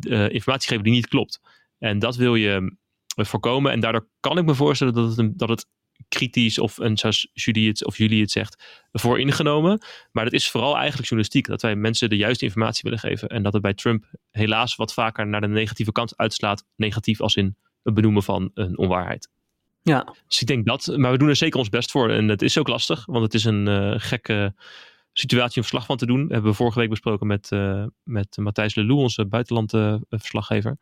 Uh, 0.00 0.28
informatie 0.30 0.68
geven 0.68 0.84
die 0.84 0.92
niet 0.92 1.08
klopt. 1.08 1.40
En 1.78 1.98
dat 1.98 2.16
wil 2.16 2.34
je 2.34 2.76
voorkomen. 3.24 3.72
En 3.72 3.80
daardoor 3.80 4.08
kan 4.20 4.38
ik 4.38 4.44
me 4.44 4.54
voorstellen 4.54 4.94
dat 4.94 5.08
het, 5.08 5.18
een, 5.18 5.32
dat 5.36 5.48
het 5.48 5.66
kritisch 6.08 6.58
of 6.58 6.78
een, 6.78 6.96
zoals 6.96 7.28
jullie 7.32 7.68
het, 7.68 7.84
of 7.84 7.96
jullie 7.96 8.20
het 8.20 8.30
zegt, 8.30 8.86
voor 8.92 9.20
ingenomen. 9.20 9.84
Maar 10.12 10.24
dat 10.24 10.32
is 10.32 10.50
vooral 10.50 10.76
eigenlijk 10.76 11.08
journalistiek. 11.08 11.46
Dat 11.46 11.62
wij 11.62 11.76
mensen 11.76 12.10
de 12.10 12.16
juiste 12.16 12.44
informatie 12.44 12.82
willen 12.82 12.98
geven. 12.98 13.28
En 13.28 13.42
dat 13.42 13.52
het 13.52 13.62
bij 13.62 13.74
Trump 13.74 14.04
helaas 14.30 14.76
wat 14.76 14.92
vaker 14.92 15.26
naar 15.26 15.40
de 15.40 15.46
negatieve 15.46 15.92
kant 15.92 16.16
uitslaat. 16.16 16.64
Negatief 16.76 17.20
als 17.20 17.34
in 17.34 17.56
het 17.82 17.94
benoemen 17.94 18.22
van 18.22 18.50
een 18.54 18.78
onwaarheid. 18.78 19.28
Ja. 19.82 20.14
Dus 20.26 20.40
ik 20.40 20.46
denk 20.46 20.66
dat, 20.66 20.92
maar 20.96 21.12
we 21.12 21.18
doen 21.18 21.28
er 21.28 21.36
zeker 21.36 21.58
ons 21.58 21.68
best 21.68 21.90
voor. 21.90 22.10
En 22.10 22.28
het 22.28 22.42
is 22.42 22.58
ook 22.58 22.68
lastig, 22.68 23.06
want 23.06 23.24
het 23.24 23.34
is 23.34 23.44
een 23.44 23.66
uh, 23.66 23.94
gekke 23.96 24.54
situatie 25.12 25.56
om 25.56 25.62
verslag 25.62 25.86
van 25.86 25.96
te 25.96 26.06
doen. 26.06 26.20
Dat 26.20 26.30
hebben 26.30 26.50
we 26.50 26.56
vorige 26.56 26.78
week 26.78 26.90
besproken 26.90 27.26
met, 27.26 27.50
uh, 27.50 27.84
met 28.02 28.36
Matthijs 28.36 28.74
Lelou, 28.74 28.98
onze 28.98 29.26
buitenlandverslaggever. 29.26 30.78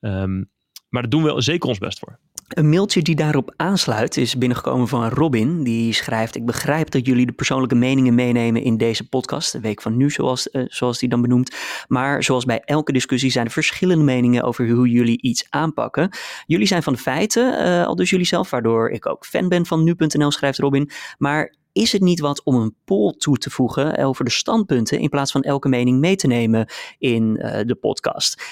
Um, 0.00 0.50
maar 0.88 1.02
daar 1.02 1.10
doen 1.10 1.22
we 1.22 1.42
zeker 1.42 1.68
ons 1.68 1.78
best 1.78 1.98
voor. 1.98 2.18
Een 2.48 2.68
mailtje 2.68 3.02
die 3.02 3.14
daarop 3.14 3.52
aansluit 3.56 4.16
is 4.16 4.38
binnengekomen 4.38 4.88
van 4.88 5.08
Robin. 5.08 5.62
Die 5.62 5.92
schrijft: 5.92 6.36
Ik 6.36 6.46
begrijp 6.46 6.90
dat 6.90 7.06
jullie 7.06 7.26
de 7.26 7.32
persoonlijke 7.32 7.74
meningen 7.74 8.14
meenemen 8.14 8.62
in 8.62 8.76
deze 8.76 9.08
podcast. 9.08 9.52
De 9.52 9.60
week 9.60 9.82
van 9.82 9.96
nu, 9.96 10.10
zoals, 10.10 10.48
uh, 10.52 10.64
zoals 10.66 10.98
die 10.98 11.08
dan 11.08 11.22
benoemt. 11.22 11.56
Maar 11.88 12.22
zoals 12.22 12.44
bij 12.44 12.60
elke 12.64 12.92
discussie 12.92 13.30
zijn 13.30 13.46
er 13.46 13.52
verschillende 13.52 14.04
meningen 14.04 14.42
over 14.42 14.68
hoe 14.70 14.88
jullie 14.88 15.22
iets 15.22 15.46
aanpakken. 15.48 16.10
Jullie 16.46 16.66
zijn 16.66 16.82
van 16.82 16.92
de 16.92 16.98
feiten, 16.98 17.66
uh, 17.66 17.86
al 17.86 17.96
dus 17.96 18.10
jullie 18.10 18.26
zelf, 18.26 18.50
waardoor 18.50 18.90
ik 18.90 19.06
ook 19.06 19.26
fan 19.26 19.48
ben 19.48 19.66
van 19.66 19.84
nu.nl, 19.84 20.30
schrijft 20.30 20.58
Robin. 20.58 20.90
Maar 21.18 21.54
is 21.72 21.92
het 21.92 22.02
niet 22.02 22.20
wat 22.20 22.44
om 22.44 22.54
een 22.54 22.74
poll 22.84 23.12
toe 23.12 23.36
te 23.36 23.50
voegen 23.50 23.96
over 24.04 24.24
de 24.24 24.30
standpunten 24.30 24.98
in 24.98 25.08
plaats 25.08 25.32
van 25.32 25.42
elke 25.42 25.68
mening 25.68 25.98
mee 25.98 26.16
te 26.16 26.26
nemen 26.26 26.68
in 26.98 27.38
uh, 27.40 27.60
de 27.64 27.74
podcast? 27.74 28.42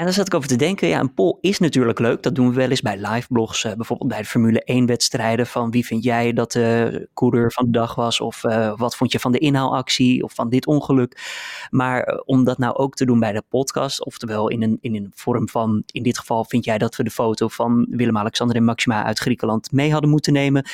En 0.00 0.06
daar 0.06 0.14
zat 0.14 0.26
ik 0.26 0.34
over 0.34 0.48
te 0.48 0.56
denken, 0.56 0.88
ja, 0.88 1.00
een 1.00 1.14
poll 1.14 1.36
is 1.40 1.58
natuurlijk 1.58 1.98
leuk. 1.98 2.22
Dat 2.22 2.34
doen 2.34 2.48
we 2.48 2.54
wel 2.54 2.70
eens 2.70 2.80
bij 2.80 2.96
live 2.96 3.26
blogs, 3.28 3.64
uh, 3.64 3.72
bijvoorbeeld 3.72 4.10
bij 4.10 4.18
de 4.18 4.24
Formule 4.24 4.62
1 4.64 4.86
wedstrijden. 4.86 5.46
Van 5.46 5.70
wie 5.70 5.86
vind 5.86 6.04
jij 6.04 6.32
dat 6.32 6.52
de 6.52 7.08
coureur 7.14 7.52
van 7.52 7.64
de 7.64 7.70
dag 7.70 7.94
was? 7.94 8.20
Of 8.20 8.44
uh, 8.44 8.78
wat 8.78 8.96
vond 8.96 9.12
je 9.12 9.18
van 9.18 9.32
de 9.32 9.38
inhaalactie 9.38 10.22
of 10.22 10.34
van 10.34 10.48
dit 10.48 10.66
ongeluk? 10.66 11.30
Maar 11.70 12.08
uh, 12.08 12.20
om 12.24 12.44
dat 12.44 12.58
nou 12.58 12.76
ook 12.76 12.94
te 12.94 13.04
doen 13.04 13.20
bij 13.20 13.32
de 13.32 13.42
podcast, 13.48 14.04
oftewel 14.04 14.48
in 14.48 14.62
een, 14.62 14.78
in 14.80 14.94
een 14.94 15.10
vorm 15.14 15.48
van, 15.48 15.82
in 15.86 16.02
dit 16.02 16.18
geval 16.18 16.44
vind 16.44 16.64
jij 16.64 16.78
dat 16.78 16.96
we 16.96 17.04
de 17.04 17.10
foto 17.10 17.48
van 17.48 17.86
Willem-Alexander 17.90 18.56
en 18.56 18.64
Maxima 18.64 19.04
uit 19.04 19.18
Griekenland 19.18 19.72
mee 19.72 19.92
hadden 19.92 20.10
moeten 20.10 20.32
nemen. 20.32 20.64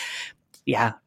Ja, 0.65 1.01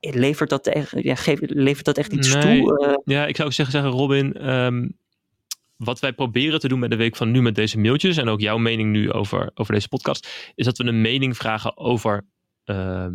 levert 0.00 0.50
dat 0.50 0.66
echt, 0.66 0.92
ja, 0.96 1.14
geef, 1.14 1.38
levert 1.42 1.84
dat 1.84 1.98
echt 1.98 2.12
iets 2.12 2.34
nee, 2.34 2.62
toe? 2.62 3.02
ja, 3.04 3.26
ik 3.26 3.36
zou 3.36 3.52
zeggen, 3.52 3.74
zeggen 3.74 4.00
Robin... 4.00 4.50
Um 4.50 5.02
wat 5.84 6.00
wij 6.00 6.12
proberen 6.12 6.60
te 6.60 6.68
doen 6.68 6.78
met 6.78 6.90
de 6.90 6.96
week 6.96 7.16
van 7.16 7.30
nu 7.30 7.42
met 7.42 7.54
deze 7.54 7.78
mailtjes 7.78 8.16
en 8.16 8.28
ook 8.28 8.40
jouw 8.40 8.58
mening 8.58 8.90
nu 8.90 9.12
over, 9.12 9.50
over 9.54 9.74
deze 9.74 9.88
podcast, 9.88 10.52
is 10.54 10.64
dat 10.64 10.78
we 10.78 10.84
een 10.84 11.00
mening 11.00 11.36
vragen 11.36 11.76
over, 11.76 12.26
uh, 12.64 13.06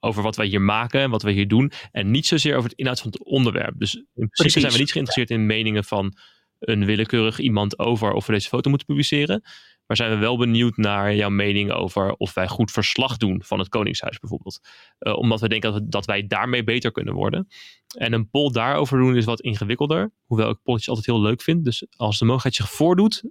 over 0.00 0.22
wat 0.22 0.36
wij 0.36 0.46
hier 0.46 0.60
maken 0.60 1.00
en 1.00 1.10
wat 1.10 1.22
wij 1.22 1.32
hier 1.32 1.48
doen. 1.48 1.72
En 1.92 2.10
niet 2.10 2.26
zozeer 2.26 2.56
over 2.56 2.70
het 2.70 2.78
inhoud 2.78 3.00
van 3.00 3.10
het 3.10 3.24
onderwerp. 3.24 3.74
Dus 3.78 3.94
in 3.94 4.04
principe 4.12 4.42
Precies. 4.42 4.60
zijn 4.60 4.72
we 4.72 4.78
niet 4.78 4.92
geïnteresseerd 4.92 5.30
in 5.30 5.46
meningen 5.46 5.84
van 5.84 6.16
een 6.58 6.84
willekeurig 6.84 7.38
iemand 7.38 7.78
over 7.78 8.12
of 8.12 8.26
we 8.26 8.32
deze 8.32 8.48
foto 8.48 8.68
moeten 8.68 8.88
publiceren. 8.88 9.42
Maar 9.90 9.98
zijn 9.98 10.10
we 10.10 10.16
wel 10.16 10.38
benieuwd 10.38 10.76
naar 10.76 11.14
jouw 11.14 11.28
mening 11.28 11.72
over 11.72 12.12
of 12.12 12.34
wij 12.34 12.48
goed 12.48 12.70
verslag 12.70 13.16
doen 13.16 13.42
van 13.44 13.58
het 13.58 13.68
Koningshuis 13.68 14.18
bijvoorbeeld. 14.18 14.60
Uh, 14.98 15.16
omdat 15.16 15.40
we 15.40 15.48
denken 15.48 15.72
dat, 15.72 15.90
dat 15.90 16.06
wij 16.06 16.26
daarmee 16.26 16.64
beter 16.64 16.92
kunnen 16.92 17.14
worden. 17.14 17.48
En 17.96 18.12
een 18.12 18.30
poll 18.30 18.50
daarover 18.52 18.98
doen 18.98 19.16
is 19.16 19.24
wat 19.24 19.40
ingewikkelder. 19.40 20.12
Hoewel 20.24 20.50
ik 20.50 20.62
polletjes 20.62 20.88
altijd 20.88 21.06
heel 21.06 21.20
leuk 21.20 21.42
vind. 21.42 21.64
Dus 21.64 21.86
als 21.96 22.18
de 22.18 22.24
mogelijkheid 22.24 22.54
zich 22.54 22.76
voordoet, 22.76 23.22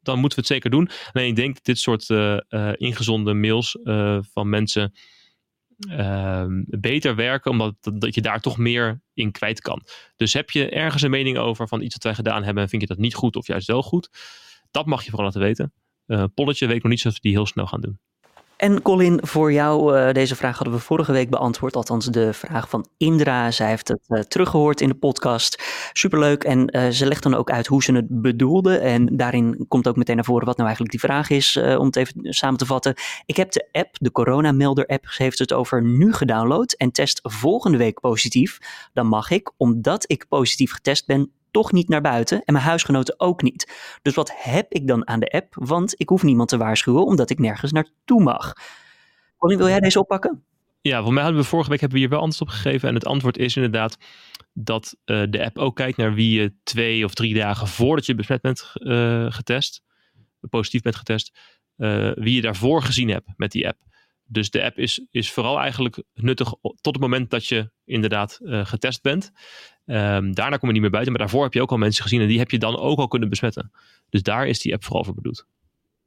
dan 0.00 0.18
moeten 0.18 0.38
we 0.38 0.44
het 0.44 0.54
zeker 0.54 0.70
doen. 0.70 0.90
Alleen 1.12 1.28
ik 1.28 1.36
denk 1.36 1.54
dat 1.54 1.64
dit 1.64 1.78
soort 1.78 2.08
uh, 2.08 2.38
ingezonde 2.78 3.34
mails 3.34 3.78
van 4.32 4.48
mensen 4.48 4.92
Ehm, 5.88 6.62
beter 6.66 7.14
werken, 7.14 7.50
omdat 7.50 7.74
dat 7.80 8.14
je 8.14 8.20
daar 8.20 8.40
toch 8.40 8.58
meer 8.58 9.02
in 9.14 9.32
kwijt 9.32 9.60
kan. 9.60 9.82
Dus 10.16 10.32
heb 10.32 10.50
je 10.50 10.68
ergens 10.70 11.02
een 11.02 11.10
mening 11.10 11.38
over 11.38 11.68
van 11.68 11.82
iets 11.82 11.94
wat 11.94 12.02
wij 12.02 12.14
gedaan 12.14 12.42
hebben 12.42 12.62
en 12.62 12.68
vind 12.68 12.82
je 12.82 12.88
dat 12.88 12.98
niet 12.98 13.14
goed 13.14 13.36
of 13.36 13.46
juist 13.46 13.66
wel 13.66 13.82
goed? 13.82 14.10
Dat 14.70 14.86
mag 14.86 15.02
je 15.02 15.10
vooral 15.10 15.26
laten 15.26 15.40
weten. 15.40 15.72
Uh, 16.12 16.24
Polletje 16.34 16.66
weet 16.66 16.76
ik 16.76 16.82
nog 16.82 16.92
niet 16.92 17.06
of 17.06 17.18
die 17.18 17.32
heel 17.32 17.46
snel 17.46 17.66
gaan 17.66 17.80
doen. 17.80 17.98
En 18.56 18.82
Colin, 18.82 19.18
voor 19.22 19.52
jou, 19.52 19.98
uh, 19.98 20.12
deze 20.12 20.36
vraag 20.36 20.56
hadden 20.56 20.74
we 20.74 20.80
vorige 20.80 21.12
week 21.12 21.30
beantwoord. 21.30 21.76
Althans, 21.76 22.06
de 22.06 22.32
vraag 22.32 22.68
van 22.68 22.86
Indra. 22.96 23.50
Zij 23.50 23.68
heeft 23.68 23.88
het 23.88 24.04
uh, 24.08 24.20
teruggehoord 24.20 24.80
in 24.80 24.88
de 24.88 24.94
podcast. 24.94 25.62
Superleuk. 25.92 26.44
En 26.44 26.92
ze 26.94 27.06
legt 27.06 27.22
dan 27.22 27.34
ook 27.34 27.50
uit 27.50 27.66
hoe 27.66 27.82
ze 27.82 27.92
het 27.92 28.06
bedoelde. 28.08 28.76
En 28.78 29.16
daarin 29.16 29.64
komt 29.68 29.88
ook 29.88 29.96
meteen 29.96 30.14
naar 30.14 30.24
voren 30.24 30.46
wat 30.46 30.56
nou 30.56 30.68
eigenlijk 30.68 31.00
die 31.00 31.10
vraag 31.10 31.30
is. 31.30 31.56
om 31.56 31.86
het 31.86 31.96
even 31.96 32.14
samen 32.22 32.58
te 32.58 32.66
vatten. 32.66 32.94
Ik 33.26 33.36
heb 33.36 33.52
de 33.52 33.68
app, 33.72 33.96
de 34.00 34.12
Corona-melder 34.12 34.86
app, 34.86 35.06
ze 35.08 35.22
heeft 35.22 35.38
het 35.38 35.52
over 35.52 35.82
nu 35.82 36.12
gedownload. 36.12 36.72
En 36.72 36.92
test 36.92 37.20
volgende 37.22 37.78
week 37.78 38.00
positief. 38.00 38.58
Dan 38.92 39.06
mag 39.06 39.30
ik, 39.30 39.52
omdat 39.56 40.04
ik 40.06 40.26
positief 40.28 40.72
getest 40.72 41.06
ben, 41.06 41.30
toch 41.52 41.72
niet 41.72 41.88
naar 41.88 42.00
buiten 42.00 42.42
en 42.44 42.52
mijn 42.52 42.64
huisgenoten 42.64 43.20
ook 43.20 43.42
niet. 43.42 43.72
Dus 44.02 44.14
wat 44.14 44.32
heb 44.34 44.72
ik 44.72 44.86
dan 44.86 45.08
aan 45.08 45.20
de 45.20 45.30
app? 45.30 45.54
Want 45.54 45.94
ik 46.00 46.08
hoef 46.08 46.22
niemand 46.22 46.48
te 46.48 46.56
waarschuwen 46.56 47.04
omdat 47.04 47.30
ik 47.30 47.38
nergens 47.38 47.72
naartoe 47.72 48.22
mag. 48.22 48.52
Colin, 49.38 49.58
wil 49.58 49.68
jij 49.68 49.80
deze 49.80 49.98
oppakken? 49.98 50.44
Ja, 50.80 51.02
voor 51.02 51.12
mij 51.12 51.22
hadden 51.22 51.40
we 51.40 51.48
vorige 51.48 51.70
week 51.70 51.80
hebben 51.80 51.98
we 51.98 52.04
hier 52.04 52.14
wel 52.14 52.22
antwoord 52.22 52.50
op 52.50 52.56
gegeven. 52.56 52.88
En 52.88 52.94
het 52.94 53.06
antwoord 53.06 53.38
is 53.38 53.56
inderdaad 53.56 53.96
dat 54.52 54.96
uh, 55.04 55.22
de 55.30 55.44
app 55.44 55.58
ook 55.58 55.76
kijkt 55.76 55.96
naar 55.96 56.14
wie 56.14 56.40
je 56.40 56.54
twee 56.62 57.04
of 57.04 57.14
drie 57.14 57.34
dagen 57.34 57.66
voordat 57.68 58.06
je 58.06 58.14
besmet 58.14 58.40
bent 58.40 58.72
uh, 58.74 59.26
getest, 59.28 59.82
positief 60.40 60.82
bent 60.82 60.96
getest, 60.96 61.38
uh, 61.76 62.10
wie 62.14 62.34
je 62.34 62.40
daarvoor 62.40 62.82
gezien 62.82 63.08
hebt 63.08 63.28
met 63.36 63.50
die 63.50 63.68
app. 63.68 63.78
Dus 64.24 64.50
de 64.50 64.62
app 64.62 64.78
is, 64.78 65.06
is 65.10 65.32
vooral 65.32 65.58
eigenlijk 65.58 66.02
nuttig 66.14 66.54
tot 66.60 66.94
het 66.94 67.00
moment 67.00 67.30
dat 67.30 67.46
je 67.46 67.70
inderdaad 67.84 68.38
uh, 68.42 68.66
getest 68.66 69.02
bent. 69.02 69.32
Um, 69.86 70.34
daarna 70.34 70.56
kom 70.56 70.68
je 70.68 70.72
niet 70.72 70.82
meer 70.82 70.90
buiten, 70.90 71.12
maar 71.12 71.22
daarvoor 71.22 71.42
heb 71.42 71.52
je 71.52 71.62
ook 71.62 71.70
al 71.70 71.76
mensen 71.76 72.02
gezien 72.02 72.20
en 72.20 72.28
die 72.28 72.38
heb 72.38 72.50
je 72.50 72.58
dan 72.58 72.76
ook 72.76 72.98
al 72.98 73.08
kunnen 73.08 73.28
besmetten. 73.28 73.72
Dus 74.08 74.22
daar 74.22 74.46
is 74.46 74.60
die 74.60 74.72
app 74.72 74.84
vooral 74.84 75.04
voor 75.04 75.14
bedoeld. 75.14 75.46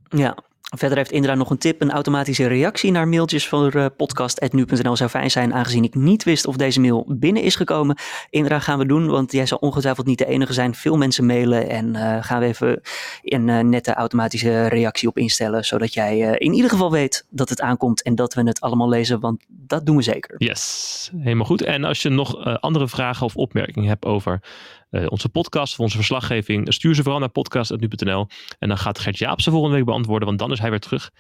Ja, 0.10 0.38
Verder 0.78 0.98
heeft 0.98 1.12
Indra 1.12 1.36
nog 1.36 1.50
een 1.50 1.58
tip. 1.58 1.82
Een 1.82 1.92
automatische 1.92 2.48
reactie 2.48 2.92
naar 2.92 3.08
mailtjes 3.08 3.48
voor 3.48 3.76
uh, 3.76 3.86
podcast.nu.nl 3.98 4.96
zou 4.96 5.10
fijn 5.10 5.32
zijn, 5.32 5.54
aangezien 5.54 5.84
ik 5.84 5.96
niet 5.96 6.24
wist 6.24 6.48
of 6.48 6.56
deze 6.56 6.80
mail 6.80 7.06
binnen 7.08 7.44
is 7.44 7.56
gekomen. 7.56 7.98
Indra 8.30 8.60
gaan 8.60 8.78
we 8.78 8.86
doen, 8.86 9.08
want 9.08 9.32
jij 9.32 9.46
zal 9.46 9.58
ongetwijfeld 9.58 10.08
niet 10.08 10.18
de 10.18 10.26
enige 10.26 10.54
zijn. 10.54 10.76
Veel 10.76 10.98
mensen 10.98 11.26
mailen 11.26 11.70
en 11.70 11.96
uh, 11.96 12.24
gaan 12.24 12.40
we 12.40 12.46
even 12.46 12.82
een 13.22 13.48
uh, 13.48 13.60
nette 13.60 13.94
automatische 13.94 14.68
reactie 14.68 15.08
op 15.08 15.18
instellen, 15.18 15.66
zodat 15.66 15.94
jij 15.94 16.38
in 16.38 16.54
ieder 16.54 16.70
geval 16.70 16.92
weet 16.92 17.26
dat 17.30 17.50
het 17.50 17.62
aankomt 17.62 18.02
en 18.02 18.16
dat 18.16 18.34
we 18.34 18.42
het 18.42 18.62
allemaal 18.62 18.90
lezen, 18.90 19.20
want 19.20 19.44
dat 19.48 19.86
doen 19.86 19.96
we 19.96 20.02
zeker. 20.02 20.36
Yes, 20.38 21.12
helemaal 21.18 21.46
goed. 21.46 21.62
En 21.62 21.84
als 21.84 22.02
je 22.02 22.10
nog 22.10 22.60
andere 22.60 22.88
vragen 22.88 23.26
of 23.26 23.36
opmerkingen 23.36 23.90
hebt 23.90 24.06
over 24.06 24.42
uh, 24.92 25.06
onze 25.10 25.30
podcast 25.30 25.74
of 25.74 25.80
onze 25.80 25.96
verslaggeving. 25.96 26.74
Stuur 26.74 26.96
ze 26.96 27.02
vooral 27.02 27.20
naar 27.20 27.30
podcast.nu.nl. 27.30 28.28
En 28.60 28.68
dan 28.68 28.78
gaat 28.78 29.00
Gert 29.00 29.18
Jaap 29.18 29.42
ze 29.42 29.52
volgende 29.52 29.76
week 29.76 29.86
beantwoorden, 29.86 30.28
want 30.28 30.40
dan 30.40 30.52
is 30.52 30.60
hij 30.60 30.70
weer 30.70 30.80
terug. 30.80 31.12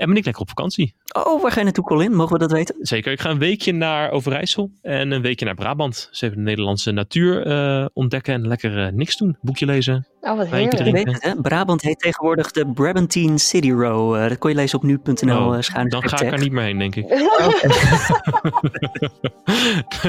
En 0.00 0.06
ben 0.06 0.16
ik 0.16 0.24
lekker 0.24 0.42
op 0.42 0.48
vakantie. 0.48 0.94
Oh, 1.12 1.42
waar 1.42 1.50
ga 1.50 1.58
je 1.58 1.64
naartoe, 1.64 1.84
Colin? 1.84 2.14
Mogen 2.14 2.32
we 2.32 2.38
dat 2.38 2.52
weten? 2.52 2.74
Zeker. 2.80 3.12
Ik 3.12 3.20
ga 3.20 3.30
een 3.30 3.38
weekje 3.38 3.72
naar 3.72 4.10
Overijssel 4.10 4.70
en 4.82 5.10
een 5.10 5.22
weekje 5.22 5.44
naar 5.44 5.54
Brabant. 5.54 6.06
Dus 6.10 6.20
even 6.20 6.36
de 6.36 6.42
Nederlandse 6.42 6.90
natuur 6.90 7.46
uh, 7.46 7.86
ontdekken 7.92 8.34
en 8.34 8.48
lekker 8.48 8.86
uh, 8.86 8.92
niks 8.92 9.16
doen. 9.16 9.36
Boekje 9.40 9.66
lezen. 9.66 10.06
Oh, 10.20 10.36
wat 10.36 10.46
heerlijk. 10.46 10.90
Weet 10.90 11.06
het, 11.06 11.22
hè? 11.22 11.40
Brabant 11.40 11.82
heet 11.82 11.98
tegenwoordig 11.98 12.50
de 12.50 12.66
Brabantine 12.72 13.38
City 13.38 13.70
Row. 13.70 14.16
Uh, 14.16 14.28
dat 14.28 14.38
kon 14.38 14.50
je 14.50 14.56
lezen 14.56 14.78
op 14.78 14.84
nu.nl. 14.84 15.36
Oh, 15.36 15.60
dan 15.88 16.08
ga 16.08 16.20
ik 16.20 16.32
er 16.32 16.38
niet 16.38 16.52
meer 16.52 16.64
heen, 16.64 16.78
denk 16.78 16.96
ik. 16.96 17.08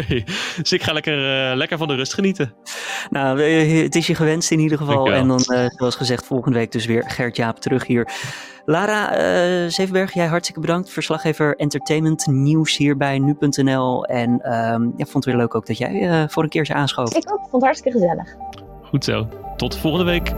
nee. 0.09 0.23
Dus 0.57 0.71
ik 0.71 0.83
ga 0.83 0.93
lekker, 0.93 1.15
lekker 1.55 1.77
van 1.77 1.87
de 1.87 1.95
rust 1.95 2.13
genieten. 2.13 2.53
Nou, 3.09 3.41
het 3.41 3.95
is 3.95 4.07
je 4.07 4.15
gewenst 4.15 4.51
in 4.51 4.59
ieder 4.59 4.77
geval. 4.77 5.11
En 5.11 5.27
dan, 5.27 5.39
zoals 5.39 5.95
gezegd, 5.95 6.25
volgende 6.25 6.57
week 6.57 6.71
dus 6.71 6.85
weer 6.85 7.03
Gert 7.07 7.35
Jaap 7.35 7.59
terug 7.59 7.87
hier. 7.87 8.11
Lara 8.65 9.11
uh, 9.11 9.69
Zevenberg, 9.69 10.13
jij 10.13 10.25
hartstikke 10.25 10.61
bedankt. 10.61 10.89
Verslaggever 10.89 11.55
Entertainment 11.55 12.27
Nieuws 12.27 12.77
hier 12.77 12.97
bij 12.97 13.19
nu.nl. 13.19 14.05
En 14.05 14.29
uh, 14.31 14.51
ja, 14.97 15.05
vond 15.05 15.13
het 15.13 15.25
weer 15.25 15.35
leuk 15.35 15.55
ook 15.55 15.65
dat 15.65 15.77
jij 15.77 15.93
uh, 15.93 16.23
voor 16.27 16.43
een 16.43 16.49
keertje 16.49 16.73
aanschoof. 16.73 17.15
Ik 17.15 17.31
ook, 17.31 17.39
vond 17.39 17.51
het 17.51 17.63
hartstikke 17.63 17.99
gezellig. 17.99 18.35
Goed 18.83 19.03
zo. 19.03 19.27
Tot 19.55 19.77
volgende 19.77 20.05
week. 20.05 20.33